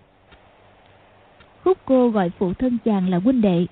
Khúc 1.64 1.78
cô 1.86 2.10
gọi 2.10 2.32
phụ 2.40 2.54
thân 2.54 2.78
chàng 2.86 3.10
là 3.10 3.18
huynh 3.18 3.42
đệ, 3.42 3.66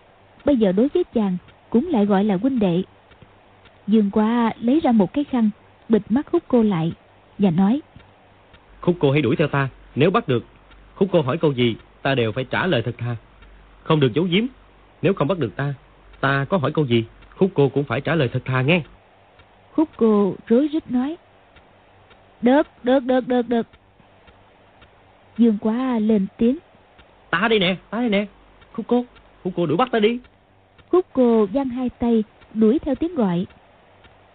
bây 0.46 0.58
giờ 0.58 0.72
đối 0.72 0.88
với 0.94 1.04
chàng 1.04 1.38
cũng 1.70 1.88
lại 1.88 2.06
gọi 2.06 2.24
là 2.24 2.36
huynh 2.36 2.60
đệ. 2.60 2.84
Dương 3.90 4.12
quá 4.12 4.54
lấy 4.60 4.80
ra 4.80 4.92
một 4.92 5.14
cái 5.14 5.24
khăn, 5.24 5.50
bịt 5.90 6.02
mắt 6.10 6.26
khúc 6.32 6.44
cô 6.48 6.64
lại 6.64 6.92
và 7.38 7.50
nói 7.50 7.82
Khúc 8.82 8.96
cô 9.00 9.12
hãy 9.12 9.22
đuổi 9.22 9.36
theo 9.36 9.48
ta, 9.48 9.70
nếu 9.96 10.12
bắt 10.12 10.28
được, 10.28 10.46
khúc 10.96 11.10
cô 11.12 11.22
hỏi 11.22 11.38
câu 11.38 11.54
gì, 11.54 11.76
ta 12.02 12.16
đều 12.16 12.32
phải 12.32 12.44
trả 12.44 12.66
lời 12.68 12.82
thật 12.82 12.98
thà. 12.98 13.16
Không 13.84 14.00
được 14.00 14.14
giấu 14.14 14.26
giếm, 14.26 14.46
nếu 15.02 15.14
không 15.14 15.28
bắt 15.28 15.40
được 15.40 15.56
ta, 15.56 15.74
ta 16.20 16.46
có 16.50 16.58
hỏi 16.58 16.72
câu 16.72 16.86
gì, 16.86 17.06
khúc 17.36 17.52
cô 17.54 17.70
cũng 17.70 17.84
phải 17.84 18.02
trả 18.02 18.16
lời 18.16 18.30
thật 18.34 18.46
thà 18.46 18.62
nghe. 18.62 18.82
Khúc 19.72 19.90
cô 19.98 20.36
rối 20.48 20.68
rít 20.68 20.92
nói 20.92 21.18
Được, 22.42 22.68
được, 22.84 23.04
được, 23.04 23.28
được, 23.28 23.50
được. 23.50 23.68
Dương 25.38 25.58
quá 25.62 26.00
lên 26.00 26.28
tiếng 26.38 26.58
Ta 27.30 27.48
đây 27.48 27.60
nè, 27.60 27.76
ta 27.90 28.00
đây 28.00 28.10
nè. 28.10 28.26
Khúc 28.74 28.86
cô, 28.88 29.06
khúc 29.44 29.54
cô 29.56 29.66
đuổi 29.66 29.78
bắt 29.78 29.90
ta 29.92 30.00
đi. 30.00 30.20
Khúc 30.90 31.06
cô 31.14 31.48
giang 31.54 31.70
hai 31.70 31.90
tay 31.90 32.24
đuổi 32.54 32.80
theo 32.80 32.96
tiếng 32.96 33.16
gọi. 33.16 33.46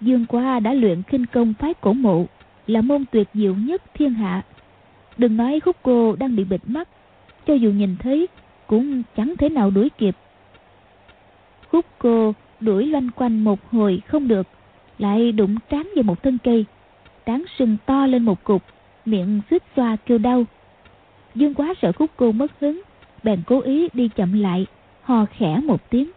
Dương 0.00 0.26
quá 0.26 0.60
đã 0.60 0.74
luyện 0.74 1.02
khinh 1.02 1.26
công 1.26 1.54
phái 1.54 1.74
cổ 1.74 1.92
mộ 1.92 2.26
là 2.66 2.80
môn 2.80 3.04
tuyệt 3.10 3.28
diệu 3.34 3.54
nhất 3.54 3.82
thiên 3.94 4.14
hạ. 4.14 4.42
Đừng 5.18 5.36
nói 5.36 5.60
khúc 5.60 5.76
cô 5.82 6.16
đang 6.16 6.36
bị 6.36 6.44
bịt 6.44 6.60
mắt, 6.66 6.88
cho 7.46 7.54
dù 7.54 7.70
nhìn 7.70 7.96
thấy 7.98 8.28
cũng 8.66 9.02
chẳng 9.16 9.34
thể 9.38 9.48
nào 9.48 9.70
đuổi 9.70 9.88
kịp. 9.98 10.16
Khúc 11.70 11.86
cô 11.98 12.34
đuổi 12.60 12.86
loanh 12.86 13.10
quanh 13.10 13.44
một 13.44 13.70
hồi 13.70 14.02
không 14.06 14.28
được, 14.28 14.46
lại 14.98 15.32
đụng 15.32 15.56
trán 15.70 15.90
vào 15.94 16.02
một 16.02 16.22
thân 16.22 16.38
cây. 16.44 16.64
Trán 17.26 17.44
sưng 17.58 17.76
to 17.86 18.06
lên 18.06 18.22
một 18.22 18.44
cục, 18.44 18.62
miệng 19.04 19.40
xích 19.50 19.62
xoa 19.76 19.96
kêu 19.96 20.18
đau. 20.18 20.44
Dương 21.34 21.54
quá 21.54 21.74
sợ 21.82 21.92
khúc 21.92 22.10
cô 22.16 22.32
mất 22.32 22.60
hứng, 22.60 22.82
bèn 23.22 23.42
cố 23.46 23.60
ý 23.60 23.88
đi 23.92 24.08
chậm 24.08 24.32
lại, 24.32 24.66
hò 25.02 25.26
khẽ 25.32 25.60
một 25.64 25.90
tiếng. 25.90 26.10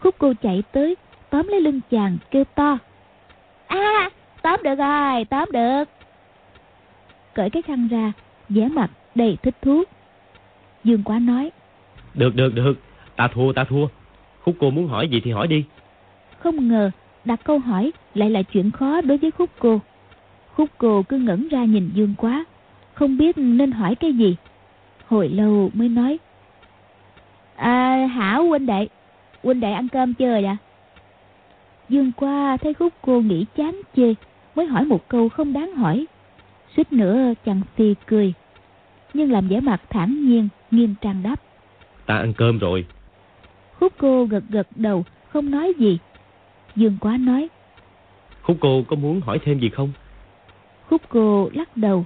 Khúc 0.00 0.14
cô 0.18 0.32
chạy 0.42 0.62
tới, 0.72 0.96
tóm 1.30 1.48
lấy 1.48 1.60
lưng 1.60 1.80
chàng 1.90 2.18
kêu 2.30 2.44
to 2.44 2.78
a 3.66 4.10
tóm 4.42 4.60
được 4.62 4.74
rồi, 4.74 5.24
tóm 5.24 5.48
được. 5.52 5.84
Cởi 7.34 7.50
cái 7.50 7.62
khăn 7.62 7.88
ra, 7.88 8.12
vẻ 8.48 8.68
mặt 8.68 8.90
đầy 9.14 9.36
thích 9.42 9.54
thú. 9.62 9.82
Dương 10.84 11.02
Quá 11.02 11.18
nói. 11.18 11.50
Được, 12.14 12.36
được, 12.36 12.54
được. 12.54 12.74
Ta 13.16 13.28
thua, 13.28 13.52
ta 13.52 13.64
thua. 13.64 13.86
Khúc 14.42 14.56
cô 14.60 14.70
muốn 14.70 14.88
hỏi 14.88 15.08
gì 15.08 15.20
thì 15.24 15.30
hỏi 15.30 15.46
đi. 15.46 15.64
Không 16.38 16.68
ngờ 16.68 16.90
đặt 17.24 17.40
câu 17.44 17.58
hỏi 17.58 17.92
lại 18.14 18.30
là 18.30 18.42
chuyện 18.42 18.70
khó 18.70 19.00
đối 19.00 19.18
với 19.18 19.30
khúc 19.30 19.50
cô. 19.58 19.80
Khúc 20.54 20.68
cô 20.78 21.02
cứ 21.02 21.18
ngẩn 21.18 21.48
ra 21.48 21.64
nhìn 21.64 21.90
Dương 21.94 22.14
Quá, 22.18 22.44
không 22.94 23.18
biết 23.18 23.38
nên 23.38 23.72
hỏi 23.72 23.94
cái 23.94 24.12
gì. 24.12 24.36
Hồi 25.06 25.28
lâu 25.28 25.70
mới 25.74 25.88
nói. 25.88 26.18
À, 27.56 28.06
Hảo 28.06 28.44
huynh 28.44 28.66
đệ, 28.66 28.88
huynh 29.42 29.60
đệ 29.60 29.72
ăn 29.72 29.88
cơm 29.88 30.14
chưa 30.14 30.40
vậy? 30.42 30.56
Dương 31.88 32.12
Quá 32.16 32.56
thấy 32.56 32.74
khúc 32.74 32.92
cô 33.02 33.20
nghĩ 33.20 33.46
chán 33.56 33.80
chê, 33.96 34.14
mới 34.54 34.66
hỏi 34.66 34.84
một 34.84 35.08
câu 35.08 35.28
không 35.28 35.52
đáng 35.52 35.72
hỏi. 35.76 36.06
Suýt 36.76 36.92
nữa 36.92 37.32
chàng 37.44 37.60
phi 37.76 37.94
cười, 38.06 38.32
nhưng 39.14 39.32
làm 39.32 39.48
vẻ 39.48 39.60
mặt 39.60 39.82
thản 39.90 40.26
nhiên, 40.26 40.48
nghiêm 40.70 40.94
trang 41.00 41.22
đáp. 41.22 41.36
Ta 42.06 42.16
ăn 42.16 42.32
cơm 42.36 42.58
rồi. 42.58 42.86
Khúc 43.80 43.92
cô 43.98 44.24
gật 44.24 44.44
gật 44.48 44.68
đầu, 44.74 45.04
không 45.28 45.50
nói 45.50 45.72
gì. 45.78 45.98
Dương 46.76 46.96
Quá 47.00 47.16
nói. 47.16 47.48
Khúc 48.42 48.56
cô 48.60 48.82
có 48.88 48.96
muốn 48.96 49.20
hỏi 49.20 49.38
thêm 49.44 49.58
gì 49.58 49.68
không? 49.68 49.92
Khúc 50.88 51.02
cô 51.08 51.50
lắc 51.54 51.76
đầu. 51.76 52.04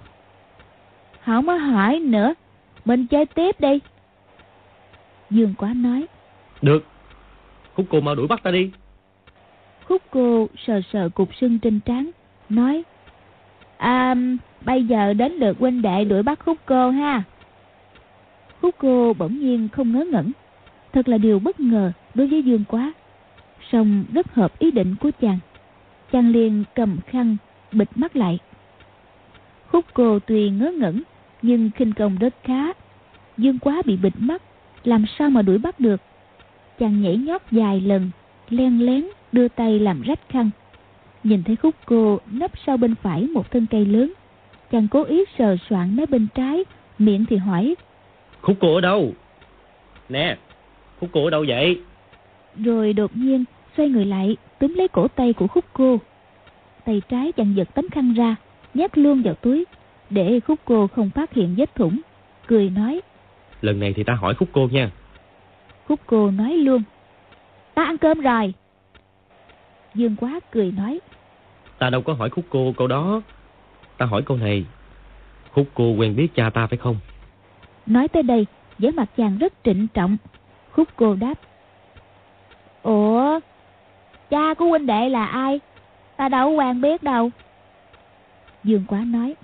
Không 1.24 1.46
có 1.46 1.54
hỏi 1.54 1.98
nữa, 2.00 2.34
mình 2.84 3.06
chơi 3.06 3.26
tiếp 3.26 3.60
đi. 3.60 3.78
Dương 5.30 5.54
Quá 5.58 5.72
nói. 5.74 6.06
Được, 6.62 6.84
Khúc 7.74 7.86
cô 7.90 8.00
mau 8.00 8.14
đuổi 8.14 8.26
bắt 8.26 8.42
ta 8.42 8.50
đi. 8.50 8.70
Khúc 9.90 10.02
cô 10.10 10.48
sờ 10.66 10.80
sờ 10.92 11.08
cục 11.08 11.34
sưng 11.40 11.58
trên 11.58 11.80
trán, 11.80 12.10
nói. 12.48 12.82
À, 13.76 14.14
bây 14.60 14.84
giờ 14.84 15.12
đến 15.12 15.32
lượt 15.32 15.56
huynh 15.58 15.82
đệ 15.82 16.04
đuổi 16.04 16.22
bắt 16.22 16.38
khúc 16.44 16.58
cô 16.66 16.90
ha. 16.90 17.22
Khúc 18.60 18.74
cô 18.78 19.12
bỗng 19.18 19.38
nhiên 19.38 19.68
không 19.72 19.92
ngớ 19.92 20.04
ngẩn. 20.04 20.32
Thật 20.92 21.08
là 21.08 21.18
điều 21.18 21.38
bất 21.38 21.60
ngờ 21.60 21.92
đối 22.14 22.26
với 22.26 22.42
Dương 22.42 22.64
Quá. 22.68 22.92
Song 23.72 24.04
rất 24.12 24.34
hợp 24.34 24.58
ý 24.58 24.70
định 24.70 24.94
của 25.00 25.10
chàng. 25.20 25.38
Chàng 26.12 26.30
liền 26.30 26.64
cầm 26.74 26.98
khăn, 27.06 27.36
bịt 27.72 27.88
mắt 27.94 28.16
lại. 28.16 28.38
Khúc 29.68 29.84
cô 29.94 30.18
tuy 30.18 30.50
ngớ 30.50 30.72
ngẩn, 30.78 31.02
nhưng 31.42 31.70
khinh 31.76 31.92
công 31.92 32.18
rất 32.18 32.34
khá. 32.42 32.72
Dương 33.36 33.58
Quá 33.58 33.82
bị 33.84 33.96
bịt 33.96 34.14
mắt, 34.18 34.42
làm 34.84 35.04
sao 35.18 35.30
mà 35.30 35.42
đuổi 35.42 35.58
bắt 35.58 35.80
được. 35.80 36.00
Chàng 36.78 37.02
nhảy 37.02 37.16
nhót 37.16 37.42
dài 37.50 37.80
lần, 37.80 38.10
len 38.50 38.86
lén 38.86 39.04
đưa 39.32 39.48
tay 39.48 39.78
làm 39.78 40.02
rách 40.02 40.28
khăn. 40.28 40.50
Nhìn 41.24 41.42
thấy 41.42 41.56
khúc 41.56 41.74
cô 41.84 42.20
nấp 42.30 42.50
sau 42.66 42.76
bên 42.76 42.94
phải 42.94 43.22
một 43.22 43.50
thân 43.50 43.66
cây 43.70 43.86
lớn. 43.86 44.12
Chàng 44.72 44.88
cố 44.90 45.04
ý 45.04 45.24
sờ 45.38 45.56
soạn 45.68 45.96
mé 45.96 46.06
bên 46.06 46.26
trái, 46.34 46.64
miệng 46.98 47.24
thì 47.30 47.36
hỏi. 47.36 47.74
Khúc 48.40 48.56
cô 48.60 48.74
ở 48.74 48.80
đâu? 48.80 49.12
Nè, 50.08 50.36
khúc 51.00 51.10
cô 51.12 51.24
ở 51.24 51.30
đâu 51.30 51.44
vậy? 51.48 51.80
Rồi 52.56 52.92
đột 52.92 53.16
nhiên 53.16 53.44
xoay 53.76 53.88
người 53.88 54.04
lại 54.04 54.36
túm 54.58 54.74
lấy 54.74 54.88
cổ 54.88 55.08
tay 55.08 55.32
của 55.32 55.46
khúc 55.46 55.64
cô. 55.72 55.98
Tay 56.84 57.02
trái 57.08 57.32
chàng 57.32 57.56
giật 57.56 57.68
tấm 57.74 57.88
khăn 57.88 58.14
ra, 58.14 58.36
nhét 58.74 58.98
luôn 58.98 59.22
vào 59.22 59.34
túi, 59.34 59.64
để 60.10 60.40
khúc 60.40 60.58
cô 60.64 60.86
không 60.86 61.10
phát 61.10 61.32
hiện 61.32 61.54
vết 61.56 61.74
thủng. 61.74 62.00
Cười 62.46 62.70
nói. 62.70 63.00
Lần 63.60 63.80
này 63.80 63.92
thì 63.92 64.04
ta 64.04 64.14
hỏi 64.14 64.34
khúc 64.34 64.48
cô 64.52 64.68
nha. 64.72 64.90
Khúc 65.86 66.00
cô 66.06 66.30
nói 66.30 66.52
luôn. 66.52 66.82
Ta 67.74 67.84
ăn 67.84 67.98
cơm 67.98 68.20
rồi. 68.20 68.54
Dương 69.94 70.16
quá 70.16 70.40
cười 70.50 70.72
nói. 70.72 71.00
Ta 71.78 71.90
đâu 71.90 72.02
có 72.02 72.12
hỏi 72.12 72.30
khúc 72.30 72.44
cô 72.50 72.74
câu 72.76 72.86
đó. 72.86 73.22
Ta 73.98 74.06
hỏi 74.06 74.22
câu 74.22 74.36
này. 74.36 74.64
Khúc 75.52 75.66
cô 75.74 75.84
quen 75.84 76.16
biết 76.16 76.28
cha 76.34 76.50
ta 76.50 76.66
phải 76.66 76.78
không? 76.78 76.96
Nói 77.86 78.08
tới 78.08 78.22
đây, 78.22 78.46
vẻ 78.78 78.90
mặt 78.90 79.08
chàng 79.16 79.38
rất 79.38 79.52
trịnh 79.64 79.86
trọng. 79.94 80.16
Khúc 80.72 80.88
cô 80.96 81.14
đáp. 81.14 81.34
Ủa, 82.82 83.40
cha 84.30 84.54
của 84.54 84.64
huynh 84.64 84.86
đệ 84.86 85.08
là 85.08 85.26
ai? 85.26 85.60
Ta 86.16 86.28
đâu 86.28 86.50
quen 86.50 86.80
biết 86.80 87.02
đâu. 87.02 87.30
Dương 88.64 88.84
quá 88.88 88.98
nói. 89.06 89.34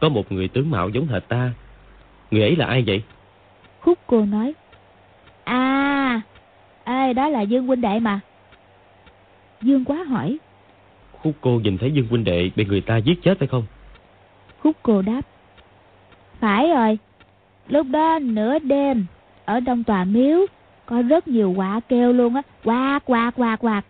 Có 0.00 0.08
một 0.08 0.32
người 0.32 0.48
tướng 0.48 0.70
mạo 0.70 0.88
giống 0.88 1.06
hệt 1.06 1.28
ta. 1.28 1.50
Người 2.30 2.42
ấy 2.42 2.56
là 2.56 2.66
ai 2.66 2.84
vậy? 2.86 3.02
Khúc 3.80 3.98
cô 4.06 4.24
nói. 4.24 4.54
À, 5.44 6.20
ê, 6.84 7.12
đó 7.12 7.28
là 7.28 7.40
Dương 7.40 7.66
huynh 7.66 7.80
đệ 7.80 8.00
mà. 8.00 8.20
Dương 9.64 9.84
quá 9.84 10.04
hỏi. 10.04 10.38
Khúc 11.12 11.34
cô 11.40 11.60
nhìn 11.60 11.78
thấy 11.78 11.92
Dương 11.92 12.06
huynh 12.10 12.24
đệ 12.24 12.50
bị 12.56 12.64
người 12.64 12.80
ta 12.80 12.96
giết 12.96 13.22
chết 13.22 13.38
phải 13.38 13.48
không? 13.48 13.64
Khúc 14.60 14.76
cô 14.82 15.02
đáp. 15.02 15.20
Phải 16.40 16.68
rồi. 16.68 16.98
Lúc 17.68 17.86
đó 17.90 18.18
nửa 18.22 18.58
đêm, 18.58 19.06
ở 19.44 19.60
trong 19.66 19.84
tòa 19.84 20.04
miếu, 20.04 20.46
có 20.86 21.02
rất 21.02 21.28
nhiều 21.28 21.52
quạ 21.56 21.80
kêu 21.88 22.12
luôn 22.12 22.34
á. 22.34 22.42
Quạt, 22.64 23.00
quạt, 23.04 23.30
quạt, 23.36 23.56
quạt. 23.56 23.84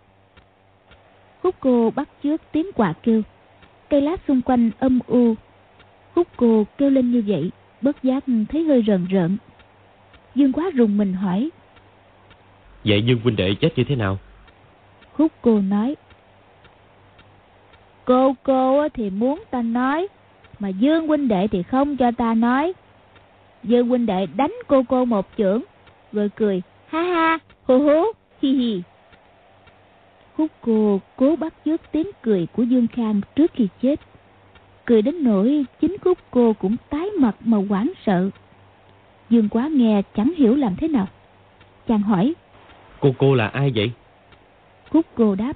Khúc 1.43 1.55
cô 1.59 1.91
bắt 1.95 2.09
trước 2.23 2.41
tiếng 2.51 2.71
quạ 2.75 2.93
kêu. 3.03 3.21
Cây 3.89 4.01
lá 4.01 4.15
xung 4.27 4.41
quanh 4.41 4.71
âm 4.79 4.99
u. 5.07 5.35
Khúc 6.15 6.27
cô 6.37 6.65
kêu 6.77 6.89
lên 6.89 7.11
như 7.11 7.23
vậy, 7.27 7.51
bất 7.81 8.03
giác 8.03 8.23
thấy 8.49 8.63
hơi 8.63 8.83
rần 8.87 9.05
rợn. 9.05 9.37
Dương 10.35 10.51
quá 10.51 10.71
rùng 10.75 10.97
mình 10.97 11.13
hỏi. 11.13 11.49
Vậy 12.85 13.01
Dương 13.01 13.19
huynh 13.23 13.35
đệ 13.35 13.55
chết 13.55 13.69
như 13.75 13.83
thế 13.83 13.95
nào? 13.95 14.17
Khúc 15.17 15.31
cô 15.41 15.59
nói. 15.59 15.95
Cô 18.05 18.35
cô 18.43 18.89
thì 18.89 19.09
muốn 19.09 19.43
ta 19.51 19.61
nói, 19.61 20.07
mà 20.59 20.69
Dương 20.69 21.07
huynh 21.07 21.27
đệ 21.27 21.47
thì 21.47 21.63
không 21.63 21.97
cho 21.97 22.11
ta 22.11 22.33
nói. 22.33 22.73
Dương 23.63 23.87
huynh 23.87 24.05
đệ 24.05 24.25
đánh 24.35 24.53
cô 24.67 24.83
cô 24.89 25.05
một 25.05 25.27
chưởng, 25.37 25.61
rồi 26.11 26.29
cười, 26.35 26.61
ha 26.87 27.01
ha, 27.01 27.39
hô 27.63 27.77
hú, 27.77 28.03
hi 28.41 28.51
hi. 28.51 28.81
Khúc 30.37 30.51
cô 30.61 30.99
cố 31.15 31.35
bắt 31.35 31.53
chước 31.65 31.81
tiếng 31.91 32.07
cười 32.21 32.47
của 32.55 32.63
Dương 32.63 32.87
Khang 32.87 33.21
trước 33.35 33.51
khi 33.53 33.67
chết. 33.81 33.99
Cười 34.85 35.01
đến 35.01 35.23
nỗi 35.23 35.65
chính 35.81 35.97
khúc 36.01 36.17
cô 36.31 36.53
cũng 36.53 36.75
tái 36.89 37.09
mặt 37.19 37.35
mà 37.39 37.57
hoảng 37.69 37.91
sợ. 38.05 38.29
Dương 39.29 39.49
quá 39.49 39.67
nghe 39.67 40.01
chẳng 40.15 40.33
hiểu 40.37 40.55
làm 40.55 40.75
thế 40.75 40.87
nào. 40.87 41.07
Chàng 41.87 42.01
hỏi. 42.01 42.33
Cô 42.99 43.15
cô 43.17 43.35
là 43.35 43.47
ai 43.47 43.71
vậy? 43.75 43.91
Khúc 44.95 45.05
cô 45.15 45.35
đáp. 45.35 45.53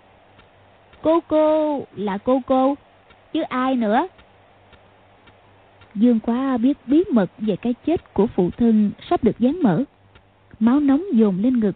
Cô 1.02 1.19
cô 1.28 1.86
là 1.95 2.17
cô 2.17 2.41
cô, 2.47 2.75
chứ 3.34 3.41
ai 3.41 3.75
nữa? 3.75 4.08
Dương 5.95 6.19
quá 6.19 6.58
biết 6.58 6.78
bí 6.88 7.04
mật 7.12 7.32
về 7.38 7.56
cái 7.56 7.73
chết 7.86 8.13
của 8.13 8.28
phụ 8.28 8.49
thân 8.58 8.91
sắp 9.10 9.23
được 9.23 9.39
dán 9.39 9.63
mở. 9.63 9.84
Máu 10.60 10.80
nóng 10.80 11.04
dồn 11.13 11.38
lên 11.41 11.60
ngực. 11.60 11.75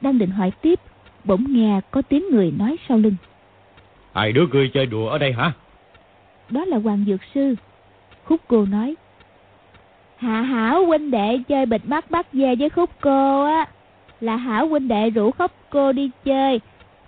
Đang 0.00 0.18
định 0.18 0.30
hỏi 0.30 0.50
tiếp, 0.50 0.80
bỗng 1.24 1.44
nghe 1.48 1.80
có 1.90 2.02
tiếng 2.02 2.24
người 2.30 2.52
nói 2.58 2.76
sau 2.88 2.98
lưng. 2.98 3.14
Ai 4.12 4.32
đứa 4.32 4.46
cười 4.52 4.70
chơi 4.74 4.86
đùa 4.86 5.08
ở 5.08 5.18
đây 5.18 5.32
hả? 5.32 5.52
Đó 6.50 6.64
là 6.64 6.78
Hoàng 6.78 7.04
Dược 7.06 7.20
Sư. 7.34 7.54
Khúc 8.24 8.40
cô 8.48 8.66
nói. 8.66 8.94
Hạ 10.16 10.42
Hảo 10.42 10.86
huynh 10.86 11.10
đệ 11.10 11.38
chơi 11.48 11.66
bịt 11.66 11.82
mắt 11.86 12.10
bắt 12.10 12.32
về 12.32 12.54
với 12.56 12.70
Khúc 12.70 12.90
cô 13.00 13.44
á. 13.44 13.68
Là 14.20 14.36
Hảo 14.36 14.68
huynh 14.68 14.88
đệ 14.88 15.10
rủ 15.10 15.30
Khúc 15.30 15.50
cô 15.70 15.92
đi 15.92 16.10
chơi. 16.24 16.60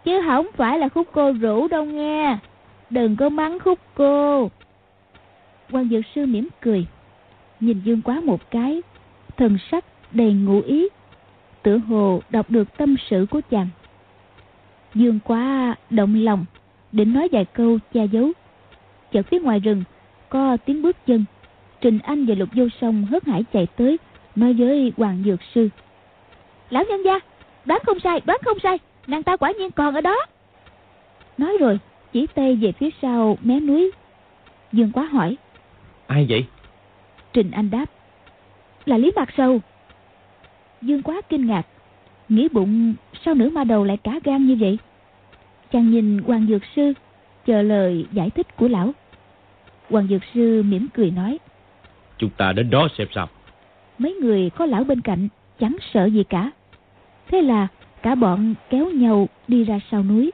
Chứ 0.07 0.21
không 0.27 0.47
phải 0.57 0.79
là 0.79 0.89
Khúc 0.89 1.09
cô 1.13 1.33
rủ 1.33 1.69
đâu 1.69 1.85
nghe. 1.85 2.39
Đừng 2.91 3.17
có 3.17 3.29
mắng 3.29 3.59
Khúc 3.59 3.79
cô. 3.95 4.51
Quan 5.73 5.89
Dược 5.89 6.05
Sư 6.15 6.27
mỉm 6.27 6.49
cười. 6.61 6.87
Nhìn 7.61 7.81
Dương 7.85 8.03
Quá 8.03 8.21
một 8.25 8.51
cái. 8.51 8.83
Thần 9.37 9.59
sắc 9.71 9.85
đầy 10.13 10.33
ngụ 10.33 10.61
ý. 10.61 10.89
Tựa 11.63 11.79
hồ 11.79 12.21
đọc 12.31 12.51
được 12.51 12.77
tâm 12.77 12.97
sự 13.11 13.27
của 13.31 13.41
chàng. 13.51 13.69
Dương 14.95 15.19
Quá 15.25 15.75
động 15.91 16.25
lòng. 16.25 16.45
Định 16.93 17.13
nói 17.13 17.29
vài 17.33 17.45
câu 17.45 17.79
che 17.93 18.07
giấu 18.07 18.33
chợt 19.13 19.27
phía 19.31 19.39
ngoài 19.41 19.61
rừng, 19.61 19.85
có 20.29 20.57
tiếng 20.57 20.83
bước 20.83 20.97
chân 21.07 21.25
trình 21.81 21.99
anh 21.99 22.27
và 22.27 22.35
lục 22.35 22.49
vô 22.55 22.65
sông 22.81 23.05
hớt 23.05 23.27
hải 23.27 23.45
chạy 23.53 23.67
tới, 23.77 23.99
nói 24.37 24.53
với 24.53 24.93
hoàng 24.97 25.23
dược 25.25 25.41
sư 25.55 25.69
lão 26.71 26.85
nhân 26.85 27.03
gia, 27.05 27.19
đoán 27.65 27.81
không 27.87 28.01
sai, 28.01 28.21
đoán 28.25 28.41
không 28.45 28.59
sai 28.63 28.79
nàng 29.07 29.23
ta 29.23 29.37
quả 29.37 29.53
nhiên 29.59 29.71
còn 29.71 29.95
ở 29.95 30.01
đó 30.01 30.17
nói 31.39 31.57
rồi 31.61 31.79
chỉ 32.13 32.27
tay 32.27 32.57
về 32.57 32.73
phía 32.73 32.91
sau 33.03 33.39
mé 33.43 33.61
núi 33.61 33.91
dương 34.73 34.93
quá 34.93 35.05
hỏi 35.05 35.37
ai 36.07 36.27
vậy 36.29 36.47
trình 37.33 37.51
anh 37.51 37.71
đáp 37.71 37.87
là 38.85 38.99
lý 38.99 39.13
mạc 39.17 39.29
sầu 39.37 39.61
dương 40.83 41.03
quá 41.03 41.21
kinh 41.29 41.47
ngạc 41.47 41.67
nghĩ 42.29 42.49
bụng 42.49 42.95
sao 43.25 43.35
nữ 43.35 43.51
ma 43.51 43.65
đầu 43.65 43.85
lại 43.85 43.97
cả 43.97 44.21
gan 44.25 44.47
như 44.47 44.57
vậy 44.61 44.79
chàng 45.73 45.91
nhìn 45.91 46.19
hoàng 46.19 46.47
dược 46.47 46.63
sư 46.77 46.93
chờ 47.47 47.63
lời 47.63 48.07
giải 48.13 48.31
thích 48.31 48.57
của 48.57 48.69
lão. 48.69 48.93
Hoàng 49.91 50.07
Dược 50.09 50.23
Sư 50.35 50.63
mỉm 50.63 50.87
cười 50.95 51.11
nói. 51.11 51.39
Chúng 52.19 52.31
ta 52.31 52.53
đến 52.53 52.71
đó 52.71 52.89
xem 52.99 53.09
sao. 53.15 53.29
Mấy 53.99 54.15
người 54.15 54.51
có 54.51 54.67
lão 54.67 54.85
bên 54.85 55.01
cạnh 55.01 55.29
chẳng 55.61 55.77
sợ 55.93 56.05
gì 56.05 56.25
cả. 56.25 56.51
Thế 57.29 57.43
là 57.43 57.69
cả 58.07 58.15
bọn 58.15 58.55
kéo 58.71 58.91
nhau 58.91 59.29
đi 59.49 59.65
ra 59.65 59.79
sau 59.91 60.03
núi. 60.03 60.31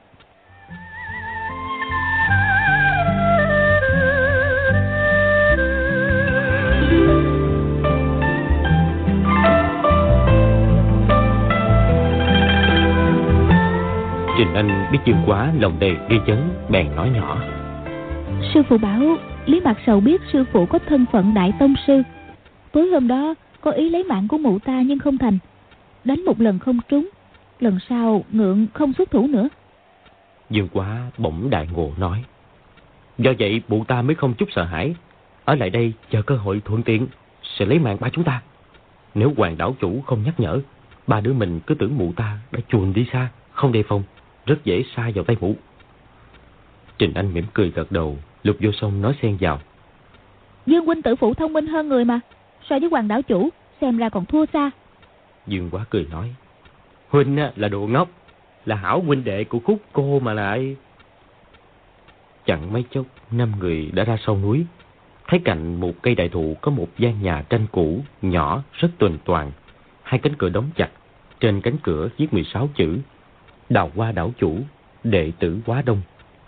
Trình 14.37 14.53
Anh 14.53 14.89
biết 14.91 14.99
Dương 15.05 15.17
Quá 15.25 15.51
lòng 15.59 15.77
đầy 15.79 15.95
nghi 16.09 16.17
chấn 16.27 16.37
bèn 16.69 16.95
nói 16.95 17.09
nhỏ. 17.09 17.41
Sư 18.53 18.61
phụ 18.69 18.77
bảo 18.77 19.01
Lý 19.45 19.61
Mạc 19.61 19.77
Sầu 19.85 19.99
biết 19.99 20.21
sư 20.33 20.45
phụ 20.51 20.65
có 20.65 20.79
thân 20.89 21.05
phận 21.11 21.33
đại 21.33 21.53
tông 21.59 21.73
sư. 21.87 22.01
Tối 22.71 22.87
hôm 22.87 23.07
đó 23.07 23.35
có 23.61 23.71
ý 23.71 23.89
lấy 23.89 24.03
mạng 24.03 24.27
của 24.27 24.37
mụ 24.37 24.59
ta 24.59 24.81
nhưng 24.81 24.99
không 24.99 25.17
thành. 25.17 25.37
Đánh 26.03 26.25
một 26.25 26.41
lần 26.41 26.59
không 26.59 26.79
trúng. 26.89 27.09
Lần 27.59 27.79
sau 27.89 28.23
ngượng 28.31 28.67
không 28.73 28.93
xuất 28.93 29.11
thủ 29.11 29.27
nữa. 29.27 29.49
Dương 30.49 30.67
Quá 30.73 31.11
bỗng 31.17 31.49
đại 31.49 31.67
ngộ 31.73 31.91
nói. 31.97 32.23
Do 33.17 33.31
vậy 33.39 33.61
mụ 33.67 33.83
ta 33.83 34.01
mới 34.01 34.15
không 34.15 34.33
chút 34.33 34.49
sợ 34.51 34.63
hãi. 34.63 34.95
Ở 35.45 35.55
lại 35.55 35.69
đây 35.69 35.93
chờ 36.09 36.21
cơ 36.21 36.35
hội 36.35 36.61
thuận 36.65 36.83
tiện 36.83 37.07
Sẽ 37.43 37.65
lấy 37.65 37.79
mạng 37.79 37.97
ba 37.99 38.09
chúng 38.09 38.23
ta. 38.23 38.41
Nếu 39.15 39.33
hoàng 39.37 39.57
đảo 39.57 39.75
chủ 39.79 40.01
không 40.01 40.23
nhắc 40.23 40.39
nhở 40.39 40.61
Ba 41.07 41.21
đứa 41.21 41.33
mình 41.33 41.59
cứ 41.59 41.75
tưởng 41.75 41.97
mụ 41.97 42.13
ta 42.15 42.37
đã 42.51 42.59
chuồn 42.67 42.93
đi 42.93 43.05
xa 43.13 43.29
Không 43.51 43.71
đề 43.71 43.83
phòng 43.83 44.03
Rất 44.45 44.65
dễ 44.65 44.83
xa 44.95 45.11
vào 45.15 45.23
tay 45.23 45.37
mụ. 45.39 45.55
Trình 46.97 47.13
Anh 47.13 47.33
mỉm 47.33 47.45
cười 47.53 47.71
gật 47.71 47.91
đầu 47.91 48.17
Lục 48.43 48.57
vô 48.59 48.71
sông 48.71 49.01
nói 49.01 49.15
xen 49.21 49.37
vào. 49.39 49.59
Dương 50.65 50.85
huynh 50.85 51.01
tử 51.01 51.15
phụ 51.15 51.33
thông 51.33 51.53
minh 51.53 51.67
hơn 51.67 51.89
người 51.89 52.05
mà 52.05 52.19
So 52.69 52.79
với 52.79 52.89
hoàng 52.89 53.07
đảo 53.07 53.21
chủ 53.21 53.49
Xem 53.81 53.97
ra 53.97 54.09
còn 54.09 54.25
thua 54.25 54.45
xa. 54.53 54.71
Dương 55.47 55.69
quá 55.71 55.85
cười 55.89 56.07
nói 56.11 56.35
Huynh 57.13 57.39
là 57.55 57.67
đồ 57.67 57.87
ngốc, 57.87 58.09
Là 58.65 58.75
hảo 58.75 59.01
huynh 59.01 59.23
đệ 59.23 59.43
của 59.43 59.59
khúc 59.59 59.81
cô 59.93 60.19
mà 60.19 60.33
lại. 60.33 60.75
Chẳng 62.45 62.73
mấy 62.73 62.83
chốc, 62.89 63.05
Năm 63.31 63.51
người 63.59 63.91
đã 63.93 64.03
ra 64.03 64.17
sau 64.25 64.37
núi. 64.37 64.65
Thấy 65.27 65.39
cạnh 65.45 65.79
một 65.79 65.93
cây 66.01 66.15
đại 66.15 66.29
thụ 66.29 66.55
Có 66.61 66.71
một 66.71 66.87
gian 66.97 67.21
nhà 67.21 67.43
tranh 67.49 67.67
cũ, 67.71 68.03
Nhỏ, 68.21 68.63
rất 68.73 68.89
tuần 68.97 69.17
toàn. 69.25 69.51
Hai 70.03 70.19
cánh 70.19 70.35
cửa 70.35 70.49
đóng 70.49 70.69
chặt, 70.75 70.89
Trên 71.39 71.61
cánh 71.61 71.77
cửa 71.83 72.09
viết 72.17 72.33
16 72.33 72.69
chữ, 72.75 72.97
Đào 73.69 73.91
qua 73.95 74.11
đảo 74.11 74.31
chủ, 74.37 74.57
Đệ 75.03 75.31
tử 75.39 75.59
quá 75.65 75.81
đông, 75.85 76.01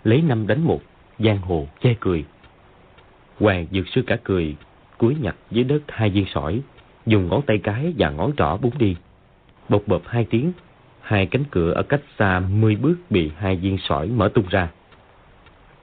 Lấy 0.04 0.22
năm 0.22 0.46
đánh 0.46 0.64
một, 0.64 0.80
Giang 1.18 1.38
hồ 1.38 1.66
che 1.80 1.94
cười. 2.00 2.24
Hoàng 3.40 3.66
dược 3.70 3.88
sư 3.88 4.02
cả 4.06 4.16
cười, 4.24 4.56
cúi 4.98 5.16
nhặt 5.20 5.36
dưới 5.50 5.64
đất 5.64 5.82
hai 5.88 6.10
viên 6.10 6.26
sỏi, 6.34 6.60
dùng 7.06 7.28
ngón 7.28 7.42
tay 7.42 7.58
cái 7.58 7.94
và 7.98 8.10
ngón 8.10 8.32
trỏ 8.36 8.56
búng 8.56 8.78
đi 8.78 8.96
bột 9.68 9.82
bộp 9.86 10.02
hai 10.06 10.24
tiếng, 10.24 10.52
hai 11.00 11.26
cánh 11.26 11.44
cửa 11.50 11.72
ở 11.72 11.82
cách 11.82 12.00
xa 12.18 12.40
mươi 12.40 12.76
bước 12.76 12.96
bị 13.10 13.30
hai 13.36 13.56
viên 13.56 13.78
sỏi 13.78 14.08
mở 14.08 14.28
tung 14.34 14.46
ra. 14.50 14.68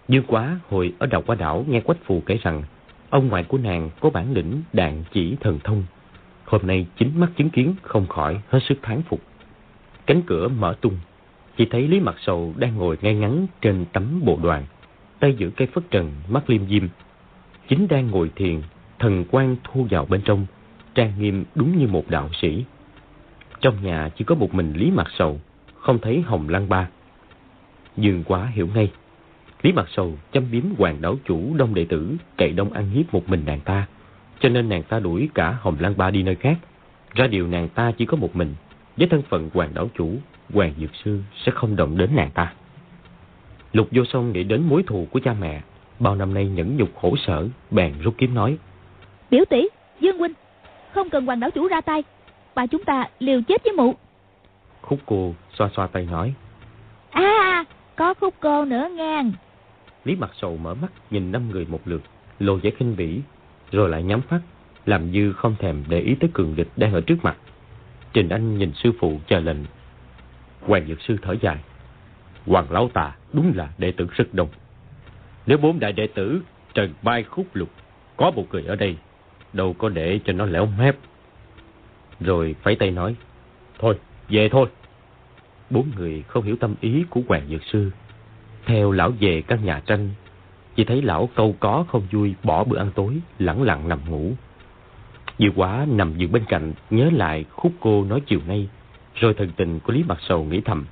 Dương 0.08 0.24
quá 0.28 0.60
hồi 0.70 0.94
ở 1.00 1.08
đầu 1.08 1.22
qua 1.22 1.36
đảo 1.36 1.66
nghe 1.70 1.80
quách 1.80 2.06
phù 2.06 2.22
kể 2.26 2.38
rằng, 2.44 2.64
ông 3.10 3.28
ngoại 3.28 3.44
của 3.44 3.58
nàng 3.58 3.90
có 4.00 4.10
bản 4.10 4.34
lĩnh 4.34 4.62
đạn 4.74 5.04
chỉ 5.14 5.36
thần 5.40 5.60
thông. 5.64 5.84
Hôm 6.46 6.62
nay 6.68 6.88
chính 6.98 7.20
mắt 7.20 7.30
chứng 7.38 7.50
kiến 7.50 7.76
không 7.82 8.08
khỏi 8.08 8.42
hết 8.50 8.60
sức 8.68 8.78
thán 8.82 9.02
phục. 9.02 9.22
Cánh 10.06 10.22
cửa 10.22 10.48
mở 10.48 10.76
tung, 10.82 10.98
chỉ 11.58 11.66
thấy 11.66 11.88
lý 11.88 12.00
mặt 12.00 12.16
sầu 12.20 12.54
đang 12.58 12.76
ngồi 12.76 12.98
ngay 13.02 13.16
ngắn 13.16 13.48
trên 13.62 13.86
tấm 13.94 14.22
bộ 14.26 14.40
đoàn, 14.44 14.66
tay 15.20 15.36
giữ 15.38 15.52
cây 15.56 15.68
phất 15.74 15.84
trần 15.92 16.12
mắt 16.28 16.50
liêm 16.50 16.68
diêm. 16.68 16.84
Chính 17.68 17.88
đang 17.88 18.12
ngồi 18.12 18.32
thiền, 18.36 18.62
thần 19.00 19.26
quan 19.32 19.56
thu 19.64 19.88
vào 19.90 20.06
bên 20.06 20.22
trong, 20.22 20.46
trang 20.96 21.14
nghiêm 21.20 21.46
đúng 21.56 21.78
như 21.78 21.88
một 21.88 22.04
đạo 22.10 22.30
sĩ 22.42 22.64
trong 23.64 23.84
nhà 23.84 24.10
chỉ 24.16 24.26
có 24.26 24.36
một 24.36 24.54
mình 24.54 24.74
lý 24.74 24.92
mặt 24.92 25.08
sầu, 25.18 25.40
không 25.80 26.00
thấy 26.00 26.22
hồng 26.22 26.50
lăng 26.50 26.70
ba. 26.70 26.90
Dương 27.98 28.24
quá 28.24 28.52
hiểu 28.54 28.68
ngay. 28.76 28.92
Lý 29.62 29.72
mặt 29.72 29.88
sầu 29.92 30.18
châm 30.32 30.52
biếm 30.52 30.64
hoàng 30.78 31.02
đảo 31.02 31.16
chủ 31.26 31.56
đông 31.58 31.74
đệ 31.74 31.86
tử 31.86 32.16
cậy 32.38 32.52
đông 32.52 32.74
ăn 32.74 32.90
hiếp 32.90 33.14
một 33.14 33.30
mình 33.30 33.44
nàng 33.46 33.60
ta, 33.60 33.88
cho 34.40 34.50
nên 34.50 34.70
nàng 34.70 34.84
ta 34.84 35.00
đuổi 35.00 35.30
cả 35.34 35.58
hồng 35.62 35.78
lăng 35.80 35.98
ba 35.98 36.12
đi 36.12 36.24
nơi 36.24 36.36
khác. 36.36 36.58
Ra 37.14 37.28
điều 37.28 37.48
nàng 37.48 37.70
ta 37.70 37.92
chỉ 37.98 38.06
có 38.06 38.18
một 38.18 38.36
mình, 38.36 38.56
với 38.98 39.08
thân 39.08 39.22
phận 39.22 39.50
hoàng 39.54 39.74
đảo 39.74 39.90
chủ, 39.98 40.12
hoàng 40.54 40.74
dược 40.80 40.96
sư 41.04 41.22
sẽ 41.46 41.52
không 41.52 41.76
động 41.76 41.98
đến 41.98 42.10
nàng 42.16 42.32
ta. 42.32 42.54
Lục 43.74 43.88
vô 43.92 44.04
song 44.06 44.32
nghĩ 44.32 44.44
đến 44.44 44.62
mối 44.62 44.84
thù 44.88 45.08
của 45.12 45.20
cha 45.20 45.34
mẹ, 45.34 45.62
bao 46.00 46.16
năm 46.16 46.34
nay 46.34 46.48
nhẫn 46.48 46.78
nhục 46.78 46.90
khổ 47.02 47.16
sở, 47.28 47.48
bèn 47.72 47.94
rút 48.02 48.16
kiếm 48.18 48.34
nói. 48.34 48.58
Biểu 49.32 49.46
tỷ, 49.50 49.68
dương 50.00 50.18
huynh, 50.18 50.34
không 50.94 51.10
cần 51.10 51.26
hoàng 51.26 51.40
đảo 51.40 51.50
chủ 51.52 51.68
ra 51.68 51.82
tay 51.82 52.04
bà 52.56 52.66
chúng 52.66 52.84
ta 52.84 53.08
liều 53.20 53.42
chết 53.48 53.64
với 53.64 53.74
mụ. 53.74 53.96
Khúc 54.82 55.00
cô 55.06 55.34
xoa 55.58 55.70
xoa 55.76 55.88
tay 55.88 56.08
nói 56.12 56.34
à 57.12 57.64
có 57.96 58.14
khúc 58.14 58.34
cô 58.40 58.66
nữa 58.66 58.90
ngang. 58.92 59.32
Lý 60.06 60.16
mặt 60.16 60.32
sầu 60.42 60.58
mở 60.58 60.74
mắt 60.74 60.92
nhìn 61.10 61.32
năm 61.32 61.52
người 61.52 61.66
một 61.66 61.82
lượt 61.86 62.02
lộ 62.40 62.56
vẻ 62.56 62.70
khinh 62.78 62.96
bỉ 62.96 63.22
rồi 63.72 63.90
lại 63.90 64.04
nhắm 64.04 64.22
mắt 64.30 64.42
làm 64.86 65.12
như 65.12 65.34
không 65.34 65.56
thèm 65.60 65.84
để 65.88 66.00
ý 66.00 66.16
tới 66.20 66.30
cường 66.34 66.56
địch 66.56 66.68
đang 66.76 66.94
ở 66.94 67.02
trước 67.02 67.16
mặt. 67.24 67.38
Trình 68.14 68.30
anh 68.30 68.58
nhìn 68.58 68.72
sư 68.74 68.92
phụ 69.00 69.20
chờ 69.28 69.40
lệnh. 69.40 69.58
Hoàng 70.62 70.88
dược 70.88 71.02
sư 71.02 71.18
thở 71.22 71.36
dài. 71.42 71.58
Hoàng 72.46 72.72
lão 72.72 72.90
tà 72.94 73.16
đúng 73.34 73.52
là 73.56 73.70
đệ 73.78 73.92
tử 73.92 74.08
rất 74.12 74.34
đông. 74.34 74.50
Nếu 75.46 75.58
bốn 75.58 75.80
đại 75.80 75.94
đệ 75.94 76.08
tử 76.08 76.42
trần 76.74 76.94
bay 77.02 77.24
khúc 77.24 77.46
lục 77.54 77.70
có 78.18 78.32
một 78.32 78.46
người 78.52 78.66
ở 78.66 78.76
đây 78.76 78.98
đâu 79.54 79.74
có 79.74 79.90
để 79.90 80.20
cho 80.26 80.34
nó 80.34 80.46
lẻo 80.46 80.66
mép. 80.66 80.96
Rồi 82.24 82.56
phải 82.62 82.76
tay 82.76 82.92
nói, 82.92 83.16
thôi, 83.80 84.00
về 84.30 84.50
thôi. 84.50 84.68
Bốn 85.70 85.88
người 85.96 86.24
không 86.28 86.44
hiểu 86.44 86.56
tâm 86.56 86.76
ý 86.82 87.04
của 87.10 87.22
Hoàng 87.28 87.48
Dược 87.50 87.64
Sư. 87.64 87.92
Theo 88.66 88.92
lão 88.92 89.12
về 89.20 89.42
căn 89.42 89.66
nhà 89.66 89.82
tranh, 89.86 90.10
chỉ 90.76 90.84
thấy 90.84 91.02
lão 91.02 91.30
câu 91.36 91.56
có 91.60 91.86
không 91.88 92.08
vui 92.12 92.36
bỏ 92.44 92.64
bữa 92.64 92.78
ăn 92.78 92.92
tối, 92.96 93.20
lẳng 93.40 93.64
lặng 93.64 93.90
nằm 93.90 94.00
ngủ. 94.08 94.32
Dư 95.40 95.48
quá 95.56 95.86
nằm 95.90 96.18
giường 96.18 96.32
bên 96.32 96.44
cạnh, 96.48 96.74
nhớ 96.90 97.10
lại 97.14 97.46
khúc 97.52 97.72
cô 97.80 98.04
nói 98.04 98.22
chiều 98.26 98.40
nay, 98.48 98.70
rồi 99.16 99.34
thần 99.34 99.52
tình 99.58 99.80
của 99.80 99.94
Lý 99.94 100.04
Mặt 100.04 100.18
Sầu 100.22 100.44
nghĩ 100.44 100.62
thầm. 100.66 100.86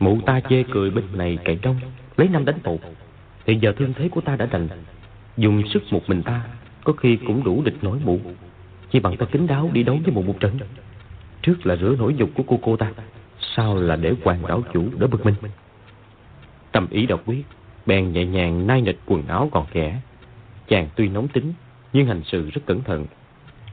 Mụ 0.00 0.18
ta 0.26 0.40
chê 0.40 0.62
cười 0.70 0.90
bên 0.90 1.04
này 1.12 1.38
cậy 1.44 1.58
đông, 1.62 1.80
lấy 2.16 2.28
năm 2.28 2.44
đánh 2.44 2.58
một. 2.64 2.78
Thì 3.46 3.58
giờ 3.62 3.72
thương 3.72 3.92
thế 3.92 4.08
của 4.08 4.20
ta 4.20 4.36
đã 4.36 4.46
đành, 4.46 4.68
dùng 5.36 5.68
sức 5.68 5.82
một 5.90 6.02
mình 6.06 6.22
ta 6.22 6.42
có 6.84 6.92
khi 6.92 7.18
cũng 7.26 7.44
đủ 7.44 7.62
địch 7.62 7.76
nổi 7.82 7.98
mụ 8.04 8.20
chỉ 8.90 9.00
bằng 9.00 9.16
ta 9.16 9.26
kính 9.26 9.46
đáo 9.46 9.70
đi 9.72 9.82
đấu 9.82 9.98
với 10.04 10.14
một 10.14 10.26
một 10.26 10.40
trận. 10.40 10.58
Trước 11.42 11.66
là 11.66 11.76
rửa 11.76 11.94
nổi 11.98 12.14
dục 12.14 12.30
của 12.34 12.42
cô 12.46 12.58
cô 12.62 12.76
ta 12.76 12.92
Sau 13.56 13.76
là 13.76 13.96
để 13.96 14.14
hoàng 14.24 14.42
đảo 14.48 14.62
chủ 14.72 14.88
đỡ 14.98 15.06
bực 15.06 15.26
mình. 15.26 15.34
Tâm 16.72 16.86
ý 16.90 17.06
độc 17.06 17.22
quyết 17.26 17.42
Bèn 17.86 18.12
nhẹ 18.12 18.24
nhàng 18.24 18.66
nai 18.66 18.80
nịch 18.80 18.98
quần 19.06 19.26
áo 19.26 19.48
còn 19.52 19.66
kẻ. 19.72 20.00
Chàng 20.68 20.88
tuy 20.96 21.08
nóng 21.08 21.28
tính 21.28 21.52
Nhưng 21.92 22.06
hành 22.06 22.22
sự 22.24 22.50
rất 22.50 22.60
cẩn 22.66 22.82
thận. 22.82 23.06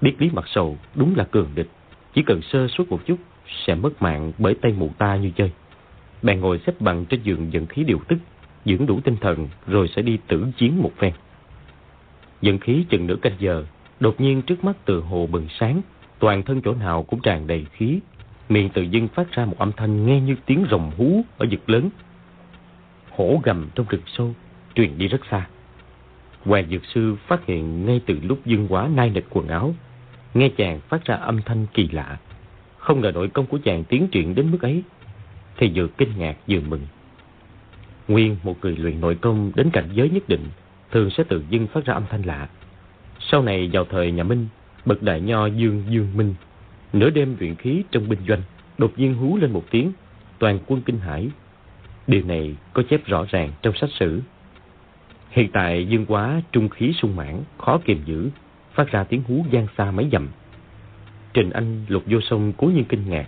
Biết 0.02 0.16
lý 0.20 0.30
mặt 0.34 0.46
sầu 0.48 0.78
đúng 0.96 1.16
là 1.16 1.24
cường 1.24 1.50
địch 1.56 1.70
Chỉ 2.14 2.24
cần 2.24 2.42
sơ 2.42 2.68
suất 2.68 2.90
một 2.90 3.06
chút 3.06 3.20
Sẽ 3.66 3.76
mất 3.76 4.02
mạng 4.02 4.32
bởi 4.38 4.56
tay 4.62 4.74
mụ 4.78 4.90
ta 4.98 5.16
như 5.16 5.32
chơi. 5.36 5.52
Bèn 6.22 6.40
ngồi 6.40 6.60
xếp 6.66 6.82
bằng 6.82 7.06
trên 7.06 7.22
giường 7.24 7.54
dẫn 7.54 7.66
khí 7.66 7.84
điều 7.84 8.00
tức 8.08 8.18
Dưỡng 8.66 8.86
đủ 8.86 9.00
tinh 9.04 9.16
thần 9.22 9.48
Rồi 9.68 9.88
sẽ 9.96 10.02
đi 10.02 10.18
tử 10.28 10.46
chiến 10.58 10.82
một 10.82 10.92
phen. 10.98 11.14
Dẫn 12.42 12.60
khí 12.60 12.86
chừng 12.90 13.08
nửa 13.08 13.16
canh 13.16 13.34
giờ, 13.40 13.66
đột 14.00 14.22
nhiên 14.22 14.42
trước 14.42 14.64
mắt 14.64 14.76
từ 14.86 15.00
hồ 15.00 15.28
bừng 15.32 15.48
sáng, 15.60 15.82
toàn 16.20 16.44
thân 16.44 16.62
chỗ 16.62 16.74
nào 16.74 17.04
cũng 17.04 17.22
tràn 17.22 17.48
đầy 17.48 17.66
khí. 17.72 18.00
Miệng 18.50 18.70
tự 18.70 18.82
dưng 18.82 19.08
phát 19.08 19.32
ra 19.32 19.46
một 19.46 19.56
âm 19.58 19.72
thanh 19.72 20.06
nghe 20.06 20.22
như 20.22 20.36
tiếng 20.46 20.66
rồng 20.72 20.92
hú 20.98 21.22
ở 21.38 21.46
vực 21.52 21.70
lớn. 21.70 21.90
Hổ 23.10 23.42
gầm 23.44 23.70
trong 23.76 23.86
rừng 23.90 24.02
sâu, 24.06 24.34
truyền 24.76 24.98
đi 24.98 25.08
rất 25.08 25.22
xa. 25.32 25.48
Hoàng 26.46 26.68
Dược 26.70 26.86
Sư 26.86 27.16
phát 27.28 27.46
hiện 27.46 27.86
ngay 27.86 28.02
từ 28.06 28.20
lúc 28.24 28.40
dương 28.46 28.68
quá 28.70 28.90
nai 28.96 29.10
nịch 29.10 29.26
quần 29.30 29.48
áo, 29.48 29.76
nghe 30.34 30.50
chàng 30.50 30.80
phát 30.80 31.06
ra 31.06 31.16
âm 31.16 31.42
thanh 31.42 31.66
kỳ 31.74 31.88
lạ. 31.88 32.18
Không 32.78 33.02
ngờ 33.02 33.12
nội 33.12 33.28
công 33.28 33.46
của 33.46 33.60
chàng 33.64 33.84
tiến 33.84 34.08
triển 34.12 34.36
đến 34.36 34.52
mức 34.52 34.62
ấy, 34.62 34.84
thì 35.58 35.72
vừa 35.76 35.88
kinh 35.88 36.10
ngạc 36.18 36.38
vừa 36.48 36.60
mừng. 36.60 36.88
Nguyên 38.08 38.38
một 38.44 38.56
người 38.62 38.76
luyện 38.76 39.02
nội 39.02 39.16
công 39.22 39.52
đến 39.56 39.70
cảnh 39.74 39.90
giới 39.94 40.10
nhất 40.10 40.24
định, 40.28 40.50
thường 40.92 41.10
sẽ 41.10 41.24
tự 41.24 41.44
dưng 41.50 41.68
phát 41.68 41.86
ra 41.86 41.94
âm 41.94 42.04
thanh 42.10 42.22
lạ. 42.22 42.50
Sau 43.32 43.44
này 43.44 43.70
vào 43.74 43.86
thời 43.86 44.12
nhà 44.12 44.24
Minh, 44.24 44.48
bậc 44.86 45.02
đại 45.02 45.22
nho 45.22 45.46
Dương 45.46 45.84
Dương 45.90 46.08
Minh, 46.16 46.36
nửa 46.94 47.10
đêm 47.10 47.36
luyện 47.40 47.56
khí 47.56 47.84
trong 47.92 48.10
binh 48.10 48.20
doanh, 48.28 48.42
đột 48.78 48.94
nhiên 48.98 49.14
hú 49.14 49.38
lên 49.38 49.52
một 49.52 49.64
tiếng, 49.72 49.92
toàn 50.40 50.60
quân 50.68 50.82
kinh 50.82 51.00
hãi. 51.00 51.30
Điều 52.08 52.24
này 52.26 52.56
có 52.74 52.84
chép 52.90 53.06
rõ 53.06 53.26
ràng 53.30 53.52
trong 53.62 53.76
sách 53.76 53.90
sử. 54.00 54.22
Hiện 55.30 55.52
tại 55.52 55.88
dương 55.88 56.06
quá 56.06 56.42
trung 56.52 56.70
khí 56.70 56.94
sung 57.02 57.16
mãn, 57.16 57.44
khó 57.58 57.78
kiềm 57.86 58.02
giữ, 58.06 58.30
phát 58.74 58.92
ra 58.92 59.04
tiếng 59.04 59.24
hú 59.28 59.46
gian 59.52 59.68
xa 59.78 59.92
mấy 59.92 60.10
dặm. 60.12 60.30
Trình 61.34 61.50
Anh 61.50 61.86
lục 61.88 62.04
vô 62.06 62.22
sông 62.22 62.54
cố 62.58 62.68
nhiên 62.68 62.86
kinh 62.86 63.10
ngạc. 63.10 63.28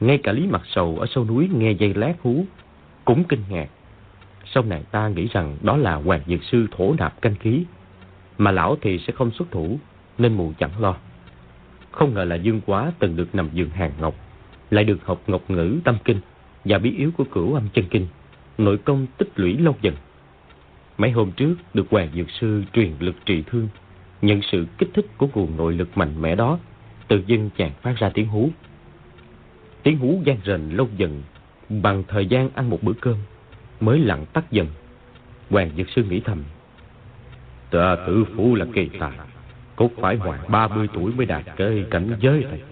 Ngay 0.00 0.18
cả 0.18 0.32
Lý 0.32 0.46
Mặt 0.46 0.62
Sầu 0.66 0.98
ở 0.98 1.06
sâu 1.06 1.24
núi 1.24 1.48
nghe 1.54 1.72
dây 1.72 1.94
lát 1.94 2.14
hú, 2.22 2.44
cũng 3.04 3.24
kinh 3.24 3.42
ngạc 3.48 3.68
sau 4.54 4.62
nàng 4.62 4.84
ta 4.90 5.08
nghĩ 5.08 5.28
rằng 5.32 5.56
đó 5.62 5.76
là 5.76 5.94
hoàng 5.94 6.20
dược 6.26 6.44
sư 6.44 6.66
thổ 6.76 6.94
nạp 6.98 7.22
canh 7.22 7.34
khí, 7.34 7.64
mà 8.38 8.50
lão 8.50 8.76
thì 8.80 8.98
sẽ 9.06 9.12
không 9.12 9.30
xuất 9.30 9.50
thủ, 9.50 9.78
nên 10.18 10.34
mù 10.34 10.52
chẳng 10.58 10.80
lo. 10.80 10.96
Không 11.90 12.14
ngờ 12.14 12.24
là 12.24 12.36
Dương 12.36 12.60
Quá 12.66 12.92
từng 12.98 13.16
được 13.16 13.34
nằm 13.34 13.48
giường 13.52 13.70
hàng 13.70 13.92
ngọc, 14.00 14.14
lại 14.70 14.84
được 14.84 15.06
học 15.06 15.22
ngọc 15.26 15.50
ngữ 15.50 15.78
tâm 15.84 15.96
kinh 16.04 16.20
và 16.64 16.78
bí 16.78 16.96
yếu 16.96 17.10
của 17.10 17.24
cửu 17.24 17.54
âm 17.54 17.68
chân 17.74 17.84
kinh, 17.90 18.06
nội 18.58 18.78
công 18.78 19.06
tích 19.18 19.28
lũy 19.34 19.56
lâu 19.58 19.76
dần. 19.82 19.94
Mấy 20.98 21.10
hôm 21.10 21.30
trước 21.30 21.54
được 21.74 21.86
hoàng 21.90 22.08
dược 22.14 22.30
sư 22.30 22.62
truyền 22.72 22.92
lực 23.00 23.14
trị 23.26 23.42
thương, 23.46 23.68
nhận 24.22 24.40
sự 24.52 24.66
kích 24.78 24.90
thích 24.94 25.06
của 25.16 25.28
nguồn 25.34 25.56
nội 25.56 25.74
lực 25.74 25.98
mạnh 25.98 26.22
mẽ 26.22 26.34
đó, 26.34 26.58
tự 27.08 27.22
dưng 27.26 27.50
chàng 27.56 27.72
phát 27.82 27.94
ra 27.98 28.10
tiếng 28.14 28.28
hú. 28.28 28.50
Tiếng 29.82 29.98
hú 29.98 30.22
gian 30.24 30.38
rền 30.44 30.70
lâu 30.70 30.88
dần, 30.96 31.22
Bằng 31.68 32.04
thời 32.08 32.26
gian 32.26 32.50
ăn 32.54 32.70
một 32.70 32.82
bữa 32.82 32.92
cơm 32.92 33.16
Mới 33.80 33.98
lặng 33.98 34.26
tắt 34.32 34.50
dần 34.50 34.66
Hoàng 35.50 35.70
Dược 35.76 35.86
Sư 35.90 36.04
nghĩ 36.04 36.20
thầm 36.20 36.44
Ta 37.70 37.96
tử 38.06 38.24
phụ 38.36 38.54
là 38.54 38.66
kỳ 38.74 38.88
tài 39.00 39.18
Cốt 39.76 39.90
phải 39.96 40.16
ngoài 40.16 40.40
30 40.48 40.88
tuổi 40.92 41.12
mới 41.12 41.26
đạt 41.26 41.44
cái 41.56 41.84
cảnh 41.90 42.16
giới 42.20 42.44
này. 42.44 42.62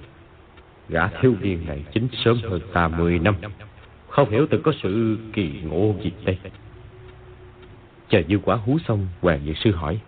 Gã 0.89 1.09
thiếu 1.09 1.35
niên 1.41 1.67
này 1.67 1.85
chính 1.93 2.09
sớm 2.13 2.39
hơn 2.43 2.61
ta 2.73 2.89
10 2.89 3.19
năm, 3.19 3.35
Không 4.09 4.31
hiểu 4.31 4.47
từng 4.51 4.63
có 4.63 4.73
sự 4.83 5.19
kỳ 5.33 5.61
ngộ 5.63 5.95
gì 6.03 6.13
đây. 6.25 6.39
Chờ 8.09 8.23
dư 8.29 8.39
quả 8.39 8.57
hú 8.57 8.79
xong, 8.79 9.07
Hoàng 9.21 9.41
Dược 9.47 9.57
Sư 9.57 9.73
hỏi, 9.73 10.01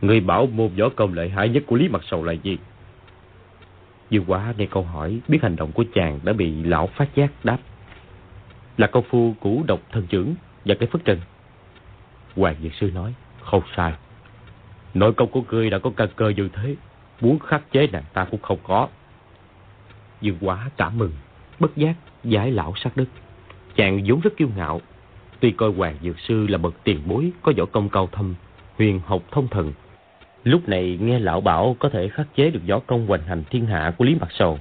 Người 0.00 0.20
bảo 0.20 0.46
môn 0.46 0.68
võ 0.76 0.88
công 0.88 1.14
lợi 1.14 1.28
hại 1.28 1.48
nhất 1.48 1.62
của 1.66 1.76
Lý 1.76 1.88
Mặt 1.88 2.02
Sầu 2.10 2.24
là 2.24 2.32
gì? 2.32 2.58
Dư 4.10 4.18
quả 4.26 4.54
nghe 4.58 4.66
câu 4.66 4.82
hỏi, 4.82 5.20
Biết 5.28 5.38
hành 5.42 5.56
động 5.56 5.72
của 5.72 5.84
chàng 5.94 6.20
đã 6.24 6.32
bị 6.32 6.64
lão 6.64 6.86
phát 6.86 7.14
giác, 7.14 7.32
đáp, 7.44 7.58
Là 8.76 8.86
công 8.86 9.04
phu 9.10 9.34
cũ 9.40 9.64
độc 9.66 9.80
thân 9.92 10.06
trưởng 10.06 10.34
Và 10.64 10.74
cái 10.74 10.88
phất 10.92 11.04
trần. 11.04 11.20
Hoàng 12.36 12.56
Dược 12.62 12.74
Sư 12.74 12.90
nói 12.94 13.14
không 13.46 13.62
sai. 13.76 13.92
Nội 14.94 15.12
công 15.12 15.28
của 15.28 15.42
ngươi 15.50 15.70
đã 15.70 15.78
có 15.78 15.90
căn 15.96 16.08
cơ 16.16 16.28
như 16.28 16.48
thế. 16.52 16.76
Muốn 17.20 17.38
khắc 17.38 17.72
chế 17.72 17.86
nàng 17.92 18.04
ta 18.12 18.24
cũng 18.24 18.42
không 18.42 18.58
có. 18.62 18.88
Dương 20.20 20.36
quá 20.40 20.70
cảm 20.76 20.98
mừng, 20.98 21.12
Bất 21.58 21.76
giác 21.76 21.94
giải 22.24 22.50
lão 22.50 22.74
sát 22.76 22.96
đức. 22.96 23.04
Chàng 23.76 24.00
vốn 24.06 24.20
rất 24.20 24.36
kiêu 24.36 24.48
ngạo. 24.56 24.80
Tuy 25.40 25.50
coi 25.50 25.72
Hoàng 25.72 25.96
Dược 26.02 26.18
Sư 26.18 26.46
là 26.46 26.58
bậc 26.58 26.74
tiền 26.84 27.00
bối 27.06 27.32
Có 27.42 27.52
võ 27.58 27.64
công 27.64 27.88
cao 27.88 28.08
thâm, 28.12 28.34
Huyền 28.78 29.00
học 29.06 29.22
thông 29.30 29.48
thần, 29.48 29.72
Lúc 30.44 30.68
này 30.68 30.98
nghe 31.00 31.18
lão 31.18 31.40
bảo 31.40 31.76
có 31.78 31.88
thể 31.88 32.08
khắc 32.08 32.26
chế 32.36 32.50
được 32.50 32.60
võ 32.68 32.78
công 32.78 33.06
hoành 33.06 33.22
hành 33.22 33.44
thiên 33.50 33.66
hạ 33.66 33.92
của 33.98 34.04
Lý 34.04 34.14
Mặt 34.14 34.28
Sầu, 34.30 34.58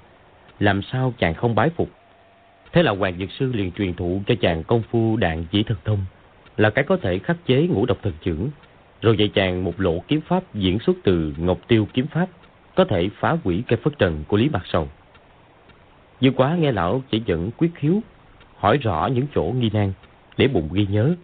Làm 0.60 0.82
sao 0.82 1.14
chàng 1.18 1.34
không 1.34 1.56
bái 1.56 1.70
phục? 1.70 1.90
Thế 2.74 2.84
là 2.84 2.92
Hoàng 2.92 3.18
Dược 3.20 3.32
Sư 3.32 3.54
liền 3.54 3.72
truyền 3.72 3.94
thụ 3.94 4.22
cho 4.28 4.36
chàng 4.42 4.64
công 4.64 4.82
phu 4.92 5.18
đạn 5.18 5.46
chỉ 5.52 5.64
thực 5.64 5.86
thông, 5.86 6.06
Là 6.58 6.70
cái 6.70 6.86
có 6.86 6.98
thể 6.98 7.20
khắc 7.20 7.38
chế 7.46 7.68
ngũ 7.68 7.86
độc 7.86 7.98
thần 8.02 8.14
trưởng. 8.22 8.50
Rồi 9.06 9.18
dạy 9.18 9.28
chàng 9.34 9.64
một 9.64 9.80
lộ 9.82 10.00
kiếm 10.08 10.22
pháp 10.22 10.44
diễn 10.54 10.80
xuất 10.80 10.98
từ 11.04 11.34
Ngọc 11.38 11.60
Tiêu 11.68 11.88
kiếm 11.94 12.08
pháp, 12.08 12.30
Có 12.76 12.86
thể 12.86 13.10
phá 13.20 13.38
hủy 13.44 13.64
cây 13.68 13.78
phất 13.84 14.00
trần 14.00 14.24
của 14.28 14.38
Lý 14.38 14.50
bạc 14.50 14.64
Sầu. 14.66 14.88
Dư 16.22 16.32
quá 16.32 16.56
nghe 16.56 16.72
lão 16.72 17.04
chỉ 17.12 17.22
dẫn 17.26 17.52
quyết 17.58 17.72
khiếu 17.76 18.00
Hỏi 18.58 18.78
rõ 18.78 19.08
những 19.08 19.26
chỗ 19.36 19.44
nghi 19.44 19.70
nan 19.74 19.94
Để 20.38 20.48
bụng 20.48 20.70
ghi 20.74 20.86
nhớ, 20.86 21.16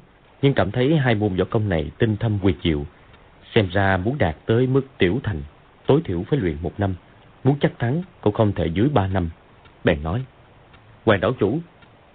Nhưng 0.42 0.54
cảm 0.54 0.72
thấy 0.72 0.98
hai 0.98 1.16
môn 1.16 1.36
võ 1.36 1.46
công 1.46 1.70
này 1.70 1.92
tinh 1.98 2.18
thâm 2.18 2.40
quyệt 2.40 2.56
chịu 2.62 2.86
Xem 3.56 3.70
ra 3.72 3.98
muốn 3.98 4.18
đạt 4.18 4.36
tới 4.46 4.68
mức 4.68 4.82
tiểu 4.98 5.20
thành, 5.24 5.42
Tối 5.88 6.02
thiểu 6.06 6.24
phải 6.30 6.40
luyện 6.40 6.58
một 6.62 6.74
năm, 6.78 6.96
Muốn 7.44 7.56
chắc 7.62 7.80
thắng 7.80 8.02
cũng 8.22 8.34
không 8.34 8.54
thể 8.54 8.68
dưới 8.68 8.90
ba 8.90 9.08
năm, 9.08 9.30
Bèn 9.84 10.04
nói. 10.04 10.24
Hoàng 11.06 11.22
đảo 11.22 11.32
chủ, 11.40 11.60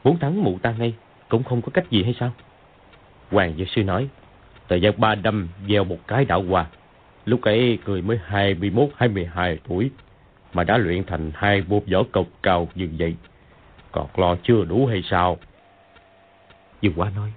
Muốn 0.05 0.19
thắng 0.19 0.45
mụ 0.45 0.59
ta 0.63 0.75
ngay 0.79 0.95
Cũng 1.29 1.43
không 1.43 1.63
có 1.63 1.71
cách 1.75 1.91
gì 1.91 2.03
hay 2.03 2.15
sao? 2.21 2.33
Hoàng 3.31 3.55
dược 3.59 3.69
sư 3.69 3.85
nói 3.85 4.09
Thời 4.69 4.81
gian 4.81 4.95
ba 4.97 5.15
năm 5.15 5.49
gieo 5.69 5.85
một 5.85 5.99
cái 6.07 6.25
đạo 6.25 6.45
qua. 6.49 6.67
Lúc 7.25 7.43
ấy 7.43 7.79
người 7.87 8.03
mới 8.03 8.19
21-22 8.31 9.57
tuổi, 9.69 9.91
Mà 10.53 10.65
đã 10.65 10.79
luyện 10.79 11.05
thành 11.05 11.31
hai 11.35 11.65
môn 11.69 11.81
võ 11.93 12.03
cộc 12.13 12.27
cao 12.43 12.69
như 12.75 12.89
vậy 12.99 13.17
Còn 13.93 14.07
lo 14.17 14.37
chưa 14.43 14.65
đủ 14.65 14.87
hay 14.87 15.03
sao 15.11 15.39
Dương 16.81 16.93
quá 16.97 17.11
nói, 17.17 17.33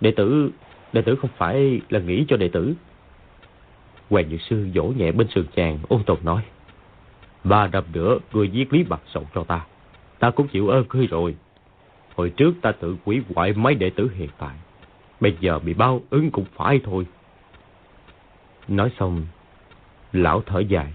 Đệ 0.00 0.10
tử 0.10 0.50
Đệ 0.92 1.02
tử 1.02 1.16
không 1.16 1.30
phải 1.36 1.80
là 1.90 2.00
nghĩ 2.00 2.24
cho 2.28 2.36
đệ 2.36 2.48
tử 2.48 2.74
Hoàng 4.10 4.30
Dược 4.30 4.40
Sư 4.40 4.68
vỗ 4.74 4.82
nhẹ 4.82 5.12
bên 5.12 5.28
sườn 5.34 5.46
chàng, 5.56 5.78
ôn 5.88 6.04
tồn 6.04 6.18
nói. 6.22 6.42
Ba 7.44 7.66
năm 7.66 7.84
nữa 7.92 8.18
người 8.32 8.48
giết 8.48 8.72
Lý 8.72 8.82
Bạc 8.82 9.00
Sầu 9.14 9.26
cho 9.34 9.44
ta. 9.44 9.66
Ta 10.18 10.30
cũng 10.30 10.48
chịu 10.48 10.68
ơn 10.68 10.84
ngươi 10.92 11.06
rồi. 11.06 11.34
Hồi 12.16 12.30
trước 12.30 12.52
ta 12.62 12.72
tự 12.72 12.96
quỷ 13.04 13.20
hoại 13.34 13.52
mấy 13.52 13.74
đệ 13.74 13.90
tử 13.90 14.10
hiện 14.14 14.28
tại. 14.38 14.56
Bây 15.20 15.36
giờ 15.40 15.58
bị 15.58 15.74
bao 15.74 16.00
ứng 16.10 16.30
cũng 16.30 16.44
phải 16.56 16.80
thôi. 16.84 17.06
Nói 18.68 18.92
xong, 18.98 19.26
lão 20.12 20.42
thở 20.46 20.58
dài. 20.58 20.92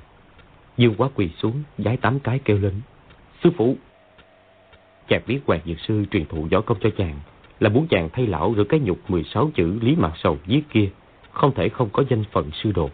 Dương 0.78 0.96
quá 0.98 1.10
quỳ 1.16 1.30
xuống, 1.38 1.64
giái 1.78 1.98
tám 1.98 2.20
cái 2.20 2.40
kêu 2.40 2.58
lên. 2.58 2.74
Sư 3.44 3.50
phụ! 3.58 3.76
Chàng 5.08 5.22
biết 5.28 5.40
Hoàng 5.46 5.60
Dược 5.66 5.80
Sư 5.80 6.06
truyền 6.12 6.26
thụ 6.26 6.48
võ 6.52 6.62
công 6.62 6.78
cho 6.82 6.90
chàng 6.98 7.20
là 7.60 7.70
muốn 7.70 7.88
chàng 7.88 8.10
thay 8.14 8.28
lão 8.28 8.54
rửa 8.58 8.64
cái 8.64 8.80
nhục 8.80 9.10
16 9.10 9.52
chữ 9.56 9.80
Lý 9.82 9.96
Mạc 9.96 10.14
Sầu 10.24 10.38
viết 10.46 10.62
kia, 10.70 10.90
không 11.32 11.54
thể 11.56 11.70
không 11.70 11.90
có 11.90 12.04
danh 12.10 12.24
phận 12.32 12.52
sư 12.52 12.72
đồ. 12.72 12.90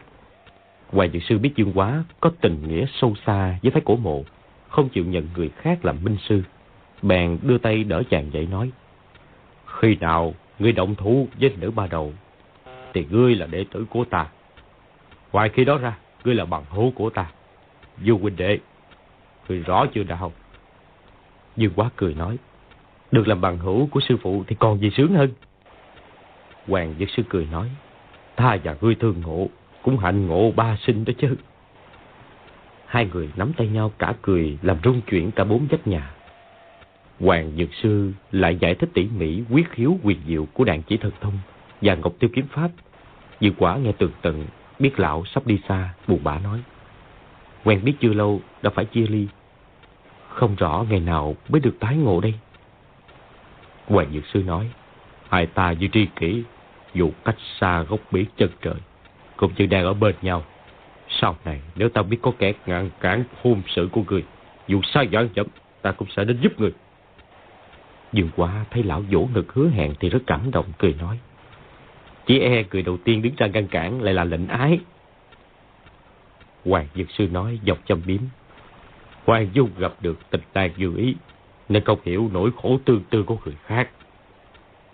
Hoàng 0.90 1.12
Dược 1.12 1.24
Sư 1.24 1.38
biết 1.38 1.52
Dương 1.56 1.72
Quá 1.76 2.04
có 2.20 2.32
tình 2.42 2.68
nghĩa 2.68 2.86
sâu 3.02 3.16
xa 3.26 3.60
với 3.64 3.72
Thái 3.72 3.82
Cổ 3.86 3.96
Mộ, 3.96 4.24
không 4.70 4.90
chịu 4.90 5.06
nhận 5.06 5.28
người 5.36 5.50
khác 5.50 5.86
làm 5.86 6.04
minh 6.04 6.18
sư. 6.30 6.44
Bèn 7.02 7.38
đưa 7.42 7.58
tay 7.58 7.84
đỡ 7.84 8.04
chàng 8.10 8.34
dậy 8.34 8.48
nói, 8.52 8.72
Khi 9.66 9.96
nào 9.96 10.34
ngươi 10.62 10.72
động 10.72 10.96
thủ 10.96 11.28
với 11.40 11.56
nữ 11.60 11.72
ba 11.72 11.88
đầu, 11.88 12.14
thì 12.94 13.06
ngươi 13.10 13.36
là 13.36 13.46
đệ 13.46 13.66
tử 13.72 13.86
của 13.90 14.06
ta. 14.06 14.28
Ngoài 15.32 15.50
khi 15.54 15.66
đó 15.66 15.78
ra, 15.78 15.98
ngươi 16.24 16.36
là 16.36 16.46
bằng 16.46 16.66
hữu 16.70 16.92
của 16.92 17.10
ta. 17.10 17.32
Du 18.06 18.18
huynh 18.18 18.36
đệ, 18.36 18.60
ngươi 19.50 19.60
rõ 19.60 19.86
chưa 19.94 20.04
đạo? 20.04 20.32
Dương 21.56 21.74
Quá 21.76 21.90
cười 21.96 22.14
nói, 22.14 22.38
được 23.12 23.28
làm 23.28 23.42
bằng 23.42 23.58
hữu 23.58 23.88
của 23.88 24.00
sư 24.10 24.18
phụ 24.22 24.44
thì 24.48 24.56
còn 24.60 24.80
gì 24.80 24.90
sướng 24.90 25.14
hơn. 25.16 25.30
Hoàng 26.68 26.96
Dược 27.00 27.10
Sư 27.10 27.24
cười 27.30 27.48
nói, 27.52 27.70
ta 28.36 28.58
và 28.64 28.76
ngươi 28.82 28.96
thương 28.96 29.22
ngộ 29.22 29.48
cũng 29.82 29.98
hạnh 29.98 30.28
ngộ 30.28 30.52
ba 30.52 30.78
sinh 30.82 31.06
đó 31.06 31.14
chứ. 31.18 31.36
Hai 32.86 33.10
người 33.14 33.30
nắm 33.36 33.54
tay 33.54 33.68
nhau 33.68 33.92
cả 33.98 34.14
cười 34.22 34.58
làm 34.62 34.78
rung 34.84 35.02
chuyển 35.02 35.32
cả 35.32 35.44
bốn 35.44 35.68
vách 35.68 35.88
nhà. 35.88 36.12
Hoàng 37.22 37.52
Dược 37.58 37.74
Sư 37.74 38.12
lại 38.32 38.56
giải 38.56 38.76
thích 38.76 38.90
tỉ 38.94 39.08
mỉ 39.18 39.44
quyết 39.50 39.72
khiếu 39.72 39.98
quyền 40.04 40.18
diệu 40.28 40.48
của 40.54 40.64
đàn 40.64 40.82
chỉ 40.84 40.98
thần 40.98 41.12
thông 41.22 41.40
và 41.82 41.96
ngọc 41.96 42.14
tiêu 42.20 42.30
kiếm 42.34 42.46
pháp. 42.48 42.70
Dư 43.42 43.50
quả 43.58 43.78
nghe 43.78 43.92
tường 43.92 44.12
tận, 44.22 44.46
biết 44.80 45.00
lão 45.00 45.26
sắp 45.26 45.48
đi 45.48 45.60
xa, 45.68 45.94
buồn 46.08 46.20
bã 46.24 46.40
nói. 46.40 46.64
Quen 47.64 47.82
biết 47.84 47.94
chưa 48.00 48.14
lâu, 48.14 48.42
đã 48.62 48.70
phải 48.70 48.86
chia 48.86 49.08
ly. 49.08 49.28
Không 50.30 50.56
rõ 50.56 50.86
ngày 50.90 51.00
nào 51.00 51.36
mới 51.50 51.62
được 51.62 51.80
tái 51.80 51.98
ngộ 51.98 52.22
đây. 52.22 52.34
Hoàng 53.88 54.12
Dược 54.14 54.26
Sư 54.34 54.44
nói, 54.44 54.70
hai 55.30 55.46
ta 55.46 55.72
như 55.72 55.88
tri 55.88 56.06
kỷ, 56.16 56.44
dù 56.94 57.12
cách 57.26 57.38
xa 57.60 57.82
gốc 57.82 58.00
biển 58.12 58.26
chân 58.38 58.50
trời 58.62 58.76
cũng 59.38 59.52
như 59.58 59.66
đang 59.66 59.86
ở 59.86 59.94
bên 59.94 60.16
nhau. 60.22 60.44
Sau 61.10 61.36
này 61.46 61.62
nếu 61.76 61.90
ta 61.90 62.02
biết 62.02 62.18
có 62.22 62.32
kẻ 62.40 62.54
ngăn 62.66 62.90
cản 63.00 63.24
hôn 63.44 63.62
sự 63.68 63.90
của 63.92 64.04
người, 64.08 64.24
dù 64.68 64.82
sai 64.94 65.08
dọn 65.08 65.30
chậm, 65.30 65.48
ta 65.82 65.92
cũng 65.92 66.08
sẽ 66.16 66.24
đến 66.24 66.38
giúp 66.42 66.60
người. 66.60 66.72
Dương 68.14 68.30
quá 68.36 68.66
thấy 68.72 68.84
lão 68.84 69.04
vỗ 69.12 69.28
ngực 69.34 69.54
hứa 69.54 69.70
hẹn 69.70 69.94
thì 70.00 70.10
rất 70.10 70.20
cảm 70.28 70.52
động 70.52 70.66
cười 70.78 70.94
nói. 70.94 71.20
Chỉ 72.26 72.40
e 72.40 72.64
người 72.72 72.82
đầu 72.82 72.98
tiên 72.98 73.22
đứng 73.22 73.36
ra 73.38 73.48
ngăn 73.48 73.68
cản 73.68 74.02
lại 74.02 74.14
là 74.14 74.24
lệnh 74.24 74.48
ái. 74.48 74.80
Hoàng 76.66 76.88
Dược 76.96 77.12
Sư 77.12 77.28
nói 77.32 77.60
dọc 77.66 77.78
châm 77.86 78.02
biếm. 78.06 78.22
Hoàng 79.26 79.50
Dung 79.54 79.70
gặp 79.78 79.94
được 80.02 80.20
tình 80.30 80.42
tàn 80.54 80.72
dư 80.78 80.98
ý, 80.98 81.16
nên 81.70 81.84
không 81.84 82.00
hiểu 82.06 82.30
nỗi 82.34 82.50
khổ 82.62 82.80
tương 82.86 83.04
tư 83.10 83.24
của 83.24 83.38
người 83.46 83.56
khác. 83.66 83.90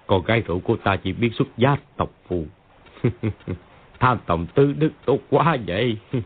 Còn 0.07 0.23
gái 0.23 0.41
rượu 0.41 0.59
của 0.59 0.75
ta 0.75 0.95
chỉ 0.95 1.13
biết 1.13 1.29
xuất 1.33 1.47
gia 1.57 1.77
tộc 1.97 2.11
phù. 2.27 2.45
Tham 3.99 4.17
tổng 4.25 4.45
tư 4.53 4.73
đức 4.77 4.91
tốt 5.05 5.19
quá 5.29 5.57
vậy. 5.67 5.97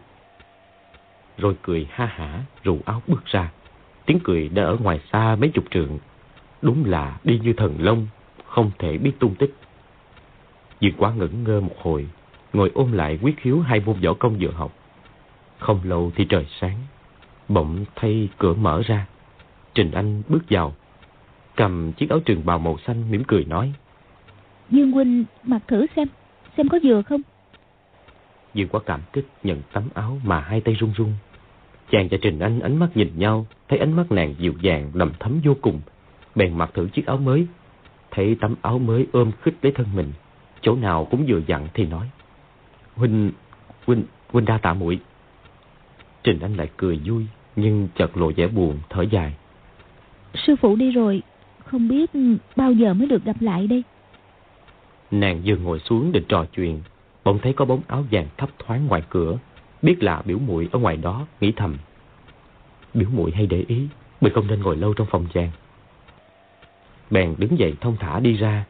Rồi 1.37 1.55
cười 1.61 1.87
ha 1.91 2.05
hả, 2.05 2.43
rủ 2.63 2.79
áo 2.85 3.01
bước 3.07 3.25
ra. 3.25 3.51
Tiếng 4.05 4.19
cười 4.23 4.49
đã 4.49 4.63
ở 4.63 4.77
ngoài 4.81 4.99
xa 5.11 5.35
mấy 5.35 5.49
chục 5.53 5.65
trượng. 5.71 5.99
Đúng 6.61 6.85
là 6.85 7.19
đi 7.23 7.39
như 7.43 7.53
thần 7.53 7.75
long, 7.79 8.07
không 8.45 8.71
thể 8.79 8.97
biết 8.97 9.11
tung 9.19 9.35
tích. 9.35 9.53
Dương 10.79 10.93
quá 10.97 11.13
ngẩn 11.13 11.43
ngơ 11.43 11.61
một 11.61 11.75
hồi, 11.81 12.07
ngồi 12.53 12.71
ôm 12.73 12.91
lại 12.91 13.19
quyết 13.21 13.37
khiếu 13.37 13.59
hai 13.59 13.79
môn 13.79 13.95
võ 14.01 14.13
công 14.13 14.37
vừa 14.39 14.51
học. 14.51 14.73
Không 15.59 15.79
lâu 15.83 16.11
thì 16.15 16.25
trời 16.25 16.47
sáng, 16.59 16.77
bỗng 17.47 17.85
thay 17.95 18.29
cửa 18.37 18.53
mở 18.53 18.81
ra. 18.85 19.07
Trình 19.73 19.91
Anh 19.91 20.21
bước 20.29 20.43
vào, 20.49 20.75
cầm 21.55 21.91
chiếc 21.91 22.09
áo 22.09 22.19
trường 22.19 22.45
bào 22.45 22.59
màu 22.59 22.77
xanh 22.87 23.11
mỉm 23.11 23.23
cười 23.23 23.45
nói. 23.45 23.73
Dương 24.69 24.91
huynh 24.91 25.23
mặc 25.43 25.61
thử 25.67 25.85
xem, 25.95 26.07
xem 26.57 26.69
có 26.69 26.79
vừa 26.83 27.01
không? 27.01 27.21
Dương 28.53 28.67
quá 28.67 28.81
cảm 28.85 29.01
kích 29.13 29.27
nhận 29.43 29.61
tấm 29.73 29.83
áo 29.93 30.19
mà 30.23 30.39
hai 30.39 30.61
tay 30.61 30.73
run 30.73 30.93
run. 30.97 31.13
Chàng 31.91 32.07
và 32.11 32.17
Trình 32.21 32.39
Anh 32.39 32.59
ánh 32.59 32.77
mắt 32.77 32.89
nhìn 32.95 33.11
nhau, 33.15 33.45
thấy 33.67 33.79
ánh 33.79 33.93
mắt 33.93 34.11
nàng 34.11 34.35
dịu 34.39 34.53
dàng, 34.61 34.91
đầm 34.93 35.11
thấm 35.19 35.41
vô 35.43 35.55
cùng. 35.61 35.81
Bèn 36.35 36.57
mặc 36.57 36.71
thử 36.73 36.89
chiếc 36.89 37.05
áo 37.05 37.17
mới. 37.17 37.47
Thấy 38.11 38.37
tấm 38.41 38.55
áo 38.61 38.79
mới 38.79 39.07
ôm 39.11 39.31
khích 39.41 39.55
lấy 39.61 39.71
thân 39.71 39.87
mình. 39.95 40.11
Chỗ 40.61 40.75
nào 40.75 41.07
cũng 41.11 41.25
vừa 41.27 41.41
dặn 41.47 41.67
thì 41.73 41.85
nói. 41.85 42.09
Huynh, 42.95 43.31
Huynh, 43.85 44.03
Huynh 44.31 44.45
đa 44.45 44.57
tạ 44.57 44.73
muội 44.73 44.99
Trình 46.23 46.39
Anh 46.39 46.55
lại 46.55 46.69
cười 46.77 46.99
vui, 47.05 47.25
nhưng 47.55 47.87
chợt 47.95 48.17
lộ 48.17 48.31
vẻ 48.35 48.47
buồn, 48.47 48.79
thở 48.89 49.01
dài. 49.01 49.33
Sư 50.33 50.55
phụ 50.61 50.75
đi 50.75 50.91
rồi, 50.91 51.21
không 51.65 51.87
biết 51.87 52.11
bao 52.55 52.71
giờ 52.71 52.93
mới 52.93 53.07
được 53.07 53.23
gặp 53.23 53.35
lại 53.39 53.67
đây. 53.67 53.83
Nàng 55.11 55.41
vừa 55.45 55.55
ngồi 55.55 55.79
xuống 55.79 56.11
định 56.11 56.23
trò 56.27 56.45
chuyện, 56.55 56.81
bỗng 57.23 57.39
thấy 57.39 57.53
có 57.53 57.65
bóng 57.65 57.81
áo 57.87 58.05
vàng 58.11 58.27
thấp 58.37 58.49
thoáng 58.59 58.87
ngoài 58.87 59.03
cửa, 59.09 59.37
biết 59.81 60.03
là 60.03 60.21
biểu 60.25 60.39
muội 60.39 60.69
ở 60.71 60.79
ngoài 60.79 60.97
đó, 60.97 61.27
nghĩ 61.41 61.53
thầm. 61.55 61.77
Biểu 62.93 63.09
muội 63.09 63.31
hay 63.31 63.47
để 63.47 63.65
ý, 63.67 63.87
mình 64.21 64.33
không 64.33 64.47
nên 64.47 64.61
ngồi 64.61 64.77
lâu 64.77 64.93
trong 64.93 65.07
phòng 65.11 65.25
chàng. 65.33 65.51
Bèn 67.11 67.35
đứng 67.37 67.59
dậy 67.59 67.73
thông 67.81 67.97
thả 67.99 68.19
đi 68.19 68.33
ra. 68.33 68.65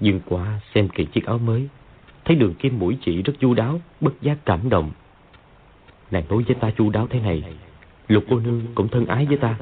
Dương 0.00 0.20
quá 0.28 0.60
xem 0.74 0.88
kỹ 0.88 1.04
chiếc 1.04 1.26
áo 1.26 1.38
mới. 1.38 1.68
Thấy 2.24 2.36
đường 2.36 2.54
kim 2.54 2.78
mũi 2.78 2.96
chỉ 3.00 3.22
rất 3.22 3.32
chu 3.38 3.54
đáo, 3.54 3.80
bất 4.00 4.22
giác 4.22 4.38
cảm 4.44 4.68
động. 4.68 4.90
Nàng 6.10 6.24
đối 6.28 6.42
với 6.42 6.54
ta 6.54 6.70
chu 6.70 6.90
đáo 6.90 7.06
thế 7.10 7.20
này. 7.20 7.42
Lục 8.08 8.24
cô 8.30 8.38
nương 8.38 8.62
cũng 8.74 8.88
thân 8.88 9.06
ái 9.06 9.26
với 9.26 9.36
ta. 9.36 9.56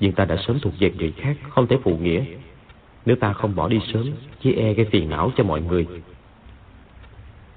Nhưng 0.00 0.12
ta 0.12 0.24
đã 0.24 0.36
sớm 0.46 0.58
thuộc 0.62 0.72
về 0.78 0.92
người 0.98 1.12
khác, 1.16 1.36
không 1.48 1.66
thể 1.66 1.76
phụ 1.82 1.98
nghĩa. 1.98 2.24
Nếu 3.06 3.16
ta 3.16 3.32
không 3.32 3.54
bỏ 3.54 3.68
đi 3.68 3.80
sớm, 3.92 4.10
chỉ 4.40 4.52
e 4.52 4.72
gây 4.72 4.86
phiền 4.86 5.08
não 5.08 5.30
cho 5.36 5.44
mọi 5.44 5.62
người. 5.62 5.86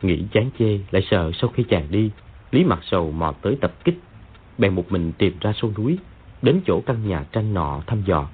Nghĩ 0.02 0.24
chán 0.32 0.50
chê, 0.60 0.80
lại 0.92 1.04
sợ 1.10 1.32
sau 1.34 1.50
khi 1.50 1.64
chàng 1.70 1.88
đi, 1.90 2.12
Lý 2.52 2.64
Mặt 2.64 2.80
Sầu 2.84 3.12
mò 3.12 3.34
tới 3.42 3.58
tập 3.62 3.74
kích. 3.84 4.00
Bèn 4.58 4.76
một 4.76 4.92
mình 4.92 5.12
tìm 5.18 5.34
ra 5.42 5.54
sâu 5.62 5.72
núi, 5.78 5.98
đến 6.42 6.62
chỗ 6.66 6.82
căn 6.86 7.08
nhà 7.08 7.26
tranh 7.32 7.54
nọ 7.54 7.82
thăm 7.88 8.04
dò. 8.06 8.28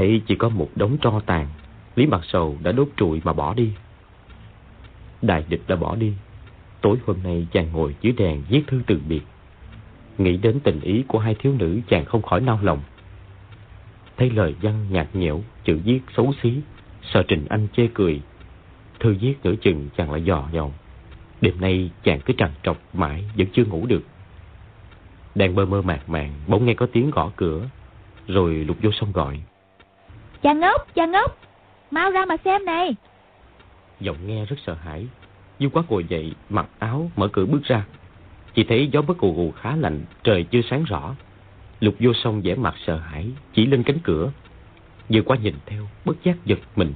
Thấy 0.00 0.22
chỉ 0.26 0.34
có 0.34 0.48
một 0.48 0.68
đống 0.74 0.96
tro 1.02 1.20
tàn, 1.26 1.46
Lý 1.96 2.06
Mặt 2.06 2.20
Sầu 2.24 2.58
đã 2.62 2.72
đốt 2.72 2.88
trụi 2.96 3.20
mà 3.24 3.32
bỏ 3.32 3.54
đi. 3.54 3.70
Đại 5.22 5.44
địch 5.48 5.60
đã 5.68 5.76
bỏ 5.76 5.96
đi. 5.96 6.12
Tối 6.80 6.96
hôm 7.06 7.16
nay 7.24 7.46
chàng 7.52 7.72
ngồi 7.72 7.94
dưới 8.00 8.12
đèn 8.12 8.42
viết 8.48 8.62
thư 8.66 8.82
từ 8.86 9.00
biệt. 9.08 9.20
Nghĩ 10.18 10.36
đến 10.36 10.60
tình 10.60 10.80
ý 10.80 11.04
của 11.08 11.18
hai 11.18 11.34
thiếu 11.34 11.54
nữ 11.58 11.80
chàng 11.88 12.04
không 12.04 12.22
khỏi 12.22 12.40
nao 12.40 12.58
lòng. 12.62 12.80
Thấy 14.16 14.30
lời 14.30 14.54
văn 14.62 14.86
nhạt 14.90 15.16
nhẽo, 15.16 15.42
chữ 15.64 15.80
viết 15.84 16.00
xấu 16.16 16.32
xí, 16.42 16.60
sợ 17.02 17.22
Trình 17.28 17.46
Anh 17.48 17.68
chê 17.76 17.88
cười. 17.94 18.20
Thư 19.00 19.16
viết 19.20 19.34
nửa 19.42 19.54
chừng 19.54 19.88
chàng 19.96 20.10
lại 20.10 20.22
dò 20.22 20.48
dòng. 20.52 20.72
Đêm 21.40 21.60
nay 21.60 21.90
chàng 22.04 22.20
cứ 22.20 22.34
trằn 22.38 22.50
trọc 22.62 22.94
mãi 22.94 23.24
vẫn 23.36 23.46
chưa 23.52 23.64
ngủ 23.64 23.86
được. 23.86 24.02
Đang 25.34 25.54
mơ 25.54 25.66
mơ 25.66 25.82
màng 25.82 26.00
màng, 26.06 26.32
bỗng 26.46 26.66
nghe 26.66 26.74
có 26.74 26.86
tiếng 26.92 27.10
gõ 27.10 27.32
cửa, 27.36 27.68
rồi 28.26 28.54
lục 28.54 28.76
vô 28.82 28.90
sông 28.92 29.12
gọi. 29.12 29.40
Chàng 30.42 30.60
ngốc, 30.60 30.94
chàng 30.94 31.10
ngốc, 31.10 31.38
mau 31.90 32.10
ra 32.10 32.24
mà 32.24 32.36
xem 32.44 32.64
này. 32.64 32.96
Giọng 34.00 34.16
nghe 34.26 34.44
rất 34.44 34.56
sợ 34.66 34.74
hãi, 34.74 35.06
Dương 35.60 35.70
quá 35.70 35.82
ngồi 35.88 36.04
dậy, 36.04 36.32
mặc 36.48 36.66
áo, 36.78 37.10
mở 37.16 37.28
cửa 37.28 37.46
bước 37.46 37.64
ra. 37.64 37.84
Chỉ 38.54 38.64
thấy 38.64 38.88
gió 38.92 39.02
bất 39.02 39.18
cù 39.18 39.32
gù 39.32 39.50
khá 39.50 39.76
lạnh, 39.76 40.00
trời 40.22 40.44
chưa 40.50 40.60
sáng 40.70 40.84
rõ. 40.84 41.14
Lục 41.80 41.94
vô 42.00 42.12
song 42.14 42.40
vẻ 42.42 42.54
mặt 42.54 42.74
sợ 42.86 42.96
hãi, 42.96 43.26
chỉ 43.54 43.66
lên 43.66 43.82
cánh 43.82 43.98
cửa. 44.02 44.32
Dương 45.08 45.24
quá 45.24 45.36
nhìn 45.42 45.54
theo, 45.66 45.88
bất 46.04 46.24
giác 46.24 46.44
giật 46.44 46.58
mình. 46.76 46.92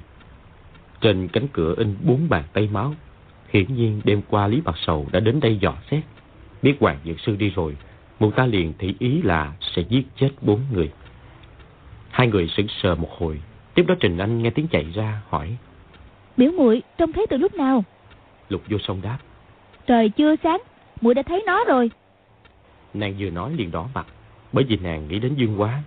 Trên 1.01 1.29
cánh 1.29 1.49
cửa 1.49 1.75
in 1.77 1.97
bốn 2.03 2.29
bàn 2.29 2.45
tay 2.53 2.69
máu. 2.73 2.95
Hiển 3.49 3.75
nhiên 3.75 4.01
đêm 4.05 4.23
qua 4.29 4.47
Lý 4.47 4.61
Bạc 4.61 4.75
Sầu 4.87 5.07
đã 5.13 5.21
đến 5.21 5.41
đây 5.41 5.59
dò 5.61 5.75
xét. 5.91 6.03
Biết 6.63 6.77
Hoàng 6.81 6.99
Dược 7.05 7.21
Sư 7.21 7.37
đi 7.37 7.51
rồi, 7.51 7.77
mụ 8.21 8.31
ta 8.31 8.47
liền 8.47 8.73
thị 8.79 8.95
ý 8.99 9.23
là 9.23 9.53
sẽ 9.61 9.83
giết 9.89 10.07
chết 10.17 10.31
bốn 10.43 10.61
người. 10.73 10.91
Hai 12.15 12.27
người 12.27 12.49
sững 12.49 12.67
sờ 12.83 12.95
một 12.95 13.11
hồi. 13.19 13.41
Tiếp 13.75 13.85
đó 13.89 13.95
Trình 14.01 14.19
Anh 14.19 14.43
nghe 14.43 14.51
tiếng 14.51 14.69
chạy 14.69 14.87
ra, 14.95 15.21
hỏi. 15.29 15.57
Biểu 16.37 16.53
muội 16.53 16.83
trông 16.99 17.13
thấy 17.13 17.27
từ 17.31 17.37
lúc 17.37 17.55
nào? 17.55 17.85
Lục 18.49 18.63
vô 18.71 18.79
song 18.79 19.01
đáp. 19.03 19.19
Trời 19.87 20.09
chưa 20.09 20.35
sáng, 20.43 20.61
muội 21.01 21.15
đã 21.15 21.23
thấy 21.23 21.43
nó 21.47 21.65
rồi. 21.65 21.91
Nàng 22.95 23.15
vừa 23.19 23.31
nói 23.31 23.53
liền 23.57 23.71
đỏ 23.71 23.89
mặt, 23.95 24.07
bởi 24.53 24.65
vì 24.65 24.77
nàng 24.77 25.09
nghĩ 25.09 25.19
đến 25.19 25.35
Dương 25.35 25.61
Quá. 25.61 25.83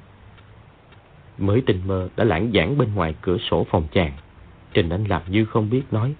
Mới 1.38 1.62
tình 1.66 1.82
mơ 1.88 2.10
đã 2.16 2.24
lãng 2.24 2.52
giảng 2.54 2.78
bên 2.78 2.96
ngoài 2.96 3.16
cửa 3.22 3.38
sổ 3.50 3.66
phòng 3.70 3.88
chàng. 3.92 4.12
Trình 4.74 4.90
Anh 4.90 5.04
làm 5.04 5.22
như 5.28 5.46
không 5.46 5.70
biết 5.70 5.84
nói. 5.92 6.14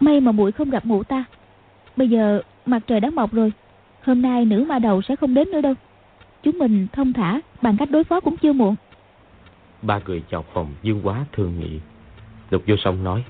May 0.00 0.20
mà 0.20 0.32
muội 0.32 0.52
không 0.52 0.70
gặp 0.70 0.84
mụ 0.86 1.02
ta. 1.02 1.24
Bây 1.96 2.08
giờ 2.08 2.42
mặt 2.66 2.82
trời 2.86 3.00
đã 3.00 3.10
mọc 3.10 3.32
rồi. 3.32 3.52
Hôm 4.02 4.22
nay 4.22 4.44
nữ 4.44 4.64
ma 4.68 4.78
đầu 4.78 5.02
sẽ 5.02 5.16
không 5.16 5.34
đến 5.34 5.50
nữa 5.50 5.60
đâu. 5.60 5.74
Chúng 6.42 6.58
mình 6.58 6.86
thông 6.92 7.12
thả, 7.12 7.40
bằng 7.62 7.76
cách 7.76 7.90
đối 7.90 8.04
phó 8.04 8.20
cũng 8.20 8.36
chưa 8.36 8.52
muộn. 8.52 8.74
Ba 9.82 10.00
người 10.06 10.22
chào 10.30 10.44
phòng 10.52 10.74
Dương 10.82 11.00
Quá 11.04 11.24
thương 11.32 11.60
nghị. 11.60 11.80
Lục 12.50 12.62
Vô 12.66 12.74
Song 12.84 13.04
nói. 13.04 13.24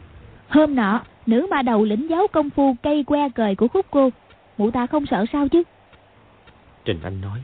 Hôm 0.49 0.75
nọ, 0.75 1.03
nữ 1.27 1.47
ma 1.51 1.63
đầu 1.63 1.85
lĩnh 1.85 2.11
giáo 2.11 2.27
công 2.33 2.51
phu 2.51 2.77
cây 2.83 3.05
que 3.05 3.29
cời 3.29 3.55
của 3.55 3.69
khúc 3.69 3.87
cô. 3.91 4.11
Mụ 4.59 4.71
ta 4.71 4.87
không 4.87 5.07
sợ 5.07 5.25
sao 5.33 5.49
chứ? 5.49 5.63
Trình 6.85 7.01
Anh 7.03 7.21
nói. 7.21 7.43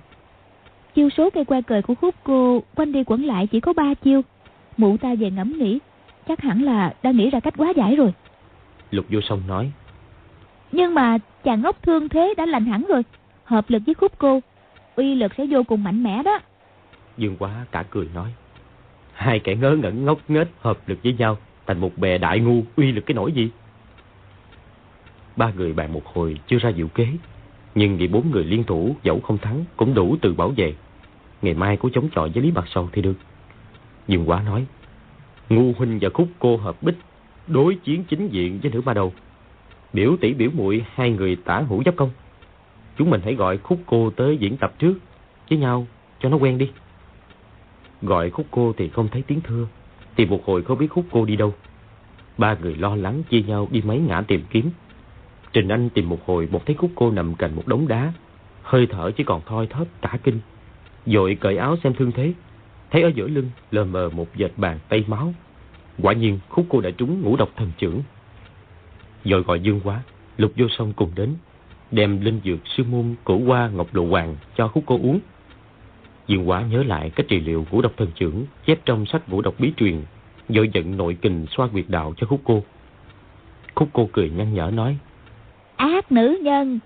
Chiêu 0.95 1.09
số 1.11 1.31
cây 1.31 1.45
que 1.45 1.63
cời 1.63 1.83
của 1.83 1.95
khúc 1.95 2.15
cô 2.25 2.63
quanh 2.75 2.93
đi 2.93 3.05
quẩn 3.05 3.25
lại 3.25 3.47
chỉ 3.47 3.61
có 3.61 3.73
ba 3.73 3.95
chiêu. 3.95 4.23
Mụ 4.77 4.97
ta 4.97 5.15
về 5.15 5.31
ngẫm 5.31 5.59
nghĩ, 5.59 5.79
chắc 6.29 6.41
hẳn 6.41 6.63
là 6.63 6.95
đang 7.03 7.17
nghĩ 7.17 7.31
ra 7.31 7.41
cách 7.41 7.55
quá 7.57 7.73
giải 7.77 7.97
rồi. 7.97 8.15
Lục 8.91 9.07
Vô 9.11 9.21
Song 9.21 9.41
nói. 9.49 9.71
Nhưng 10.73 10.95
mà 10.95 11.19
chàng 11.45 11.63
ngốc 11.63 11.83
thương 11.83 12.09
thế 12.09 12.35
đã 12.37 12.47
lành 12.47 12.65
hẳn 12.65 12.85
rồi. 12.89 13.03
Hợp 13.45 13.71
lực 13.71 13.83
với 13.87 13.95
khúc 13.95 14.19
cô, 14.19 14.41
uy 14.97 15.15
lực 15.15 15.33
sẽ 15.39 15.47
vô 15.51 15.63
cùng 15.63 15.85
mạnh 15.85 16.03
mẽ 16.03 16.23
đó. 16.23 16.39
Dương 17.17 17.37
Quá 17.39 17.67
cả 17.71 17.85
cười 17.91 18.09
nói. 18.15 18.35
Hai 19.15 19.39
kẻ 19.39 19.55
ngớ 19.55 19.77
ngẩn 19.77 20.05
ngốc 20.05 20.19
nghếch 20.29 20.49
hợp 20.61 20.79
lực 20.89 20.99
với 21.05 21.15
nhau 21.19 21.39
thành 21.67 21.81
một 21.81 21.99
bè 21.99 22.19
đại 22.19 22.41
ngu 22.41 22.62
uy 22.77 22.93
lực 22.93 23.07
cái 23.07 23.15
nổi 23.15 23.33
gì. 23.33 23.51
Ba 25.37 25.53
người 25.57 25.73
bàn 25.73 25.93
một 25.93 26.07
hồi 26.07 26.39
chưa 26.47 26.59
ra 26.59 26.73
diệu 26.73 26.89
kế, 26.89 27.07
nhưng 27.75 27.97
vì 27.97 28.09
bốn 28.09 28.31
người 28.31 28.45
liên 28.45 28.65
thủ 28.65 28.97
dẫu 29.03 29.21
không 29.21 29.39
thắng 29.39 29.65
cũng 29.77 29.95
đủ 29.95 30.17
từ 30.23 30.35
bảo 30.35 30.53
vệ. 30.57 30.75
Ngày 31.43 31.55
mai 31.55 31.77
có 31.77 31.89
chống 31.93 32.09
chọi 32.15 32.31
với 32.31 32.43
Lý 32.43 32.51
Bạc 32.51 32.65
Sầu 32.69 32.89
thì 32.93 33.03
được. 33.03 33.17
Dương 34.09 34.29
Quá 34.29 34.43
nói, 34.47 34.67
Ngu 35.49 35.73
huynh 35.73 35.99
và 36.01 36.09
khúc 36.15 36.29
cô 36.39 36.57
hợp 36.57 36.83
bích 36.83 36.97
đối 37.47 37.75
chiến 37.75 38.05
chính 38.05 38.29
diện 38.29 38.59
với 38.62 38.71
nữ 38.71 38.81
ba 38.81 38.95
đầu. 38.95 39.12
Biểu 39.93 40.17
tỷ 40.21 40.35
biểu 40.35 40.51
muội 40.55 40.85
hai 40.95 41.11
người 41.11 41.37
tả 41.37 41.61
hữu 41.61 41.83
giáp 41.85 41.97
công. 41.97 42.11
Chúng 42.97 43.11
mình 43.11 43.21
hãy 43.25 43.35
gọi 43.35 43.59
khúc 43.59 43.79
cô 43.87 44.11
tới 44.11 44.37
diễn 44.37 44.57
tập 44.57 44.75
trước 44.79 44.99
với 45.51 45.59
nhau 45.59 45.87
cho 46.21 46.29
nó 46.29 46.37
quen 46.37 46.59
đi. 46.59 46.71
Gọi 48.05 48.31
khúc 48.31 48.47
cô 48.51 48.73
thì 48.77 48.89
không 48.89 49.09
thấy 49.09 49.23
tiếng 49.23 49.41
thưa, 49.41 49.67
thì 50.17 50.27
một 50.27 50.45
hồi 50.47 50.63
không 50.63 50.79
biết 50.79 50.91
khúc 50.91 51.05
cô 51.11 51.25
đi 51.25 51.37
đâu. 51.37 51.55
Ba 52.39 52.57
người 52.63 52.75
lo 52.75 52.97
lắng 52.97 53.23
chia 53.31 53.43
nhau 53.43 53.69
đi 53.71 53.83
mấy 53.83 53.99
ngã 53.99 54.21
tìm 54.21 54.43
kiếm. 54.51 54.71
Trình 55.53 55.69
Anh 55.69 55.89
tìm 55.89 56.09
một 56.09 56.27
hồi 56.27 56.49
một 56.51 56.67
thấy 56.67 56.75
khúc 56.75 56.91
cô 56.95 57.11
nằm 57.11 57.35
cạnh 57.35 57.57
một 57.57 57.67
đống 57.67 57.89
đá, 57.89 58.13
hơi 58.63 58.87
thở 58.87 59.11
chỉ 59.11 59.25
còn 59.25 59.41
thoi 59.47 59.67
thóp 59.67 59.87
cả 60.03 60.19
kinh. 60.23 60.41
Dội 61.07 61.35
cởi 61.41 61.57
áo 61.57 61.77
xem 61.85 61.95
thương 61.95 62.13
thế, 62.13 62.33
thấy 62.91 63.03
ở 63.03 63.11
giữa 63.15 63.29
lưng 63.29 63.51
lờ 63.71 63.85
mờ 63.85 64.11
một 64.13 64.27
vệt 64.35 64.51
bàn 64.57 64.79
tay 64.89 65.05
máu. 65.07 65.35
Quả 66.03 66.13
nhiên 66.13 66.39
khúc 66.49 66.67
cô 66.69 66.81
đã 66.81 66.91
trúng 66.91 67.23
ngũ 67.23 67.37
độc 67.37 67.49
thần 67.57 67.71
trưởng. 67.79 68.03
Dội 69.25 69.43
gọi 69.43 69.61
Dương 69.61 69.81
Quá, 69.85 70.03
Lục 70.37 70.53
Vô 70.57 70.67
sông 70.79 70.93
cùng 70.93 71.11
đến, 71.15 71.35
đem 71.91 72.21
linh 72.21 72.41
dược 72.45 72.59
sư 72.77 72.85
môn 72.91 73.15
cổ 73.25 73.41
hoa 73.47 73.69
ngọc 73.69 73.95
lộ 73.95 74.07
hoàng 74.07 74.37
cho 74.57 74.69
khúc 74.69 74.85
cô 74.87 74.95
uống. 75.03 75.21
Dương 76.27 76.49
Quá 76.49 76.62
nhớ 76.62 76.83
lại 76.83 77.11
cách 77.11 77.27
trị 77.29 77.41
liệu 77.41 77.66
ngũ 77.70 77.83
độc 77.83 77.93
thần 77.97 78.09
trưởng 78.14 78.47
chép 78.66 78.79
trong 78.85 79.07
sách 79.07 79.29
ngũ 79.29 79.41
độc 79.41 79.55
bí 79.59 79.72
truyền, 79.77 80.03
dội 80.49 80.70
giận 80.75 80.97
nội 80.97 81.16
kình 81.22 81.47
xoa 81.51 81.68
quyệt 81.68 81.85
đạo 81.89 82.14
cho 82.16 82.27
khúc 82.27 82.41
cô. 82.45 82.64
Khúc 83.75 83.89
cô 83.93 84.09
cười 84.12 84.31
nhăn 84.31 84.55
nhở 84.55 84.70
nói, 84.75 84.99
Ác 85.77 86.12
nữ 86.12 86.39
nhân, 86.43 86.79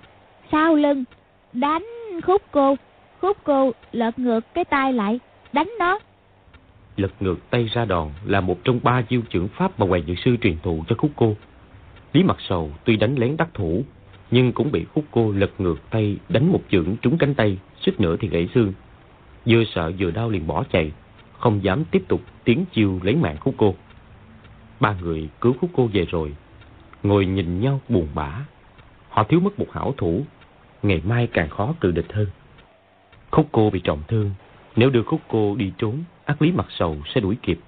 sau 0.52 0.74
lưng, 0.74 1.04
đánh 1.52 1.86
khúc 2.26 2.42
cô, 2.50 2.76
khúc 3.20 3.36
cô 3.44 3.72
lật 3.92 4.18
ngược 4.18 4.40
cái 4.54 4.64
tay 4.64 4.92
lại, 4.92 5.20
đánh 5.52 5.72
nó. 5.78 5.98
Lật 6.96 7.12
ngược 7.20 7.50
tay 7.50 7.64
ra 7.64 7.84
đòn 7.84 8.08
là 8.24 8.40
một 8.40 8.58
trong 8.64 8.80
ba 8.82 9.02
chiêu 9.02 9.20
trưởng 9.30 9.48
pháp 9.48 9.80
mà 9.80 9.86
Hoàng 9.86 10.02
Dược 10.06 10.18
Sư 10.18 10.36
truyền 10.40 10.56
thụ 10.62 10.84
cho 10.88 10.96
khúc 10.98 11.10
cô. 11.16 11.36
Lý 12.12 12.22
Mặt 12.22 12.36
Sầu 12.48 12.70
tuy 12.84 12.96
đánh 12.96 13.14
lén 13.16 13.36
đắc 13.36 13.48
thủ, 13.54 13.82
nhưng 14.30 14.52
cũng 14.52 14.72
bị 14.72 14.84
khúc 14.94 15.04
cô 15.10 15.32
lật 15.32 15.50
ngược 15.58 15.90
tay 15.90 16.16
đánh 16.28 16.52
một 16.52 16.60
chưởng 16.70 16.96
trúng 17.02 17.18
cánh 17.18 17.34
tay, 17.34 17.58
suýt 17.80 18.00
nữa 18.00 18.16
thì 18.20 18.28
gãy 18.28 18.48
xương. 18.54 18.72
Vừa 19.48 19.64
sợ 19.64 19.92
vừa 19.98 20.10
đau 20.10 20.30
liền 20.30 20.46
bỏ 20.46 20.64
chạy, 20.72 20.92
không 21.38 21.64
dám 21.64 21.84
tiếp 21.84 22.02
tục 22.08 22.20
tiến 22.44 22.64
chiêu 22.72 23.00
lấy 23.02 23.16
mạng 23.16 23.36
khúc 23.40 23.54
cô. 23.58 23.74
Ba 24.80 24.94
người 25.00 25.28
cứu 25.40 25.54
khúc 25.60 25.70
cô 25.74 25.88
về 25.92 26.04
rồi, 26.04 26.34
ngồi 27.02 27.26
nhìn 27.26 27.60
nhau 27.60 27.80
buồn 27.88 28.08
bã. 28.14 28.44
Họ 29.08 29.24
thiếu 29.24 29.40
mất 29.40 29.58
một 29.58 29.66
hảo 29.72 29.94
thủ, 29.96 30.24
ngày 30.82 31.02
mai 31.04 31.26
càng 31.26 31.48
khó 31.48 31.74
cự 31.80 31.90
địch 31.90 32.12
hơn. 32.12 32.26
Khúc 33.30 33.48
cô 33.52 33.70
bị 33.70 33.80
trọng 33.84 34.02
thương, 34.08 34.30
nếu 34.76 34.90
đưa 34.90 35.02
khúc 35.02 35.20
cô 35.28 35.54
đi 35.56 35.72
trốn, 35.78 35.98
ác 36.24 36.42
lý 36.42 36.52
mặt 36.52 36.66
sầu 36.70 36.96
sẽ 37.14 37.20
đuổi 37.20 37.36
kịp. 37.42 37.58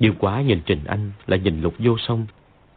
Dương 0.00 0.14
quá 0.18 0.42
nhìn 0.42 0.60
Trình 0.66 0.84
Anh 0.86 1.12
là 1.26 1.36
nhìn 1.36 1.60
lục 1.60 1.74
vô 1.78 1.98
sông, 1.98 2.26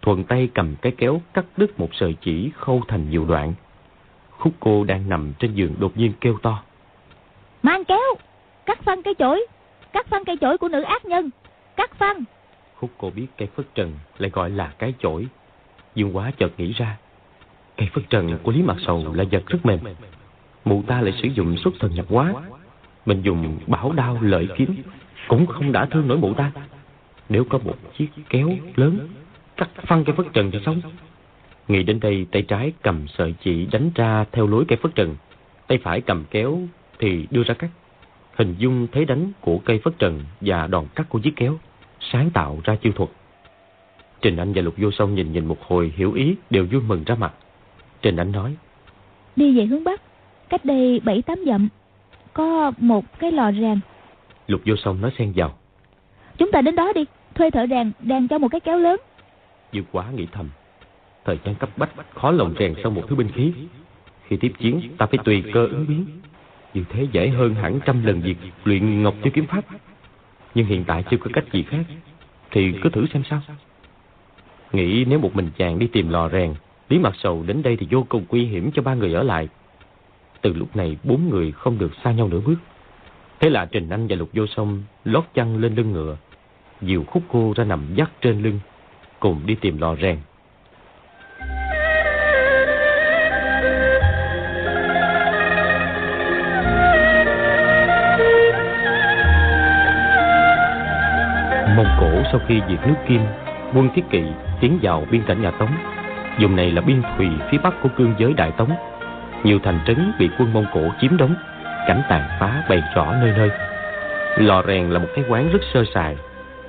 thuận 0.02 0.24
tay 0.24 0.50
cầm 0.54 0.76
cái 0.82 0.92
kéo 0.98 1.22
cắt 1.34 1.46
đứt 1.58 1.80
một 1.80 1.90
sợi 1.94 2.16
chỉ 2.22 2.52
khâu 2.56 2.82
thành 2.88 3.10
nhiều 3.10 3.26
đoạn. 3.26 3.54
Khúc 4.30 4.54
cô 4.60 4.84
đang 4.84 5.10
nằm 5.10 5.34
trên 5.40 5.54
giường 5.54 5.76
đột 5.80 5.98
nhiên 5.98 6.14
kêu 6.22 6.38
to. 6.42 6.64
Mang 7.64 7.86
kéo, 7.86 8.16
cắt 8.66 8.80
phân 8.84 9.04
cây 9.04 9.14
chổi, 9.20 9.48
cắt 9.94 10.08
phân 10.08 10.26
cây 10.26 10.38
chổi 10.42 10.58
của 10.58 10.68
nữ 10.68 10.82
ác 10.82 11.06
nhân, 11.06 11.30
cắt 11.76 11.92
phân. 12.00 12.24
Khúc 12.76 12.90
cô 12.98 13.10
biết 13.10 13.28
cây 13.38 13.48
phất 13.56 13.66
trần 13.76 13.94
lại 14.18 14.30
gọi 14.30 14.50
là 14.50 14.74
cái 14.80 14.94
chổi. 15.00 15.28
Dương 15.96 16.16
quá 16.18 16.32
chợt 16.38 16.52
nghĩ 16.58 16.74
ra, 16.74 16.98
cây 17.78 17.90
phất 17.94 18.04
trần 18.10 18.38
của 18.44 18.52
Lý 18.52 18.62
Mặt 18.62 18.78
Sầu 18.86 19.14
là 19.14 19.24
vật 19.32 19.44
rất 19.48 19.66
mềm. 19.66 19.80
Mụ 20.66 20.84
ta 20.88 21.02
lại 21.02 21.14
sử 21.22 21.28
dụng 21.28 21.58
xuất 21.58 21.74
thần 21.80 21.96
nhập 21.96 22.06
hóa. 22.10 22.34
Mình 23.06 23.22
dùng 23.22 23.60
bảo 23.68 23.92
đao 23.92 24.18
lợi 24.22 24.48
kiếm, 24.58 24.76
cũng 25.28 25.48
không 25.48 25.72
đã 25.72 25.86
thương 25.86 26.08
nổi 26.08 26.18
mụ 26.18 26.34
ta. 26.34 26.52
Nếu 27.30 27.44
có 27.50 27.58
một 27.58 27.76
chiếc 27.98 28.08
kéo 28.30 28.50
lớn, 28.76 29.10
cắt 29.58 29.70
phân 29.88 30.04
cây 30.06 30.16
phất 30.16 30.26
trần 30.34 30.52
cho 30.52 30.60
xong. 30.66 30.82
Nghĩ 31.68 31.84
đến 31.84 32.00
đây, 32.00 32.26
tay 32.32 32.42
trái 32.42 32.74
cầm 32.82 33.08
sợi 33.08 33.36
chỉ 33.44 33.68
đánh 33.72 33.92
ra 33.96 34.26
theo 34.32 34.48
lối 34.48 34.66
cây 34.68 34.78
phất 34.82 34.96
trần. 34.96 35.16
Tay 35.68 35.78
phải 35.84 36.02
cầm 36.02 36.24
kéo 36.32 36.60
thì 37.00 37.28
đưa 37.32 37.44
ra 37.44 37.54
cắt. 37.54 37.70
Hình 38.36 38.56
dung 38.58 38.88
thế 38.92 39.06
đánh 39.06 39.32
của 39.42 39.58
cây 39.66 39.80
phất 39.84 40.00
trần 40.00 40.24
và 40.42 40.68
đòn 40.68 40.86
cắt 40.96 41.10
của 41.10 41.20
chiếc 41.20 41.36
kéo, 41.36 41.58
sáng 42.00 42.30
tạo 42.30 42.60
ra 42.64 42.76
chiêu 42.76 42.94
thuật. 42.94 43.10
Trình 44.22 44.38
Anh 44.38 44.54
và 44.54 44.62
Lục 44.62 44.74
Vô 44.78 44.92
Song 44.92 45.16
nhìn 45.16 45.32
nhìn 45.32 45.46
một 45.46 45.62
hồi 45.62 45.94
hiểu 45.96 46.14
ý 46.14 46.36
đều 46.50 46.66
vui 46.72 46.82
mừng 46.82 47.04
ra 47.04 47.16
mặt. 47.16 47.34
Trình 48.02 48.18
Anh 48.18 48.32
nói. 48.32 48.56
Đi 49.36 49.58
về 49.58 49.66
hướng 49.66 49.84
Bắc, 49.84 50.02
cách 50.50 50.66
đây 50.66 51.02
bảy 51.04 51.22
tám 51.22 51.44
dặm, 51.46 51.68
có 52.34 52.72
một 52.78 53.20
cái 53.20 53.32
lò 53.32 53.52
ràng. 53.52 53.80
Lục 54.48 54.62
Vô 54.66 54.76
Song 54.76 55.02
nói 55.02 55.12
xen 55.18 55.34
vào. 55.36 55.58
Chúng 56.38 56.52
ta 56.52 56.62
đến 56.62 56.76
đó 56.76 56.94
đi, 56.96 57.06
thuê 57.36 57.50
thợ 57.50 57.66
ràng, 57.66 57.92
ràng 58.06 58.28
cho 58.28 58.38
một 58.38 58.48
cái 58.52 58.60
kéo 58.60 58.80
lớn. 58.80 59.00
Dư 59.74 59.82
quá 59.92 60.06
nghĩ 60.16 60.28
thầm. 60.32 60.50
Thời 61.26 61.40
gian 61.46 61.56
cấp 61.56 61.70
bách, 61.78 61.90
khó 62.14 62.32
lòng 62.32 62.54
rèn 62.60 62.76
xong 62.84 62.96
một 62.96 63.04
thứ 63.08 63.16
binh 63.16 63.32
khí. 63.32 63.54
Khi 64.24 64.38
tiếp 64.38 64.54
chiến, 64.60 64.82
ta 64.98 65.06
phải 65.06 65.20
tùy 65.24 65.44
cơ 65.54 65.66
ứng 65.66 65.86
biến. 65.88 66.06
Như 66.74 66.84
thế 66.90 67.08
dễ 67.12 67.30
hơn 67.30 67.56
hẳn 67.56 67.80
trăm 67.86 68.06
lần 68.06 68.22
việc 68.22 68.38
luyện 68.64 69.04
ngọc 69.04 69.16
tiêu 69.22 69.32
kiếm 69.36 69.46
pháp. 69.46 69.66
Nhưng 70.56 70.66
hiện 70.66 70.84
tại 70.88 71.04
chưa 71.10 71.18
có 71.18 71.30
cách 71.34 71.46
gì 71.52 71.64
khác. 71.64 71.86
Thì 72.52 72.74
cứ 72.82 72.90
thử 72.90 73.06
xem 73.14 73.24
sao. 73.30 73.42
Nghĩ 74.72 75.06
nếu 75.06 75.20
một 75.20 75.36
mình 75.36 75.50
chàng 75.58 75.80
đi 75.80 75.88
tìm 75.88 76.10
lò 76.10 76.30
rèn, 76.30 76.54
Lý 76.90 77.00
Mặt 77.00 77.14
Sầu 77.18 77.44
đến 77.48 77.64
đây 77.64 77.78
thì 77.78 77.88
vô 77.92 78.06
cùng 78.10 78.26
nguy 78.30 78.46
hiểm 78.46 78.72
cho 78.72 78.82
ba 78.82 78.94
người 78.94 79.14
ở 79.14 79.24
lại. 79.24 79.50
Từ 80.42 80.54
lúc 80.54 80.76
này 80.76 80.98
bốn 81.04 81.30
người 81.30 81.52
không 81.52 81.78
được 81.78 81.92
xa 82.04 82.12
nhau 82.12 82.28
nửa 82.28 82.40
bước. 82.40 82.56
Thế 83.40 83.50
là 83.50 83.66
Trình 83.66 83.90
Anh 83.90 84.08
và 84.08 84.16
Lục 84.16 84.30
Vô 84.34 84.48
Sông 84.48 84.84
lót 85.06 85.24
chăn 85.34 85.58
lên 85.58 85.76
lưng 85.76 85.92
ngựa, 85.92 86.18
dìu 86.82 87.04
khúc 87.04 87.24
cô 87.28 87.54
ra 87.56 87.64
nằm 87.64 87.96
dắt 87.96 88.12
trên 88.22 88.44
lưng, 88.44 88.60
cùng 89.20 89.42
đi 89.46 89.56
tìm 89.56 89.78
lò 89.78 89.96
rèn. 89.96 90.18
Mông 101.78 101.98
Cổ 102.00 102.24
sau 102.32 102.42
khi 102.48 102.62
diệt 102.70 102.80
nước 102.88 102.96
Kim, 103.08 103.22
quân 103.74 103.90
Thiết 103.96 104.02
Kỵ 104.10 104.24
tiến 104.60 104.80
vào 104.82 105.06
biên 105.12 105.24
cảnh 105.28 105.42
nhà 105.42 105.52
Tống. 105.52 105.72
Vùng 106.40 106.56
này 106.56 106.72
là 106.72 106.82
biên 106.82 107.02
thùy 107.18 107.30
phía 107.52 107.58
bắc 107.58 107.82
của 107.82 107.90
cương 107.98 108.16
giới 108.18 108.34
Đại 108.34 108.52
Tống. 108.52 108.72
Nhiều 109.44 109.60
thành 109.64 109.80
trấn 109.88 110.14
bị 110.20 110.30
quân 110.40 110.54
Mông 110.54 110.66
Cổ 110.74 110.90
chiếm 111.02 111.18
đóng, 111.18 111.36
cảnh 111.88 112.02
tàn 112.10 112.38
phá 112.40 112.64
bày 112.70 112.84
rõ 112.96 113.16
nơi 113.22 113.34
nơi. 113.38 113.50
Lò 114.38 114.64
rèn 114.68 114.90
là 114.90 115.00
một 115.00 115.08
cái 115.16 115.26
quán 115.30 115.50
rất 115.52 115.60
sơ 115.74 115.84
sài. 115.94 116.16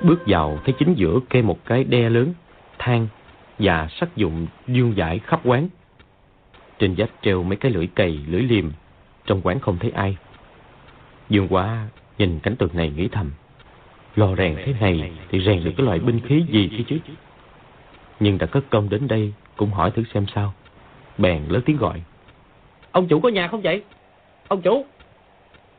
Bước 0.02 0.22
vào 0.26 0.58
thấy 0.64 0.74
chính 0.78 0.94
giữa 0.94 1.18
kê 1.30 1.42
một 1.42 1.58
cái 1.64 1.84
đe 1.84 2.08
lớn, 2.10 2.34
than 2.78 3.08
và 3.58 3.88
sắc 3.90 4.16
dụng 4.16 4.46
dương 4.66 4.94
dải 4.96 5.18
khắp 5.18 5.40
quán. 5.44 5.68
Trên 6.78 6.94
vách 6.98 7.10
treo 7.22 7.42
mấy 7.42 7.56
cái 7.56 7.72
lưỡi 7.72 7.86
cày, 7.86 8.18
lưỡi 8.26 8.42
liềm, 8.42 8.70
trong 9.26 9.40
quán 9.40 9.60
không 9.60 9.78
thấy 9.78 9.90
ai. 9.90 10.16
Dương 11.28 11.48
quá 11.48 11.86
nhìn 12.18 12.38
cảnh 12.38 12.56
tượng 12.56 12.76
này 12.76 12.92
nghĩ 12.96 13.08
thầm. 13.08 13.30
Lò 14.18 14.34
rèn 14.36 14.56
thế 14.64 14.74
này 14.80 15.12
thì 15.30 15.40
rèn 15.46 15.64
được 15.64 15.70
cái 15.76 15.86
loại 15.86 15.98
binh 15.98 16.20
khí 16.20 16.44
gì 16.48 16.68
kia 16.68 16.84
chứ? 16.88 16.98
Nhưng 18.20 18.38
đã 18.38 18.46
cất 18.46 18.64
công 18.70 18.88
đến 18.88 19.08
đây 19.08 19.32
cũng 19.56 19.70
hỏi 19.70 19.90
thử 19.90 20.04
xem 20.14 20.26
sao. 20.34 20.52
Bèn 21.18 21.44
lớn 21.48 21.62
tiếng 21.64 21.76
gọi. 21.76 22.02
Ông 22.92 23.08
chủ 23.08 23.20
có 23.20 23.28
nhà 23.28 23.48
không 23.48 23.62
vậy? 23.62 23.82
Ông 24.48 24.62
chủ! 24.62 24.84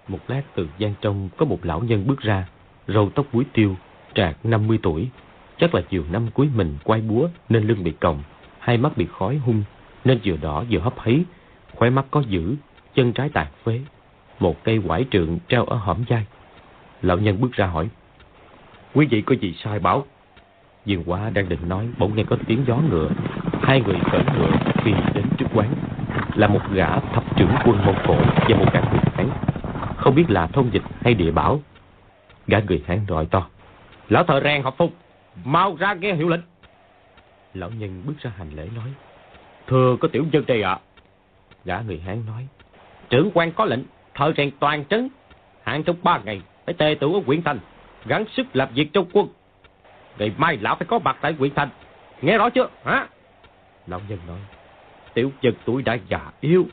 Một 0.08 0.20
lát 0.28 0.42
từ 0.56 0.68
gian 0.78 0.94
trong 1.02 1.30
có 1.38 1.46
một 1.46 1.60
lão 1.64 1.80
nhân 1.80 2.08
bước 2.08 2.20
ra, 2.20 2.48
râu 2.88 3.10
tóc 3.10 3.26
búi 3.34 3.46
tiêu, 3.54 3.76
trạc 4.14 4.46
50 4.46 4.80
tuổi. 4.84 5.10
Chắc 5.58 5.76
là 5.76 5.82
chiều 5.90 6.04
năm 6.12 6.28
cuối 6.34 6.50
mình 6.56 6.78
quay 6.84 7.02
búa 7.02 7.30
nên 7.50 7.68
lưng 7.68 7.84
bị 7.84 7.92
còng, 7.92 8.24
hai 8.60 8.78
mắt 8.78 8.98
bị 8.98 9.08
khói 9.12 9.38
hung 9.38 9.64
nên 10.06 10.20
vừa 10.24 10.38
đỏ 10.38 10.64
vừa 10.70 10.80
hấp 10.80 11.00
hấy, 11.00 11.24
khóe 11.76 11.90
mắt 11.90 12.06
có 12.12 12.24
dữ, 12.28 12.56
chân 12.96 13.14
trái 13.14 13.30
tàn 13.30 13.48
phế. 13.64 13.82
Một 14.40 14.64
cây 14.64 14.82
quải 14.88 15.06
trượng 15.12 15.40
treo 15.50 15.66
ở 15.66 15.76
hõm 15.76 16.04
vai. 16.08 16.26
Lão 17.02 17.18
nhân 17.18 17.42
bước 17.42 17.52
ra 17.52 17.66
hỏi. 17.66 17.90
Quý 18.94 19.06
vị 19.06 19.22
có 19.22 19.36
gì 19.36 19.56
sai 19.64 19.80
bảo? 19.80 20.06
Dương 20.86 21.04
quá 21.06 21.30
đang 21.34 21.50
định 21.50 21.70
nói, 21.70 21.90
bỗng 21.98 22.16
nghe 22.16 22.24
có 22.24 22.38
tiếng 22.48 22.64
gió 22.68 22.76
ngựa. 22.76 23.10
Hai 23.62 23.82
người 23.82 23.98
cởi 24.12 24.24
ngựa 24.36 24.52
khi 24.84 24.92
đến 25.14 25.26
trước 25.38 25.46
quán. 25.54 25.74
Là 26.36 26.48
một 26.48 26.62
gã 26.74 27.00
thập 27.00 27.38
trưởng 27.38 27.52
quân 27.66 27.86
Mông 27.86 27.98
Cổ 28.08 28.16
và 28.50 28.58
một 28.58 28.74
gã 28.74 28.80
người 28.80 29.00
Hán. 29.14 29.30
Không 29.98 30.16
biết 30.16 30.26
là 30.30 30.48
thông 30.48 30.74
dịch 30.74 30.82
hay 31.02 31.14
địa 31.14 31.32
bảo. 31.32 31.60
Gã 32.48 32.60
người 32.68 32.84
Hán 32.88 33.06
gọi 33.08 33.26
to. 33.26 33.48
Lão 34.10 34.24
thợ 34.24 34.42
rèn 34.44 34.64
học 34.64 34.76
phục, 34.78 34.94
mau 35.44 35.76
ra 35.80 35.94
nghe 35.94 36.14
hiệu 36.14 36.30
lệnh. 36.30 36.42
Lão 37.54 37.70
nhân 37.70 38.04
bước 38.06 38.14
ra 38.22 38.32
hành 38.38 38.50
lễ 38.56 38.70
nói. 38.76 38.90
Thưa 39.68 39.96
có 40.00 40.08
tiểu 40.08 40.26
dân 40.32 40.44
đây 40.48 40.62
ạ. 40.62 40.80
Gã 41.66 41.82
người 41.82 42.00
Hán 42.00 42.26
nói. 42.26 42.48
Trưởng 43.10 43.32
quan 43.34 43.52
có 43.52 43.66
lệnh, 43.66 43.84
thợ 44.16 44.34
rèn 44.38 44.52
toàn 44.60 44.86
trấn. 44.86 45.10
Hạn 45.64 45.84
trong 45.84 45.96
ba 46.04 46.20
ngày, 46.24 46.42
phải 46.66 46.74
tề 46.74 46.96
tử 47.00 47.08
ở 47.14 47.20
Quyển 47.26 47.42
thành 47.42 47.60
gắng 48.06 48.26
sức 48.34 48.48
làm 48.54 48.70
việc 48.74 48.94
trong 48.94 49.06
quân. 49.14 49.28
Ngày 50.18 50.32
mai 50.38 50.58
lão 50.62 50.76
phải 50.76 50.86
có 50.86 51.00
mặt 51.00 51.18
tại 51.22 51.34
huyện 51.34 51.54
thành. 51.56 51.70
Nghe 52.22 52.38
rõ 52.38 52.50
chưa? 52.50 52.70
Hả? 52.84 53.08
Lão 53.88 54.02
nhân 54.10 54.20
nói. 54.28 54.40
Tiểu 55.14 55.32
dân 55.42 55.54
tuổi 55.66 55.82
đã 55.82 55.98
già 56.10 56.32
yếu. 56.42 56.66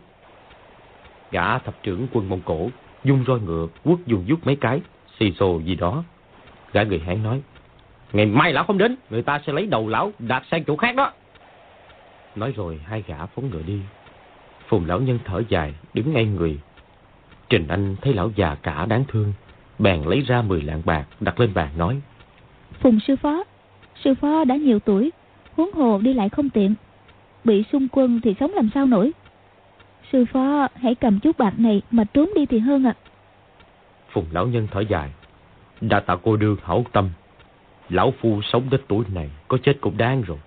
Gã 1.30 1.58
thập 1.58 1.82
trưởng 1.82 2.06
quân 2.12 2.28
Mông 2.28 2.40
Cổ 2.44 2.70
dung 3.04 3.24
roi 3.26 3.40
ngựa 3.40 3.66
quất 3.84 3.98
dùng 4.06 4.24
dút 4.28 4.46
mấy 4.46 4.56
cái 4.56 4.80
xì 5.18 5.32
xồ 5.32 5.58
gì 5.58 5.74
đó. 5.74 6.04
Gã 6.72 6.82
người 6.82 6.98
Hán 6.98 7.22
nói. 7.22 7.42
Ngày 8.12 8.26
mai 8.26 8.52
lão 8.52 8.64
không 8.64 8.78
đến, 8.78 8.96
người 9.10 9.22
ta 9.22 9.40
sẽ 9.46 9.52
lấy 9.52 9.66
đầu 9.66 9.88
lão 9.88 10.12
đặt 10.18 10.42
sang 10.50 10.64
chỗ 10.64 10.76
khác 10.76 10.96
đó. 10.96 11.12
Nói 12.36 12.52
rồi 12.56 12.80
hai 12.84 13.04
gã 13.06 13.26
phóng 13.26 13.50
ngựa 13.50 13.62
đi. 13.62 13.80
Phùng 14.68 14.86
lão 14.86 15.00
nhân 15.00 15.18
thở 15.24 15.42
dài, 15.48 15.74
đứng 15.94 16.12
ngay 16.12 16.24
người. 16.24 16.58
Trình 17.48 17.68
Anh 17.68 17.96
thấy 18.02 18.14
lão 18.14 18.30
già 18.36 18.54
cả 18.62 18.86
đáng 18.86 19.04
thương, 19.08 19.32
bèn 19.78 20.02
lấy 20.02 20.20
ra 20.20 20.42
10 20.42 20.62
lạng 20.62 20.82
bạc 20.84 21.06
đặt 21.20 21.40
lên 21.40 21.54
bàn 21.54 21.68
nói. 21.76 22.00
Phùng 22.80 23.00
sư 23.00 23.16
phó, 23.16 23.44
sư 24.04 24.14
phó 24.14 24.44
đã 24.44 24.56
nhiều 24.56 24.78
tuổi, 24.78 25.12
huống 25.56 25.72
hồ 25.72 25.98
đi 25.98 26.14
lại 26.14 26.28
không 26.28 26.50
tiện. 26.50 26.74
Bị 27.44 27.64
xung 27.72 27.88
quân 27.88 28.20
thì 28.22 28.34
sống 28.40 28.52
làm 28.54 28.70
sao 28.74 28.86
nổi. 28.86 29.12
Sư 30.12 30.24
phó 30.32 30.68
hãy 30.74 30.94
cầm 30.94 31.20
chút 31.20 31.38
bạc 31.38 31.58
này 31.58 31.82
mà 31.90 32.04
trốn 32.04 32.30
đi 32.34 32.46
thì 32.46 32.58
hơn 32.58 32.86
ạ. 32.86 32.94
Phùng 34.10 34.26
lão 34.30 34.46
nhân 34.46 34.68
thở 34.70 34.80
dài. 34.80 35.10
Đã 35.80 36.00
tạo 36.00 36.20
cô 36.22 36.36
đương 36.36 36.56
hảo 36.64 36.84
tâm. 36.92 37.10
Lão 37.88 38.12
phu 38.20 38.42
sống 38.42 38.70
đến 38.70 38.80
tuổi 38.88 39.04
này 39.14 39.30
có 39.48 39.58
chết 39.62 39.76
cũng 39.80 39.96
đáng 39.96 40.22
rồi. 40.22 40.38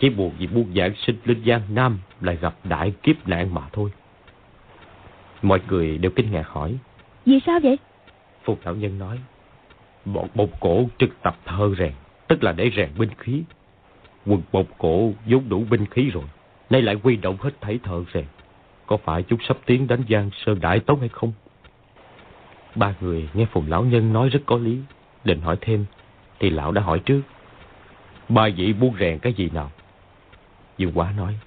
Chỉ 0.00 0.10
buồn 0.10 0.32
vì 0.38 0.46
buôn 0.46 0.74
giảng 0.76 0.92
sinh 1.06 1.16
lên 1.24 1.42
Giang 1.46 1.62
Nam 1.70 1.98
lại 2.20 2.38
gặp 2.40 2.54
đại 2.64 2.92
kiếp 3.02 3.28
nạn 3.28 3.54
mà 3.54 3.62
thôi. 3.72 3.90
Mọi 5.42 5.60
người 5.68 5.98
đều 5.98 6.10
kinh 6.10 6.30
ngạc 6.30 6.48
hỏi. 6.48 6.78
Vì 7.26 7.40
sao 7.46 7.60
vậy? 7.60 7.78
Phục 8.50 8.60
lão 8.64 8.74
nhân 8.74 8.98
nói. 8.98 9.18
Bọn 10.04 10.28
bộc 10.34 10.50
Cổ 10.60 10.88
trực 10.98 11.22
tập 11.22 11.36
thơ 11.44 11.74
rèn, 11.78 11.92
tức 12.28 12.44
là 12.44 12.52
để 12.52 12.70
rèn 12.76 12.88
binh 12.98 13.10
khí. 13.18 13.42
quần 14.26 14.42
bộc 14.52 14.66
Cổ 14.78 15.12
vốn 15.26 15.48
đủ 15.48 15.64
binh 15.70 15.86
khí 15.86 16.10
rồi, 16.10 16.24
nay 16.70 16.82
lại 16.82 16.96
quy 17.02 17.16
động 17.16 17.36
hết 17.40 17.50
thảy 17.60 17.78
thợ 17.82 18.04
rèn. 18.14 18.24
Có 18.86 18.96
phải 18.96 19.22
chúng 19.22 19.40
sắp 19.48 19.56
tiến 19.66 19.86
đánh 19.86 20.02
Giang 20.08 20.30
Sơn 20.32 20.60
Đại 20.60 20.80
Tống 20.80 21.00
hay 21.00 21.08
không? 21.08 21.32
Ba 22.74 22.94
người 23.00 23.28
nghe 23.34 23.44
Phùng 23.44 23.70
lão 23.70 23.84
nhân 23.84 24.12
nói 24.12 24.28
rất 24.28 24.40
có 24.46 24.56
lý, 24.56 24.78
định 25.24 25.40
hỏi 25.40 25.56
thêm, 25.60 25.84
thì 26.38 26.50
lão 26.50 26.72
đã 26.72 26.82
hỏi 26.82 26.98
trước. 26.98 27.22
Ba 28.28 28.48
vị 28.56 28.72
buôn 28.72 28.94
rèn 29.00 29.18
cái 29.18 29.32
gì 29.32 29.50
nào? 29.54 29.70
Dương 30.78 30.92
Quá 30.94 31.12
nói. 31.16 31.38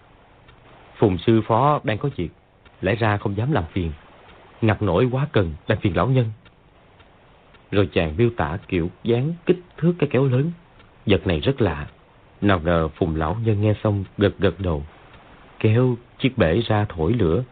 Phùng 0.96 1.18
sư 1.18 1.42
phó 1.48 1.80
đang 1.84 1.98
có 1.98 2.10
việc, 2.16 2.30
lẽ 2.82 2.96
ra 2.96 3.18
không 3.18 3.38
dám 3.38 3.52
làm 3.52 3.64
phiền. 3.72 3.92
Ngặt 4.62 4.82
nổi 4.82 5.08
quá 5.12 5.28
cần, 5.32 5.54
đang 5.68 5.80
phiền 5.80 5.98
lão 5.98 6.08
nhân. 6.08 6.32
Rồi 7.74 7.90
chàng 7.94 8.18
miêu 8.18 8.30
tả 8.38 8.58
kiểu 8.68 8.90
dáng 9.04 9.34
kích 9.46 9.60
thước 9.78 9.94
cái 10.00 10.10
kéo 10.12 10.26
lớn. 10.26 10.52
Vật 11.06 11.28
này 11.28 11.40
rất 11.40 11.62
lạ. 11.62 11.88
Nào 12.42 12.60
ngờ 12.64 12.88
phùng 12.88 13.16
lão 13.16 13.38
nhân 13.46 13.62
nghe 13.62 13.74
xong 13.84 14.04
gật 14.18 14.34
gật 14.40 14.60
đầu. 14.60 14.84
Kéo 15.60 15.96
chiếc 16.20 16.38
bể 16.38 16.62
ra 16.68 16.86
thổi 16.90 17.14
lửa. 17.14 17.44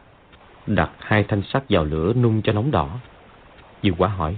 Đặt 0.67 0.91
hai 0.99 1.23
thanh 1.23 1.41
sắt 1.41 1.63
vào 1.69 1.85
lửa 1.85 2.13
nung 2.13 2.41
cho 2.41 2.53
nóng 2.53 2.71
đỏ. 2.71 2.99
Dương 3.81 3.95
quá 3.95 4.09
hỏi. 4.09 4.37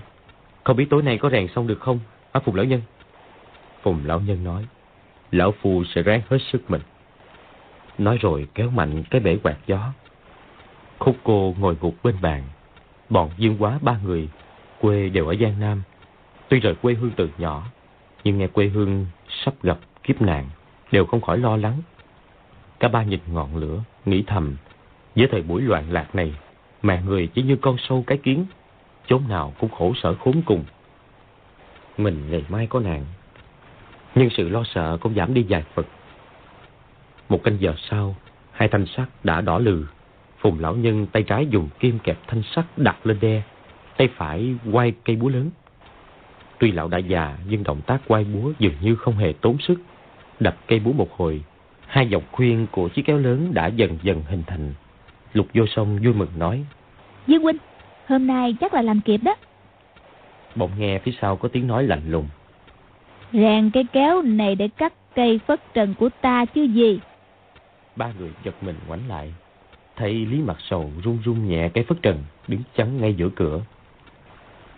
Không 0.63 0.77
biết 0.77 0.88
tối 0.89 1.01
nay 1.01 1.17
có 1.17 1.29
rèn 1.29 1.47
xong 1.55 1.67
được 1.67 1.79
không? 1.79 1.99
Á 2.31 2.41
Phùng 2.45 2.55
lão 2.55 2.65
nhân. 2.65 2.81
Phùng 3.81 3.99
lão 4.05 4.19
nhân 4.19 4.43
nói. 4.43 4.65
Lão 5.31 5.51
Phu 5.61 5.84
sẽ 5.84 6.01
ráng 6.01 6.21
hết 6.29 6.38
sức 6.51 6.71
mình. 6.71 6.81
Nói 7.97 8.17
rồi 8.21 8.47
kéo 8.53 8.69
mạnh 8.69 9.03
cái 9.09 9.21
bể 9.21 9.38
quạt 9.43 9.57
gió. 9.65 9.91
Khúc 10.99 11.17
cô 11.23 11.55
ngồi 11.59 11.77
gục 11.81 11.95
bên 12.03 12.15
bàn. 12.21 12.43
Bọn 13.09 13.29
dương 13.38 13.55
quá 13.59 13.79
ba 13.81 13.97
người 14.03 14.29
quê 14.84 15.09
đều 15.09 15.27
ở 15.27 15.36
Giang 15.41 15.59
Nam. 15.59 15.81
Tuy 16.49 16.59
rời 16.59 16.75
quê 16.75 16.93
hương 16.93 17.11
từ 17.15 17.29
nhỏ, 17.38 17.63
nhưng 18.23 18.38
nghe 18.38 18.47
quê 18.47 18.67
hương 18.67 19.05
sắp 19.29 19.53
gặp 19.63 19.77
kiếp 20.03 20.21
nạn, 20.21 20.49
đều 20.91 21.05
không 21.05 21.21
khỏi 21.21 21.38
lo 21.38 21.57
lắng. 21.57 21.81
Cả 22.79 22.88
ba 22.88 23.03
nhìn 23.03 23.19
ngọn 23.27 23.55
lửa, 23.55 23.84
nghĩ 24.05 24.23
thầm, 24.27 24.55
với 25.15 25.27
thời 25.31 25.41
buổi 25.41 25.61
loạn 25.61 25.91
lạc 25.91 26.15
này, 26.15 26.34
mạng 26.81 27.05
người 27.05 27.27
chỉ 27.27 27.43
như 27.43 27.55
con 27.55 27.77
sâu 27.77 28.03
cái 28.07 28.17
kiến, 28.17 28.45
chốn 29.07 29.23
nào 29.29 29.53
cũng 29.59 29.69
khổ 29.69 29.93
sở 30.03 30.15
khốn 30.15 30.41
cùng. 30.45 30.63
Mình 31.97 32.31
ngày 32.31 32.45
mai 32.49 32.67
có 32.67 32.79
nạn, 32.79 33.05
nhưng 34.15 34.29
sự 34.29 34.49
lo 34.49 34.63
sợ 34.63 34.97
cũng 35.01 35.15
giảm 35.15 35.34
đi 35.34 35.45
vài 35.49 35.63
phần. 35.73 35.86
Một 37.29 37.43
canh 37.43 37.57
giờ 37.59 37.73
sau, 37.89 38.15
hai 38.51 38.67
thanh 38.67 38.86
sắt 38.86 39.07
đã 39.23 39.41
đỏ 39.41 39.59
lừ. 39.59 39.86
Phùng 40.39 40.59
lão 40.59 40.75
nhân 40.75 41.05
tay 41.05 41.23
trái 41.23 41.47
dùng 41.47 41.69
kim 41.79 41.99
kẹp 41.99 42.17
thanh 42.27 42.43
sắt 42.55 42.65
đặt 42.77 43.05
lên 43.05 43.19
đe, 43.21 43.43
tay 43.97 44.09
phải 44.15 44.55
quay 44.71 44.93
cây 45.05 45.15
búa 45.15 45.29
lớn. 45.29 45.49
Tuy 46.59 46.71
lão 46.71 46.87
đã 46.87 46.97
già 46.97 47.37
nhưng 47.49 47.63
động 47.63 47.81
tác 47.81 48.01
quay 48.07 48.23
búa 48.23 48.51
dường 48.59 48.75
như 48.81 48.95
không 48.95 49.17
hề 49.17 49.33
tốn 49.41 49.57
sức. 49.59 49.81
Đập 50.39 50.57
cây 50.67 50.79
búa 50.79 50.93
một 50.93 51.17
hồi, 51.17 51.43
hai 51.87 52.09
dọc 52.11 52.23
khuyên 52.31 52.67
của 52.71 52.89
chiếc 52.89 53.05
kéo 53.05 53.17
lớn 53.17 53.53
đã 53.53 53.67
dần 53.67 53.97
dần 54.03 54.23
hình 54.27 54.43
thành. 54.47 54.73
Lục 55.33 55.47
vô 55.53 55.65
sông 55.67 55.99
vui 56.03 56.13
mừng 56.13 56.29
nói. 56.37 56.65
Dương 57.27 57.43
huynh, 57.43 57.57
hôm 58.07 58.27
nay 58.27 58.55
chắc 58.59 58.73
là 58.73 58.81
làm 58.81 59.01
kịp 59.01 59.17
đó. 59.23 59.35
Bỗng 60.55 60.71
nghe 60.77 60.99
phía 60.99 61.11
sau 61.21 61.35
có 61.35 61.49
tiếng 61.49 61.67
nói 61.67 61.83
lạnh 61.83 62.11
lùng. 62.11 62.27
Rèn 63.33 63.69
cái 63.69 63.85
kéo 63.93 64.21
này 64.21 64.55
để 64.55 64.67
cắt 64.67 64.93
cây 65.15 65.39
phất 65.47 65.73
trần 65.73 65.93
của 65.99 66.09
ta 66.21 66.45
chứ 66.45 66.63
gì. 66.63 66.99
Ba 67.95 68.11
người 68.19 68.29
giật 68.43 68.55
mình 68.61 68.75
ngoảnh 68.87 69.07
lại. 69.07 69.33
Thấy 69.95 70.13
Lý 70.13 70.41
Mặt 70.41 70.57
Sầu 70.69 70.91
run 71.03 71.19
run 71.25 71.47
nhẹ 71.47 71.69
cái 71.73 71.83
phất 71.83 72.01
trần 72.01 72.23
đứng 72.47 72.61
chắn 72.75 73.01
ngay 73.01 73.13
giữa 73.13 73.29
cửa. 73.35 73.61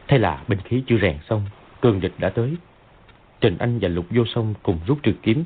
Thế 0.07 0.17
là 0.17 0.43
binh 0.47 0.59
khí 0.59 0.83
chưa 0.87 0.97
rèn 1.01 1.17
xong, 1.29 1.41
cường 1.81 2.01
địch 2.01 2.13
đã 2.17 2.29
tới. 2.29 2.55
Trình 3.41 3.57
Anh 3.57 3.79
và 3.81 3.87
Lục 3.87 4.05
Vô 4.09 4.23
Sông 4.25 4.53
cùng 4.63 4.79
rút 4.87 5.03
trường 5.03 5.17
kiếm. 5.23 5.43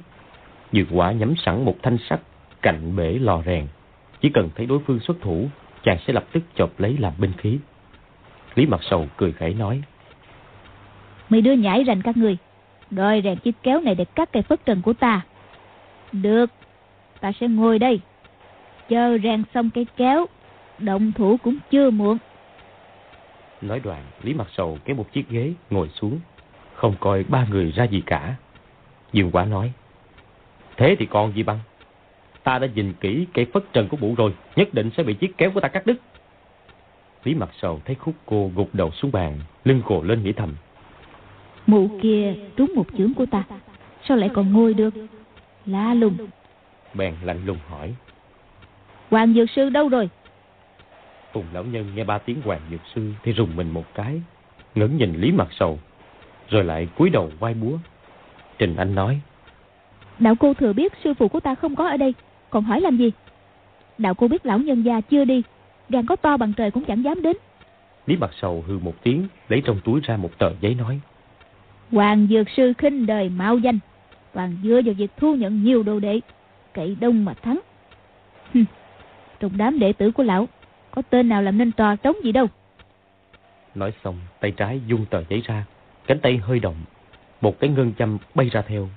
Dược 0.72 0.88
quả 0.92 1.12
nhắm 1.12 1.34
sẵn 1.46 1.66
một 1.66 1.76
thanh 1.84 1.98
sắt 2.10 2.20
cạnh 2.62 2.96
bể 2.96 3.12
lò 3.20 3.42
rèn. 3.46 3.68
Chỉ 4.22 4.30
cần 4.30 4.50
thấy 4.56 4.66
đối 4.66 4.80
phương 4.80 5.00
xuất 5.00 5.18
thủ, 5.22 5.50
chàng 5.84 5.98
sẽ 6.08 6.14
lập 6.14 6.26
tức 6.32 6.44
chộp 6.56 6.80
lấy 6.80 6.98
làm 7.00 7.14
binh 7.18 7.34
khí. 7.38 7.60
Lý 8.56 8.66
Mặt 8.66 8.80
Sầu 8.90 9.08
cười 9.18 9.32
khẩy 9.32 9.54
nói. 9.54 9.82
Mấy 11.30 11.42
đứa 11.42 11.54
nhảy 11.54 11.84
rành 11.84 12.02
các 12.02 12.18
người, 12.18 12.38
đòi 12.90 13.22
rèn 13.24 13.36
chiếc 13.36 13.56
kéo 13.64 13.82
này 13.82 13.96
để 13.96 14.06
cắt 14.06 14.30
cây 14.32 14.44
phất 14.44 14.66
trần 14.66 14.82
của 14.82 14.94
ta. 14.94 15.22
Được, 16.12 16.50
ta 17.20 17.32
sẽ 17.40 17.48
ngồi 17.48 17.80
đây. 17.80 18.00
Chờ 18.90 19.18
rèn 19.24 19.44
xong 19.54 19.70
cây 19.70 19.88
kéo, 19.98 20.26
động 20.80 21.12
thủ 21.12 21.38
cũng 21.44 21.58
chưa 21.72 21.90
muộn. 21.90 22.18
Nói 23.62 23.80
đoạn, 23.80 24.04
Lý 24.24 24.34
Mặt 24.34 24.48
Sầu 24.58 24.78
kéo 24.86 24.96
một 24.96 25.14
chiếc 25.14 25.30
ghế, 25.30 25.54
ngồi 25.70 25.90
xuống, 25.90 26.20
không 26.74 26.96
coi 27.00 27.24
ba 27.24 27.46
người 27.50 27.72
ra 27.72 27.84
gì 27.84 28.02
cả. 28.06 28.36
Dương 29.14 29.32
Quả 29.32 29.46
nói, 29.46 29.72
thế 30.78 30.96
thì 31.00 31.06
còn 31.06 31.34
gì 31.36 31.44
bằng? 31.44 31.60
Ta 32.44 32.60
đã 32.60 32.68
nhìn 32.76 32.94
kỹ 32.94 33.28
cây 33.34 33.46
phất 33.54 33.64
trần 33.74 33.88
của 33.88 33.98
bụ 33.98 34.16
rồi, 34.18 34.34
nhất 34.56 34.74
định 34.74 34.90
sẽ 34.98 35.04
bị 35.04 35.14
chiếc 35.14 35.38
kéo 35.38 35.52
của 35.52 35.60
ta 35.60 35.68
cắt 35.68 35.86
đứt. 35.86 35.96
Lý 37.24 37.36
Mặt 37.36 37.50
Sầu 37.62 37.82
thấy 37.86 37.96
khúc 37.96 38.16
cô 38.26 38.52
gục 38.56 38.70
đầu 38.74 38.92
xuống 38.92 39.12
bàn, 39.12 39.40
lưng 39.66 39.82
cổ 39.86 40.04
lên 40.04 40.24
nghĩ 40.24 40.34
thầm. 40.34 40.56
Mụ 41.68 41.90
kia 42.02 42.34
trúng 42.58 42.72
một 42.76 42.86
chưởng 42.98 43.14
của 43.14 43.26
ta, 43.26 43.44
sao 44.08 44.18
lại 44.18 44.30
còn 44.34 44.54
ngồi 44.54 44.74
được? 44.74 44.94
Lạ 45.66 45.94
lùng. 45.94 46.18
Bèn 46.94 47.14
lạnh 47.24 47.46
lùng 47.46 47.58
hỏi. 47.70 47.94
Hoàng 49.10 49.34
Dược 49.34 49.50
Sư 49.50 49.70
đâu 49.70 49.90
rồi? 49.90 50.10
Phùng 51.34 51.46
lão 51.54 51.64
nhân 51.64 51.86
nghe 51.96 52.04
ba 52.04 52.18
tiếng 52.18 52.42
Hoàng 52.42 52.62
Dược 52.72 52.80
Sư 52.96 53.12
thì 53.24 53.32
rùng 53.32 53.56
mình 53.56 53.72
một 53.72 53.86
cái, 53.94 54.22
ngẩng 54.76 54.98
nhìn 54.98 55.14
Lý 55.16 55.32
Mặt 55.32 55.48
Sầu, 55.52 55.80
rồi 56.50 56.64
lại 56.64 56.88
cúi 56.98 57.10
đầu 57.10 57.32
vai 57.40 57.54
búa. 57.54 57.78
Trình 58.58 58.76
Anh 58.76 58.96
nói. 58.96 59.20
Đạo 60.20 60.36
cô 60.40 60.54
thừa 60.54 60.74
biết 60.74 60.94
sư 61.04 61.14
phụ 61.14 61.28
của 61.28 61.40
ta 61.40 61.56
không 61.56 61.76
có 61.76 61.90
ở 61.90 61.98
đây, 61.98 62.14
còn 62.50 62.64
hỏi 62.64 62.82
làm 62.82 62.98
gì? 62.98 63.12
Đạo 63.98 64.14
cô 64.14 64.28
biết 64.28 64.46
lão 64.46 64.60
nhân 64.60 64.82
gia 64.82 65.02
chưa 65.02 65.26
đi, 65.26 65.42
gan 65.90 66.06
có 66.06 66.16
to 66.16 66.38
bằng 66.38 66.54
trời 66.54 66.72
cũng 66.72 66.86
chẳng 66.86 67.04
dám 67.04 67.22
đến. 67.22 67.38
Lý 68.06 68.18
Mặt 68.18 68.32
Sầu 68.42 68.64
hư 68.68 68.80
một 68.80 69.04
tiếng, 69.04 69.28
lấy 69.50 69.62
trong 69.66 69.80
túi 69.84 70.02
ra 70.04 70.18
một 70.18 70.38
tờ 70.38 70.52
giấy 70.62 70.76
nói. 70.76 71.00
Hoàng 71.92 72.28
Dược 72.30 72.50
Sư 72.50 72.74
khinh 72.78 73.06
đời 73.06 73.30
mạo 73.30 73.58
danh, 73.58 73.80
toàn 74.34 74.58
dựa 74.64 74.82
vào 74.86 74.94
việc 74.94 75.12
thu 75.18 75.36
nhận 75.36 75.64
nhiều 75.64 75.84
đồ 75.84 76.00
đệ, 76.00 76.20
cậy 76.74 76.98
đông 77.00 77.26
mà 77.26 77.34
thắng. 77.34 77.60
Trong 79.40 79.58
đám 79.58 79.80
đệ 79.80 79.94
tử 79.94 80.12
của 80.12 80.24
lão, 80.24 80.48
có 80.92 81.02
tên 81.10 81.30
nào 81.30 81.42
làm 81.42 81.58
nên 81.58 81.72
trò 81.72 81.96
trống 81.96 82.16
gì 82.24 82.32
đâu. 82.32 82.48
Nói 83.76 83.94
xong, 84.04 84.20
tay 84.40 84.52
trái 84.52 84.82
dung 84.88 85.06
tờ 85.06 85.24
giấy 85.30 85.42
ra, 85.46 85.66
cánh 86.08 86.20
tay 86.20 86.38
hơi 86.38 86.60
động, 86.60 86.76
một 87.42 87.60
cái 87.60 87.70
ngân 87.70 87.94
châm 87.94 88.18
bay 88.36 88.50
ra 88.50 88.62
theo. 88.62 88.90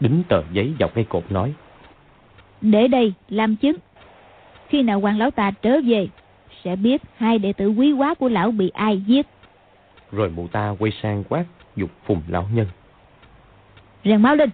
Đính 0.00 0.22
tờ 0.28 0.42
giấy 0.52 0.72
dọc 0.80 0.94
cây 0.94 1.04
cột 1.04 1.32
nói. 1.32 1.54
Để 2.60 2.88
đây 2.88 3.12
làm 3.28 3.56
chứng. 3.56 3.76
Khi 4.68 4.82
nào 4.82 5.00
hoàng 5.00 5.18
lão 5.18 5.30
ta 5.30 5.50
trở 5.62 5.80
về, 5.86 6.08
sẽ 6.64 6.76
biết 6.76 7.02
hai 7.16 7.38
đệ 7.38 7.52
tử 7.52 7.68
quý 7.68 7.92
quá 7.92 8.14
của 8.14 8.28
lão 8.28 8.50
bị 8.50 8.68
ai 8.68 9.00
giết. 9.00 9.26
Rồi 10.12 10.30
mụ 10.30 10.48
ta 10.48 10.74
quay 10.78 10.92
sang 11.02 11.24
quát, 11.28 11.44
dục 11.76 11.90
phùng 12.04 12.22
lão 12.28 12.48
nhân. 12.52 12.66
Rèn 14.04 14.22
mau 14.22 14.36
lên, 14.36 14.50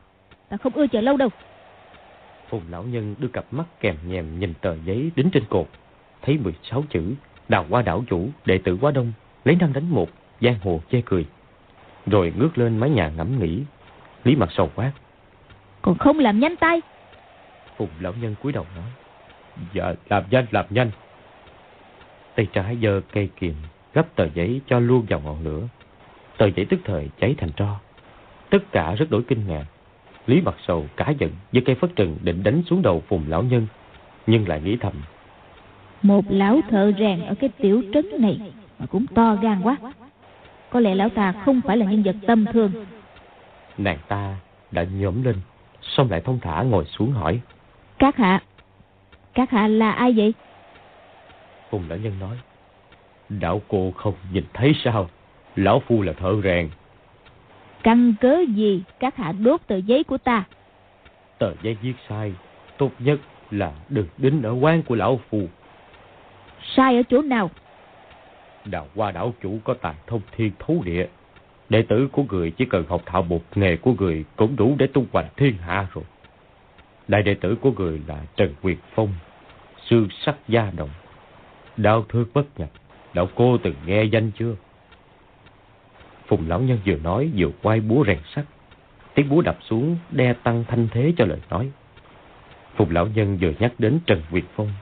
ta 0.49 0.57
không 0.57 0.73
ưa 0.73 0.87
chờ 0.87 1.01
lâu 1.01 1.17
đâu. 1.17 1.29
Phùng 2.49 2.63
lão 2.71 2.83
nhân 2.83 3.15
đưa 3.19 3.29
cặp 3.29 3.45
mắt 3.51 3.65
kèm 3.81 3.97
nhèm 4.07 4.39
nhìn 4.39 4.55
tờ 4.61 4.77
giấy 4.85 5.11
đính 5.17 5.31
trên 5.31 5.45
cột. 5.51 5.69
Thấy 6.23 6.39
16 6.39 6.85
chữ, 6.91 7.15
đào 7.49 7.67
qua 7.71 7.83
đảo 7.83 8.05
chủ, 8.09 8.29
đệ 8.45 8.59
tử 8.59 8.79
quá 8.81 8.91
đông, 8.91 9.13
lấy 9.45 9.57
năm 9.57 9.73
đánh 9.73 9.91
một, 9.91 10.11
giang 10.41 10.59
hồ 10.63 10.81
chê 10.91 11.03
cười. 11.05 11.27
Rồi 12.07 12.33
ngước 12.37 12.59
lên 12.59 12.79
mái 12.79 12.91
nhà 12.91 13.09
ngẫm 13.09 13.39
nghĩ, 13.39 13.63
lý 14.25 14.37
mặt 14.37 14.49
sầu 14.57 14.71
quát. 14.75 14.93
Còn 15.83 15.99
không 15.99 16.19
làm 16.19 16.41
nhanh 16.41 16.57
tay. 16.57 16.81
Phùng 17.77 17.89
lão 18.01 18.13
nhân 18.21 18.35
cúi 18.43 18.53
đầu 18.53 18.67
nói, 18.77 18.91
Dạ, 19.75 19.95
làm 20.09 20.25
nhanh, 20.31 20.47
làm 20.51 20.67
nhanh. 20.71 20.91
Tay 22.35 22.47
trái 22.53 22.79
giơ 22.83 23.01
cây 23.13 23.31
kiềm, 23.41 23.55
gấp 23.95 24.17
tờ 24.17 24.29
giấy 24.35 24.61
cho 24.67 24.79
luôn 24.79 25.07
vào 25.09 25.21
ngọn 25.21 25.45
lửa. 25.45 25.69
Tờ 26.37 26.47
giấy 26.47 26.67
tức 26.71 26.81
thời 26.85 27.09
cháy 27.21 27.35
thành 27.39 27.53
tro. 27.53 27.79
Tất 28.51 28.73
cả 28.73 28.95
rất 28.95 29.11
đổi 29.11 29.23
kinh 29.29 29.47
ngạc. 29.47 29.65
Lý 30.27 30.41
mặt 30.41 30.55
sầu 30.67 30.87
cá 30.97 31.11
giận 31.11 31.31
với 31.53 31.63
cây 31.67 31.75
phất 31.75 31.91
trần 31.97 32.19
định 32.23 32.43
đánh 32.43 32.63
xuống 32.67 32.83
đầu 32.83 33.03
phùng 33.09 33.25
lão 33.29 33.43
nhân, 33.43 33.67
nhưng 34.27 34.49
lại 34.49 34.61
nghĩ 34.61 34.77
thầm. 34.81 34.93
Một 36.03 36.25
lão 36.29 36.61
thợ 36.71 36.93
rèn 36.99 37.21
ở 37.21 37.35
cái 37.35 37.51
tiểu 37.59 37.83
trấn 37.95 38.07
này 38.19 38.41
mà 38.79 38.87
cũng 38.87 39.07
to 39.07 39.35
gan 39.35 39.61
quá. 39.63 39.77
Có 40.71 40.81
lẽ 40.81 40.95
lão 40.95 41.09
ta 41.09 41.33
không 41.33 41.61
phải 41.67 41.77
là 41.77 41.87
nhân 41.87 42.03
vật 42.03 42.17
tâm 42.27 42.45
thường. 42.53 42.73
Nàng 43.79 43.99
ta 44.09 44.37
đã 44.71 44.85
nhóm 44.85 45.25
lên, 45.25 45.37
xong 45.83 46.11
lại 46.11 46.21
thông 46.21 46.39
thả 46.41 46.63
ngồi 46.63 46.85
xuống 46.85 47.13
hỏi. 47.13 47.41
Các 47.99 48.17
hạ, 48.17 48.43
các 49.35 49.51
hạ 49.51 49.69
là 49.69 49.93
ai 49.93 50.13
vậy? 50.17 50.35
Phùng 51.71 51.89
lão 51.89 51.99
nhân 51.99 52.13
nói. 52.21 52.37
Đạo 53.29 53.63
cô 53.69 53.91
không 53.91 54.15
nhìn 54.33 54.45
thấy 54.55 54.73
sao? 54.85 55.09
Lão 55.57 55.83
Phu 55.87 56.03
là 56.03 56.13
thợ 56.13 56.41
rèn. 56.45 56.71
Căn 57.83 58.15
cớ 58.21 58.39
gì 58.55 58.83
các 59.01 59.17
hạ 59.17 59.33
đốt 59.33 59.61
tờ 59.67 59.77
giấy 59.77 60.05
của 60.05 60.19
ta? 60.19 60.45
Tờ 61.39 61.53
giấy 61.63 61.77
viết 61.83 61.95
sai, 62.09 62.33
tốt 62.79 62.91
nhất 62.99 63.21
là 63.51 63.73
đừng 63.89 64.07
đính 64.19 64.43
ở 64.43 64.53
quan 64.61 64.83
của 64.83 64.95
Lão 64.95 65.21
Phu. 65.31 65.49
Sai 66.63 66.97
ở 66.97 67.03
chỗ 67.09 67.23
nào? 67.23 67.51
Đào 68.65 68.87
hoa 68.95 69.11
đảo 69.11 69.35
chủ 69.43 69.59
có 69.65 69.75
tài 69.75 69.95
thông 70.07 70.21
thiên 70.37 70.53
thấu 70.59 70.83
địa. 70.85 71.07
Đệ 71.69 71.83
tử 71.83 72.09
của 72.13 72.25
người 72.29 72.51
chỉ 72.51 72.65
cần 72.65 72.85
học 72.89 73.03
thạo 73.07 73.23
một 73.23 73.43
nghề 73.55 73.77
của 73.77 73.95
người 73.99 74.25
cũng 74.37 74.57
đủ 74.57 74.75
để 74.79 74.87
tung 74.87 75.07
hoành 75.13 75.29
thiên 75.37 75.57
hạ 75.57 75.87
rồi. 75.95 76.05
Đại 77.09 77.23
đệ 77.23 77.35
tử 77.35 77.57
của 77.61 77.73
người 77.73 78.01
là 78.07 78.23
Trần 78.37 78.55
Quyền 78.63 78.79
Phong, 78.95 79.13
xương 79.87 80.09
sắc 80.11 80.37
gia 80.49 80.71
động, 80.77 80.91
đau 81.77 82.05
thương 82.09 82.29
bất 82.35 82.61
nhập. 82.61 82.69
Đạo 83.15 83.29
cô 83.35 83.59
từng 83.59 83.75
nghe 83.87 84.05
danh 84.05 84.31
chưa? 84.39 84.55
Phùng 86.27 86.49
lão 86.49 86.61
nhân 86.61 86.79
vừa 86.87 86.97
nói 86.97 87.31
vừa 87.37 87.51
quay 87.63 87.81
búa 87.81 88.05
rèn 88.07 88.19
sắt. 88.35 88.45
Tiếng 89.15 89.29
búa 89.29 89.43
đập 89.43 89.59
xuống 89.63 89.97
đe 90.11 90.33
tăng 90.33 90.65
thanh 90.69 90.89
thế 90.91 91.13
cho 91.17 91.25
lời 91.25 91.39
nói. 91.51 91.71
Phùng 92.77 92.91
lão 92.91 93.07
nhân 93.07 93.39
vừa 93.41 93.53
nhắc 93.59 93.73
đến 93.79 93.99
Trần 94.07 94.23
Nguyệt 94.31 94.45
Phong. 94.55 94.73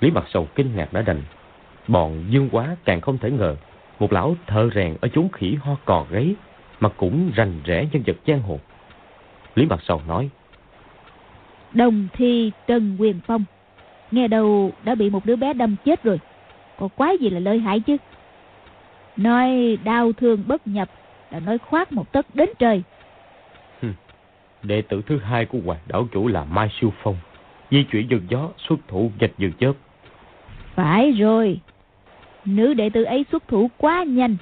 Lý 0.00 0.10
Mặt 0.10 0.24
Sầu 0.32 0.48
kinh 0.54 0.76
ngạc 0.76 0.92
đã 0.92 1.02
đành. 1.02 1.22
Bọn 1.88 2.24
dương 2.30 2.48
quá 2.52 2.76
càng 2.84 3.00
không 3.00 3.18
thể 3.18 3.30
ngờ. 3.30 3.56
Một 3.98 4.12
lão 4.12 4.36
thợ 4.46 4.70
rèn 4.74 4.96
ở 5.00 5.08
chốn 5.08 5.28
khỉ 5.32 5.54
ho 5.60 5.76
cò 5.84 6.06
gáy 6.10 6.34
mà 6.80 6.88
cũng 6.88 7.30
rành 7.34 7.60
rẽ 7.64 7.86
nhân 7.92 8.02
vật 8.06 8.16
giang 8.26 8.42
hồ. 8.42 8.60
Lý 9.54 9.66
Mặt 9.66 9.80
Sầu 9.82 10.02
nói. 10.08 10.30
Đồng 11.72 12.08
thi 12.12 12.52
Trần 12.66 12.96
Quyền 12.98 13.20
Phong. 13.26 13.44
Nghe 14.10 14.28
đầu 14.28 14.72
đã 14.84 14.94
bị 14.94 15.10
một 15.10 15.26
đứa 15.26 15.36
bé 15.36 15.52
đâm 15.52 15.76
chết 15.84 16.02
rồi. 16.02 16.20
Còn 16.78 16.88
quái 16.88 17.18
gì 17.18 17.30
là 17.30 17.40
lợi 17.40 17.58
hại 17.58 17.80
chứ. 17.80 17.96
Nói 19.16 19.78
đau 19.84 20.12
thương 20.12 20.44
bất 20.46 20.66
nhập 20.66 20.90
là 21.30 21.40
nói 21.40 21.58
khoát 21.58 21.92
một 21.92 22.12
tấc 22.12 22.34
đến 22.34 22.48
trời. 22.58 22.82
Đệ 24.62 24.82
tử 24.82 25.02
thứ 25.06 25.18
hai 25.18 25.46
của 25.46 25.58
hoàng 25.64 25.80
đảo 25.86 26.08
chủ 26.12 26.28
là 26.28 26.44
Mai 26.44 26.68
Siêu 26.80 26.92
Phong. 27.02 27.16
Di 27.70 27.84
chuyển 27.90 28.10
dừng 28.10 28.26
gió, 28.28 28.48
xuất 28.68 28.76
thủ 28.88 29.10
dịch 29.18 29.32
dừng 29.38 29.52
chớp. 29.60 29.72
Phải 30.78 31.12
rồi. 31.12 31.60
Nữ 32.44 32.74
đệ 32.74 32.90
tử 32.90 33.02
ấy 33.02 33.24
xuất 33.32 33.48
thủ 33.48 33.70
quá 33.76 34.04
nhanh, 34.04 34.36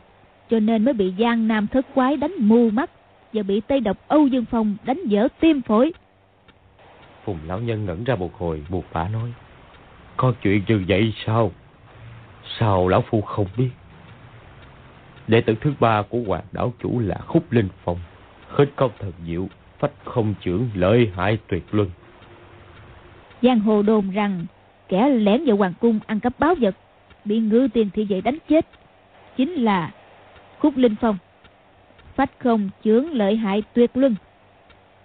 cho 0.51 0.61
nên 0.61 0.85
mới 0.85 0.95
bị 0.95 1.15
Giang 1.19 1.49
Nam 1.49 1.67
thất 1.67 1.87
quái 1.95 2.17
đánh 2.17 2.33
mù 2.39 2.71
mắt 2.71 2.91
và 3.33 3.43
bị 3.43 3.61
Tây 3.61 3.81
độc 3.81 3.97
Âu 4.09 4.27
Dương 4.27 4.45
Phong 4.51 4.77
đánh 4.85 5.01
dở 5.07 5.29
tim 5.41 5.63
phổi. 5.63 5.93
Phùng 7.25 7.39
lão 7.47 7.61
nhân 7.61 7.85
ngẩn 7.85 8.05
ra 8.05 8.15
một 8.15 8.39
hồi 8.39 8.63
buộc 8.69 8.85
bả 8.93 9.09
nói. 9.09 9.33
Có 10.17 10.33
chuyện 10.43 10.63
như 10.69 10.85
vậy 10.89 11.15
sao? 11.27 11.53
Sao 12.59 12.89
lão 12.89 13.03
phu 13.11 13.21
không 13.21 13.47
biết? 13.57 13.71
Đệ 15.27 15.41
tử 15.41 15.55
thứ 15.61 15.73
ba 15.81 16.03
của 16.03 16.19
hoàng 16.27 16.45
đảo 16.53 16.73
chủ 16.83 17.01
là 17.01 17.17
Khúc 17.27 17.53
Linh 17.53 17.69
Phong. 17.85 17.99
Hết 18.49 18.67
công 18.77 18.91
thần 18.99 19.13
diệu, 19.27 19.49
phách 19.79 19.93
không 20.05 20.35
trưởng 20.41 20.69
lợi 20.75 21.13
hại 21.15 21.39
tuyệt 21.49 21.65
luân. 21.73 21.91
Giang 23.43 23.61
hồ 23.61 23.83
đồn 23.83 24.11
rằng 24.11 24.47
kẻ 24.89 25.09
lẻn 25.09 25.45
vào 25.47 25.57
hoàng 25.57 25.73
cung 25.81 25.99
ăn 26.07 26.21
cắp 26.21 26.39
báo 26.39 26.55
vật, 26.61 26.75
bị 27.25 27.39
ngư 27.39 27.69
tiền 27.73 27.91
thị 27.95 28.05
vệ 28.05 28.21
đánh 28.21 28.39
chết. 28.49 28.67
chính 29.37 29.53
là 29.53 29.93
khúc 30.59 30.77
linh 30.77 30.95
phong. 31.01 31.19
Phách 32.15 32.31
không 32.39 32.71
chướng 32.85 33.13
lợi 33.13 33.37
hại 33.37 33.63
tuyệt 33.75 33.91
luân. 33.95 34.15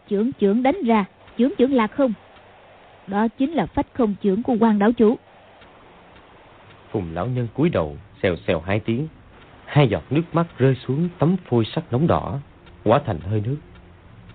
Chưởng 0.09 0.31
chưởng 0.39 0.63
đánh 0.63 0.77
ra 0.85 1.05
chưởng 1.37 1.51
chưởng 1.57 1.73
lạc 1.73 1.87
không. 1.87 2.13
Đó 3.07 3.27
chính 3.27 3.51
là 3.51 3.65
phách 3.65 3.87
không 3.93 4.15
chưởng 4.23 4.43
của 4.43 4.55
quan 4.59 4.79
đảo 4.79 4.91
chủ. 4.91 5.17
Phùng 6.91 7.13
lão 7.13 7.27
nhân 7.27 7.47
cúi 7.53 7.69
đầu 7.69 7.97
xèo 8.23 8.35
xèo 8.47 8.59
hai 8.59 8.79
tiếng. 8.79 9.07
Hai 9.65 9.87
giọt 9.87 10.03
nước 10.09 10.23
mắt 10.33 10.45
rơi 10.57 10.75
xuống 10.87 11.09
tấm 11.19 11.35
phôi 11.49 11.65
sắc 11.65 11.83
nóng 11.91 12.07
đỏ 12.07 12.39
hóa 12.85 13.01
thành 13.05 13.19
hơi 13.19 13.41
nước. 13.45 13.57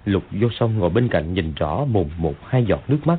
Lục 0.04 0.22
vô 0.30 0.48
song 0.58 0.78
ngồi 0.78 0.90
bên 0.90 1.08
cạnh 1.08 1.34
nhìn 1.34 1.52
rõ 1.56 1.84
mùng 1.84 2.10
một 2.18 2.34
hai 2.46 2.64
giọt 2.64 2.80
nước 2.88 2.98
mắt 3.04 3.18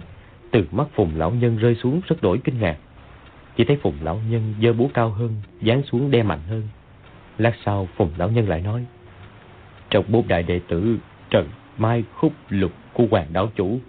từ 0.51 0.65
mắt 0.71 0.87
phùng 0.93 1.11
lão 1.15 1.31
nhân 1.31 1.57
rơi 1.57 1.75
xuống 1.75 2.01
rất 2.07 2.21
đổi 2.21 2.39
kinh 2.43 2.59
ngạc. 2.59 2.77
Chỉ 3.55 3.63
thấy 3.63 3.77
phùng 3.81 3.95
lão 4.01 4.19
nhân 4.29 4.53
giơ 4.61 4.73
búa 4.73 4.87
cao 4.93 5.09
hơn, 5.09 5.35
giáng 5.61 5.83
xuống 5.83 6.11
đe 6.11 6.23
mạnh 6.23 6.41
hơn. 6.49 6.63
Lát 7.37 7.53
sau, 7.65 7.87
phùng 7.95 8.11
lão 8.17 8.29
nhân 8.29 8.49
lại 8.49 8.61
nói, 8.61 8.85
trong 9.89 10.05
bốn 10.07 10.27
đại 10.27 10.43
đệ 10.43 10.59
tử 10.67 10.97
trần 11.29 11.49
mai 11.77 12.03
khúc 12.15 12.33
lục 12.49 12.71
của 12.93 13.07
hoàng 13.11 13.27
đạo 13.33 13.51
chủ, 13.55 13.79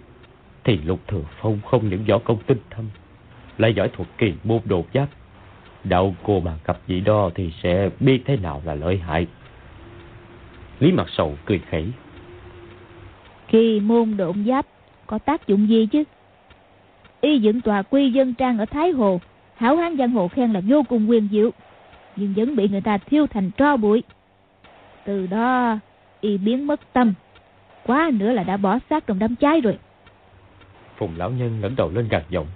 thì 0.63 0.77
lục 0.77 0.99
thừa 1.07 1.23
phong 1.41 1.59
không 1.65 1.89
những 1.89 2.05
võ 2.05 2.17
công 2.17 2.37
tinh 2.47 2.57
thâm, 2.69 2.85
lại 3.57 3.73
giỏi 3.73 3.89
thuật 3.89 4.09
kỳ 4.17 4.33
môn 4.43 4.61
đột 4.65 4.87
giáp. 4.93 5.09
Đạo 5.83 6.15
cô 6.23 6.39
mà 6.39 6.57
gặp 6.65 6.79
vị 6.87 7.01
đo 7.01 7.29
thì 7.35 7.51
sẽ 7.63 7.89
biết 7.99 8.21
thế 8.25 8.37
nào 8.37 8.61
là 8.65 8.75
lợi 8.75 8.97
hại. 8.97 9.27
Lý 10.79 10.91
mặt 10.91 11.07
sầu 11.09 11.37
cười 11.45 11.59
khẩy, 11.59 11.91
kỳ 13.47 13.79
môn 13.79 14.17
độn 14.17 14.45
giáp 14.45 14.65
có 15.07 15.17
tác 15.17 15.47
dụng 15.47 15.69
gì 15.69 15.87
chứ? 15.91 16.03
Y 17.21 17.39
dựng 17.39 17.61
tòa 17.61 17.81
quy 17.81 18.11
dân 18.11 18.33
trang 18.33 18.57
ở 18.57 18.65
thái 18.65 18.91
hồ. 18.91 19.21
Hảo 19.55 19.75
hán 19.75 19.97
giang 19.97 20.11
hồ 20.11 20.27
khen 20.27 20.53
là 20.53 20.61
vô 20.67 20.83
cùng 20.89 21.09
quyền 21.09 21.27
diệu. 21.31 21.51
Nhưng 22.15 22.33
vẫn 22.33 22.55
bị 22.55 22.67
người 22.67 22.81
ta 22.81 22.97
thiêu 22.97 23.27
thành 23.27 23.51
tro 23.51 23.77
bụi. 23.77 24.03
Từ 25.05 25.27
đó, 25.27 25.79
y 26.21 26.37
biến 26.37 26.67
mất 26.67 26.93
tâm. 26.93 27.13
Quá 27.85 28.11
nữa 28.13 28.31
là 28.31 28.43
đã 28.43 28.57
bỏ 28.57 28.79
xác 28.89 29.07
trong 29.07 29.19
đám 29.19 29.35
cháy 29.35 29.61
rồi. 29.61 29.77
Phùng 30.97 31.17
lão 31.17 31.31
nhân 31.31 31.61
ngẩng 31.61 31.75
đầu 31.75 31.91
lên 31.93 32.07
gạt 32.07 32.23
giọng. 32.29 32.47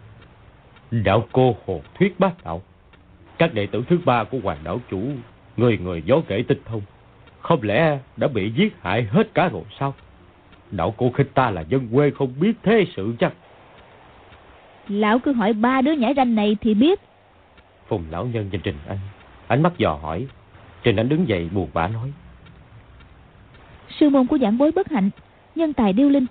Đạo 0.92 1.26
cô 1.32 1.56
hồ 1.66 1.82
thuyết 2.00 2.20
bác 2.20 2.44
đạo 2.44 2.62
các 3.38 3.54
đệ 3.54 3.66
tử 3.66 3.84
thứ 3.90 4.00
ba 4.06 4.24
của 4.24 4.38
hoàng 4.44 4.58
đạo 4.64 4.80
chủ, 4.90 5.02
người 5.58 5.78
người 5.78 6.04
gió 6.06 6.16
kể 6.28 6.44
tinh 6.48 6.62
thông, 6.66 6.82
không 7.40 7.64
lẽ 7.64 8.00
đã 8.18 8.28
bị 8.28 8.52
giết 8.56 8.74
hại 8.82 9.04
hết 9.04 9.34
cả 9.34 9.50
rồi 9.50 9.64
sao? 9.80 9.94
Đạo 10.72 10.94
cô 10.98 11.12
khinh 11.12 11.28
ta 11.34 11.50
là 11.50 11.62
dân 11.62 11.88
quê 11.94 12.12
không 12.12 12.34
biết 12.40 12.54
thế 12.64 12.86
sự 12.96 13.14
chắc 13.20 13.34
lão 14.88 15.20
cứ 15.20 15.34
hỏi 15.34 15.54
ba 15.54 15.82
đứa 15.82 15.92
nhảy 15.92 16.14
ranh 16.14 16.36
này 16.36 16.58
thì 16.62 16.74
biết. 16.74 17.00
Phùng 17.88 18.04
lão 18.10 18.26
nhân 18.26 18.50
nhìn 18.52 18.62
trình 18.64 18.76
anh. 18.88 18.98
Ánh 19.48 19.64
mắt 19.64 19.74
dò 19.78 20.00
hỏi. 20.02 20.28
Trình 20.84 20.96
anh 20.96 21.10
đứng 21.10 21.28
dậy 21.28 21.50
buồn 21.54 21.70
bã 21.74 21.88
nói. 21.88 22.14
Sư 24.00 24.10
môn 24.10 24.28
của 24.28 24.38
giảng 24.38 24.58
bối 24.58 24.72
bất 24.72 24.90
hạnh 24.92 25.10
nhân 25.56 25.74
tài 25.74 25.94
điêu 25.94 26.10
linh. 26.10 26.26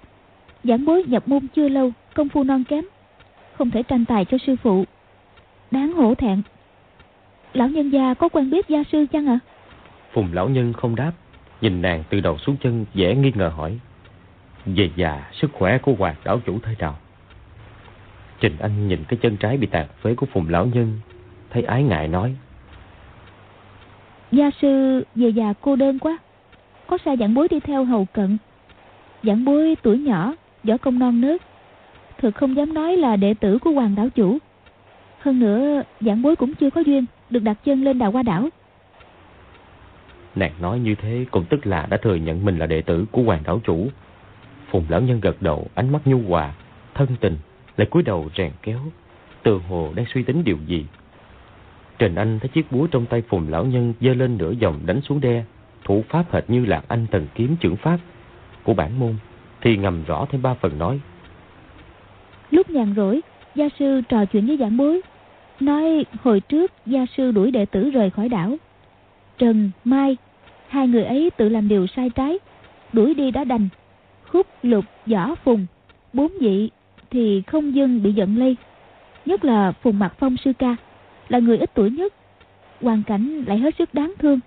Giảng 0.64 0.84
bối 0.84 1.04
nhập 1.06 1.28
môn 1.28 1.46
chưa 1.54 1.68
lâu 1.68 1.92
công 2.14 2.28
phu 2.28 2.44
non 2.44 2.64
kém. 2.64 2.84
Không 3.58 3.70
thể 3.70 3.82
tranh 3.82 4.04
tài 4.04 4.24
cho 4.24 4.38
sư 4.46 4.56
phụ. 4.62 4.84
Đáng 5.70 5.92
hổ 5.92 6.14
thẹn. 6.14 6.42
Lão 7.52 7.68
nhân 7.68 7.90
gia 7.90 8.14
có 8.14 8.28
quen 8.28 8.50
biết 8.50 8.68
gia 8.68 8.82
sư 8.92 9.06
chăng 9.12 9.26
ạ? 9.26 9.38
Phùng 10.12 10.28
lão 10.32 10.48
nhân 10.48 10.72
không 10.72 10.96
đáp. 10.96 11.12
Nhìn 11.60 11.82
nàng 11.82 12.04
từ 12.10 12.20
đầu 12.20 12.38
xuống 12.38 12.56
chân 12.62 12.86
vẻ 12.94 13.14
nghi 13.14 13.32
ngờ 13.34 13.48
hỏi. 13.48 13.78
Về 14.66 14.90
già 14.96 15.30
sức 15.32 15.50
khỏe 15.52 15.78
của 15.78 15.94
hoàng 15.98 16.14
đảo 16.24 16.40
chủ 16.46 16.58
thế 16.62 16.74
nào 16.78 16.96
trình 18.42 18.56
anh 18.58 18.88
nhìn 18.88 19.04
cái 19.08 19.18
chân 19.22 19.36
trái 19.36 19.56
bị 19.56 19.66
tàn 19.66 19.86
phế 20.02 20.14
của 20.14 20.26
phùng 20.26 20.48
lão 20.48 20.66
nhân 20.66 20.98
thấy 21.50 21.62
ái 21.62 21.82
ngại 21.82 22.08
nói. 22.08 22.36
Gia 24.32 24.50
sư 24.62 25.04
về 25.14 25.28
già 25.28 25.52
cô 25.60 25.76
đơn 25.76 25.98
quá. 25.98 26.18
Có 26.86 26.98
sai 27.04 27.16
giảng 27.16 27.34
bối 27.34 27.48
đi 27.50 27.60
theo 27.60 27.84
hầu 27.84 28.04
cận. 28.04 28.38
Giảng 29.22 29.44
bối 29.44 29.76
tuổi 29.82 29.98
nhỏ 29.98 30.34
võ 30.64 30.76
công 30.76 30.98
non 30.98 31.20
nớt. 31.20 31.42
Thực 32.18 32.34
không 32.34 32.56
dám 32.56 32.74
nói 32.74 32.96
là 32.96 33.16
đệ 33.16 33.34
tử 33.34 33.58
của 33.58 33.70
hoàng 33.70 33.94
đảo 33.94 34.08
chủ. 34.14 34.38
Hơn 35.18 35.40
nữa 35.40 35.82
giảng 36.00 36.22
bối 36.22 36.36
cũng 36.36 36.54
chưa 36.54 36.70
có 36.70 36.80
duyên 36.80 37.04
được 37.30 37.42
đặt 37.42 37.56
chân 37.64 37.84
lên 37.84 37.98
đào 37.98 38.10
hoa 38.10 38.22
đảo. 38.22 38.48
Nàng 40.34 40.52
nói 40.60 40.78
như 40.78 40.94
thế 40.94 41.26
cũng 41.30 41.44
tức 41.44 41.66
là 41.66 41.86
đã 41.90 41.96
thừa 41.96 42.14
nhận 42.14 42.44
mình 42.44 42.58
là 42.58 42.66
đệ 42.66 42.82
tử 42.82 43.04
của 43.12 43.22
hoàng 43.22 43.42
đảo 43.44 43.60
chủ. 43.64 43.88
Phùng 44.70 44.84
lão 44.88 45.00
nhân 45.00 45.20
gật 45.20 45.42
đầu 45.42 45.66
ánh 45.74 45.92
mắt 45.92 46.00
nhu 46.04 46.20
hòa 46.28 46.52
thân 46.94 47.08
tình 47.20 47.36
lại 47.76 47.86
cúi 47.90 48.02
đầu 48.02 48.28
rèn 48.36 48.52
kéo, 48.62 48.80
tựa 49.42 49.58
hồ 49.68 49.92
đang 49.94 50.06
suy 50.14 50.22
tính 50.22 50.44
điều 50.44 50.58
gì. 50.66 50.86
Trần 51.98 52.14
anh 52.14 52.38
thấy 52.38 52.48
chiếc 52.48 52.72
búa 52.72 52.86
trong 52.86 53.06
tay 53.06 53.22
phùng 53.28 53.48
lão 53.48 53.64
nhân 53.64 53.94
giơ 54.00 54.14
lên 54.14 54.38
nửa 54.38 54.52
vòng 54.62 54.80
đánh 54.86 55.00
xuống 55.00 55.20
đe, 55.20 55.44
thủ 55.84 56.04
pháp 56.08 56.32
hệt 56.32 56.50
như 56.50 56.64
lạc 56.64 56.84
anh 56.88 57.06
thần 57.10 57.26
kiếm 57.34 57.56
trưởng 57.60 57.76
pháp 57.76 57.98
của 58.62 58.74
bản 58.74 58.98
môn, 58.98 59.14
thì 59.60 59.76
ngầm 59.76 60.04
rõ 60.04 60.26
thêm 60.30 60.42
ba 60.42 60.54
phần 60.54 60.78
nói. 60.78 61.00
Lúc 62.50 62.70
nhàn 62.70 62.94
rỗi, 62.96 63.20
gia 63.54 63.68
sư 63.78 64.00
trò 64.08 64.24
chuyện 64.24 64.46
với 64.46 64.56
giảng 64.56 64.76
bối, 64.76 65.00
nói 65.60 66.04
hồi 66.22 66.40
trước 66.40 66.72
gia 66.86 67.06
sư 67.16 67.30
đuổi 67.30 67.50
đệ 67.50 67.66
tử 67.66 67.90
rời 67.90 68.10
khỏi 68.10 68.28
đảo. 68.28 68.56
Trần, 69.38 69.70
mai, 69.84 70.16
hai 70.68 70.88
người 70.88 71.04
ấy 71.04 71.30
tự 71.36 71.48
làm 71.48 71.68
điều 71.68 71.86
sai 71.86 72.10
trái, 72.10 72.38
đuổi 72.92 73.14
đi 73.14 73.30
đã 73.30 73.44
đành. 73.44 73.68
Khúc 74.28 74.46
lục, 74.62 74.84
võ 75.06 75.34
phùng, 75.34 75.66
bốn 76.12 76.32
vị 76.40 76.70
thì 77.12 77.42
không 77.46 77.74
dưng 77.74 78.02
bị 78.02 78.12
giận 78.12 78.36
lây. 78.38 78.56
Nhất 79.26 79.44
là 79.44 79.72
phùng 79.72 79.98
mặt 79.98 80.14
phong 80.18 80.36
sư 80.36 80.52
ca, 80.58 80.76
là 81.28 81.38
người 81.38 81.58
ít 81.58 81.70
tuổi 81.74 81.90
nhất. 81.90 82.14
Hoàn 82.80 83.02
cảnh 83.02 83.44
lại 83.46 83.58
hết 83.58 83.74
sức 83.78 83.94
đáng 83.94 84.12
thương. 84.18 84.40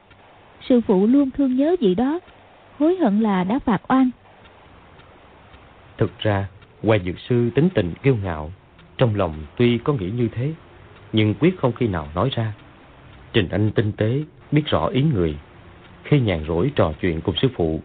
Sư 0.70 0.82
phụ 0.88 1.08
luôn 1.08 1.32
thương 1.32 1.56
nhớ 1.56 1.76
vị 1.80 1.96
đó, 1.96 2.20
hối 2.80 2.96
hận 2.96 3.22
là 3.22 3.44
đã 3.44 3.60
phạt 3.60 3.82
oan. 3.88 4.10
Thực 5.98 6.20
ra, 6.20 6.48
hoài 6.84 7.00
dược 7.06 7.20
sư 7.20 7.50
tính 7.56 7.70
tình 7.74 7.94
kiêu 8.04 8.16
ngạo, 8.24 8.52
trong 8.98 9.16
lòng 9.16 9.34
tuy 9.58 9.78
có 9.78 9.94
nghĩ 9.94 10.10
như 10.10 10.28
thế, 10.28 10.54
nhưng 11.14 11.34
quyết 11.40 11.58
không 11.58 11.72
khi 11.72 11.88
nào 11.88 12.08
nói 12.16 12.30
ra. 12.36 12.54
Trình 13.34 13.50
anh 13.50 13.72
tinh 13.76 13.92
tế, 13.92 14.24
biết 14.52 14.64
rõ 14.66 14.88
ý 14.88 15.02
người. 15.14 15.38
Khi 16.04 16.20
nhàn 16.20 16.46
rỗi 16.48 16.72
trò 16.76 16.94
chuyện 17.02 17.22
cùng 17.22 17.36
sư 17.36 17.48
phụ 17.56 17.80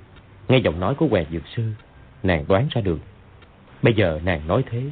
nghe 0.49 0.59
giọng 0.59 0.81
nói 0.81 0.95
của 0.95 1.07
hoài 1.07 1.27
dược 1.33 1.43
sư, 1.57 1.63
nàng 2.23 2.45
đoán 2.49 2.69
ra 2.71 2.81
được 2.81 2.99
bây 3.83 3.95
giờ 3.95 4.21
nàng 4.25 4.41
nói 4.47 4.65
thế 4.71 4.83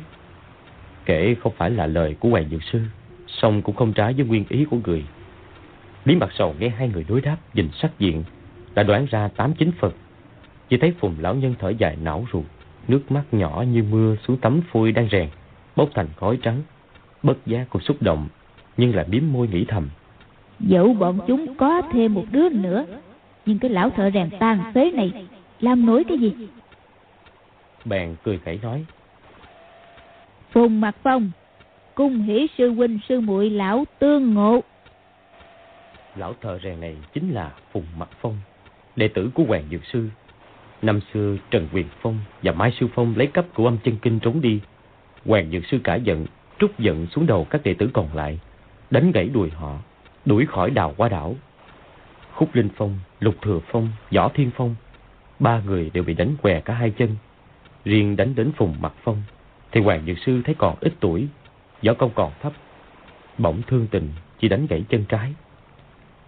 kể 1.04 1.34
không 1.42 1.52
phải 1.56 1.70
là 1.70 1.86
lời 1.86 2.16
của 2.20 2.28
hoàng 2.28 2.48
dược 2.50 2.62
sư 2.62 2.80
song 3.26 3.62
cũng 3.62 3.76
không 3.76 3.92
trái 3.92 4.12
với 4.12 4.26
nguyên 4.26 4.44
ý 4.48 4.64
của 4.64 4.76
người 4.84 5.04
Lý 6.04 6.16
Mặt 6.16 6.28
Sầu 6.32 6.54
nghe 6.58 6.68
hai 6.68 6.88
người 6.88 7.04
đối 7.08 7.20
đáp 7.20 7.36
nhìn 7.54 7.68
sắc 7.72 7.98
diện 7.98 8.24
đã 8.74 8.82
đoán 8.82 9.06
ra 9.10 9.28
tám 9.28 9.54
chín 9.54 9.70
phần. 9.78 9.92
Chỉ 10.68 10.76
thấy 10.76 10.94
Phùng 11.00 11.14
lão 11.20 11.34
nhân 11.34 11.54
thở 11.58 11.68
dài 11.68 11.96
não 12.02 12.26
ruột, 12.32 12.44
nước 12.88 13.10
mắt 13.12 13.22
nhỏ 13.32 13.64
như 13.72 13.82
mưa 13.82 14.16
xuống 14.26 14.36
tấm 14.36 14.60
phôi 14.72 14.92
đang 14.92 15.08
rèn, 15.12 15.28
bốc 15.76 15.88
thành 15.94 16.06
khói 16.16 16.38
trắng. 16.42 16.62
Bất 17.22 17.46
giác 17.46 17.66
cũng 17.70 17.82
xúc 17.82 17.96
động, 18.00 18.28
nhưng 18.76 18.94
lại 18.94 19.04
biếm 19.08 19.22
môi 19.32 19.48
nghĩ 19.48 19.64
thầm. 19.68 19.88
Dẫu 20.60 20.94
bọn 20.94 21.18
chúng 21.26 21.54
có 21.54 21.82
thêm 21.92 22.14
một 22.14 22.24
đứa 22.30 22.48
nữa, 22.48 22.84
nhưng 23.46 23.58
cái 23.58 23.70
lão 23.70 23.90
thợ 23.90 24.10
rèn 24.10 24.30
tàn 24.38 24.72
phế 24.74 24.90
này 24.90 25.26
làm 25.60 25.86
nổi 25.86 26.04
cái 26.08 26.18
gì? 26.18 26.32
Bèn 27.88 28.16
cười 28.24 28.38
khẩy 28.38 28.58
nói. 28.62 28.84
Phùng 30.52 30.80
Mặt 30.80 30.96
Phong, 31.02 31.30
cung 31.94 32.22
hỷ 32.22 32.46
sư 32.58 32.70
huynh 32.70 32.98
sư 33.08 33.20
muội 33.20 33.50
lão 33.50 33.84
tương 33.98 34.34
ngộ. 34.34 34.60
Lão 36.16 36.34
thợ 36.40 36.58
rèn 36.62 36.80
này 36.80 36.96
chính 37.14 37.30
là 37.30 37.52
Phùng 37.72 37.86
Mặt 37.98 38.08
Phong, 38.20 38.36
đệ 38.96 39.08
tử 39.08 39.30
của 39.34 39.44
Hoàng 39.44 39.64
Dược 39.70 39.84
Sư. 39.84 40.08
Năm 40.82 41.00
xưa 41.12 41.36
Trần 41.50 41.68
Quyền 41.72 41.86
Phong 42.00 42.18
và 42.42 42.52
Mai 42.52 42.72
Sư 42.80 42.86
Phong 42.94 43.14
lấy 43.16 43.26
cấp 43.26 43.44
của 43.54 43.64
âm 43.64 43.78
chân 43.84 43.96
kinh 44.02 44.20
trốn 44.20 44.40
đi. 44.40 44.60
Hoàng 45.26 45.50
Dược 45.50 45.66
Sư 45.66 45.78
cả 45.84 45.94
giận, 45.96 46.26
trút 46.58 46.78
giận 46.78 47.06
xuống 47.06 47.26
đầu 47.26 47.44
các 47.50 47.62
đệ 47.64 47.74
tử 47.74 47.90
còn 47.92 48.14
lại, 48.14 48.38
đánh 48.90 49.12
gãy 49.12 49.28
đùi 49.28 49.50
họ, 49.50 49.78
đuổi 50.24 50.46
khỏi 50.46 50.70
đào 50.70 50.94
qua 50.96 51.08
đảo. 51.08 51.36
Khúc 52.34 52.54
Linh 52.54 52.68
Phong, 52.76 52.98
Lục 53.20 53.34
Thừa 53.42 53.60
Phong, 53.70 53.88
Võ 54.14 54.28
Thiên 54.28 54.50
Phong, 54.56 54.74
ba 55.38 55.60
người 55.66 55.90
đều 55.94 56.04
bị 56.04 56.14
đánh 56.14 56.34
què 56.42 56.60
cả 56.60 56.74
hai 56.74 56.90
chân. 56.90 57.16
Riêng 57.88 58.16
đánh 58.16 58.34
đến 58.34 58.52
Phùng 58.56 58.74
Mặt 58.80 58.92
Phong, 59.04 59.22
thì 59.72 59.80
Hoàng 59.80 60.02
Dược 60.06 60.18
Sư 60.18 60.42
thấy 60.44 60.54
còn 60.58 60.76
ít 60.80 60.92
tuổi, 61.00 61.28
võ 61.82 61.94
công 61.94 62.10
còn 62.14 62.32
thấp. 62.42 62.52
Bỗng 63.38 63.62
thương 63.66 63.86
tình, 63.90 64.08
chỉ 64.40 64.48
đánh 64.48 64.66
gãy 64.66 64.84
chân 64.88 65.04
trái. 65.08 65.34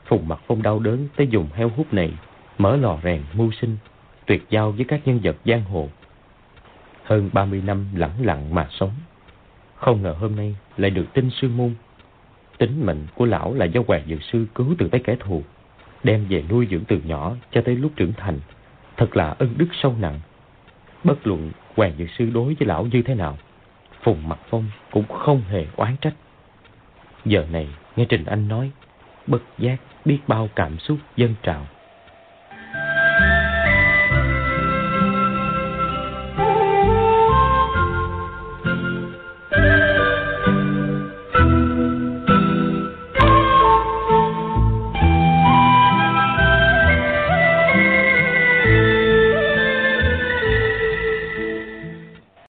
Phùng 0.07 0.29
Mặt 0.29 0.41
Phong 0.47 0.63
đau 0.63 0.79
đớn 0.79 1.09
tới 1.17 1.27
dùng 1.27 1.49
heo 1.55 1.69
hút 1.69 1.95
này 1.95 2.13
mở 2.59 2.77
lò 2.77 2.99
rèn 3.03 3.23
mưu 3.35 3.51
sinh, 3.61 3.77
tuyệt 4.27 4.47
giao 4.51 4.73
với 4.73 4.85
các 4.85 5.01
nhân 5.05 5.21
vật 5.23 5.37
giang 5.45 5.65
hồ. 5.65 5.89
Hơn 7.05 7.31
30 7.33 7.63
năm 7.67 7.87
lẳng 7.95 8.27
lặng 8.27 8.55
mà 8.55 8.69
sống. 8.71 8.93
Không 9.75 10.03
ngờ 10.03 10.15
hôm 10.21 10.37
nay 10.37 10.57
lại 10.77 10.91
được 10.91 11.07
tin 11.15 11.31
sư 11.31 11.49
môn. 11.49 11.75
Tính 12.59 12.87
mệnh 12.87 13.07
của 13.15 13.25
lão 13.25 13.55
là 13.55 13.65
do 13.65 13.81
Hoàng 13.87 14.03
Dược 14.09 14.23
Sư 14.23 14.47
cứu 14.55 14.75
từ 14.79 14.89
tay 14.89 15.01
kẻ 15.05 15.17
thù, 15.21 15.43
đem 16.05 16.27
về 16.29 16.45
nuôi 16.51 16.67
dưỡng 16.71 16.85
từ 16.85 17.01
nhỏ 17.05 17.37
cho 17.53 17.63
tới 17.65 17.77
lúc 17.77 17.93
trưởng 17.97 18.13
thành. 18.13 18.41
Thật 18.97 19.17
là 19.17 19.35
ân 19.39 19.55
đức 19.59 19.69
sâu 19.83 19.95
nặng. 20.01 20.21
Bất 21.05 21.27
luận 21.27 21.51
Hoàng 21.77 21.93
Dược 21.99 22.09
Sư 22.19 22.31
đối 22.35 22.55
với 22.55 22.67
lão 22.67 22.87
như 22.93 23.03
thế 23.03 23.15
nào, 23.15 23.39
Phùng 24.03 24.29
Mặt 24.29 24.39
Phong 24.51 24.71
cũng 24.91 25.09
không 25.09 25.43
hề 25.49 25.67
oán 25.77 25.97
trách. 26.01 26.15
Giờ 27.25 27.47
này, 27.53 27.69
nghe 27.97 28.05
Trình 28.09 28.25
Anh 28.25 28.49
nói, 28.49 28.71
bất 29.27 29.43
giác 29.59 29.77
biết 30.05 30.19
bao 30.27 30.49
cảm 30.57 30.79
xúc 30.79 30.99
dân 31.17 31.35
trào. 31.43 31.67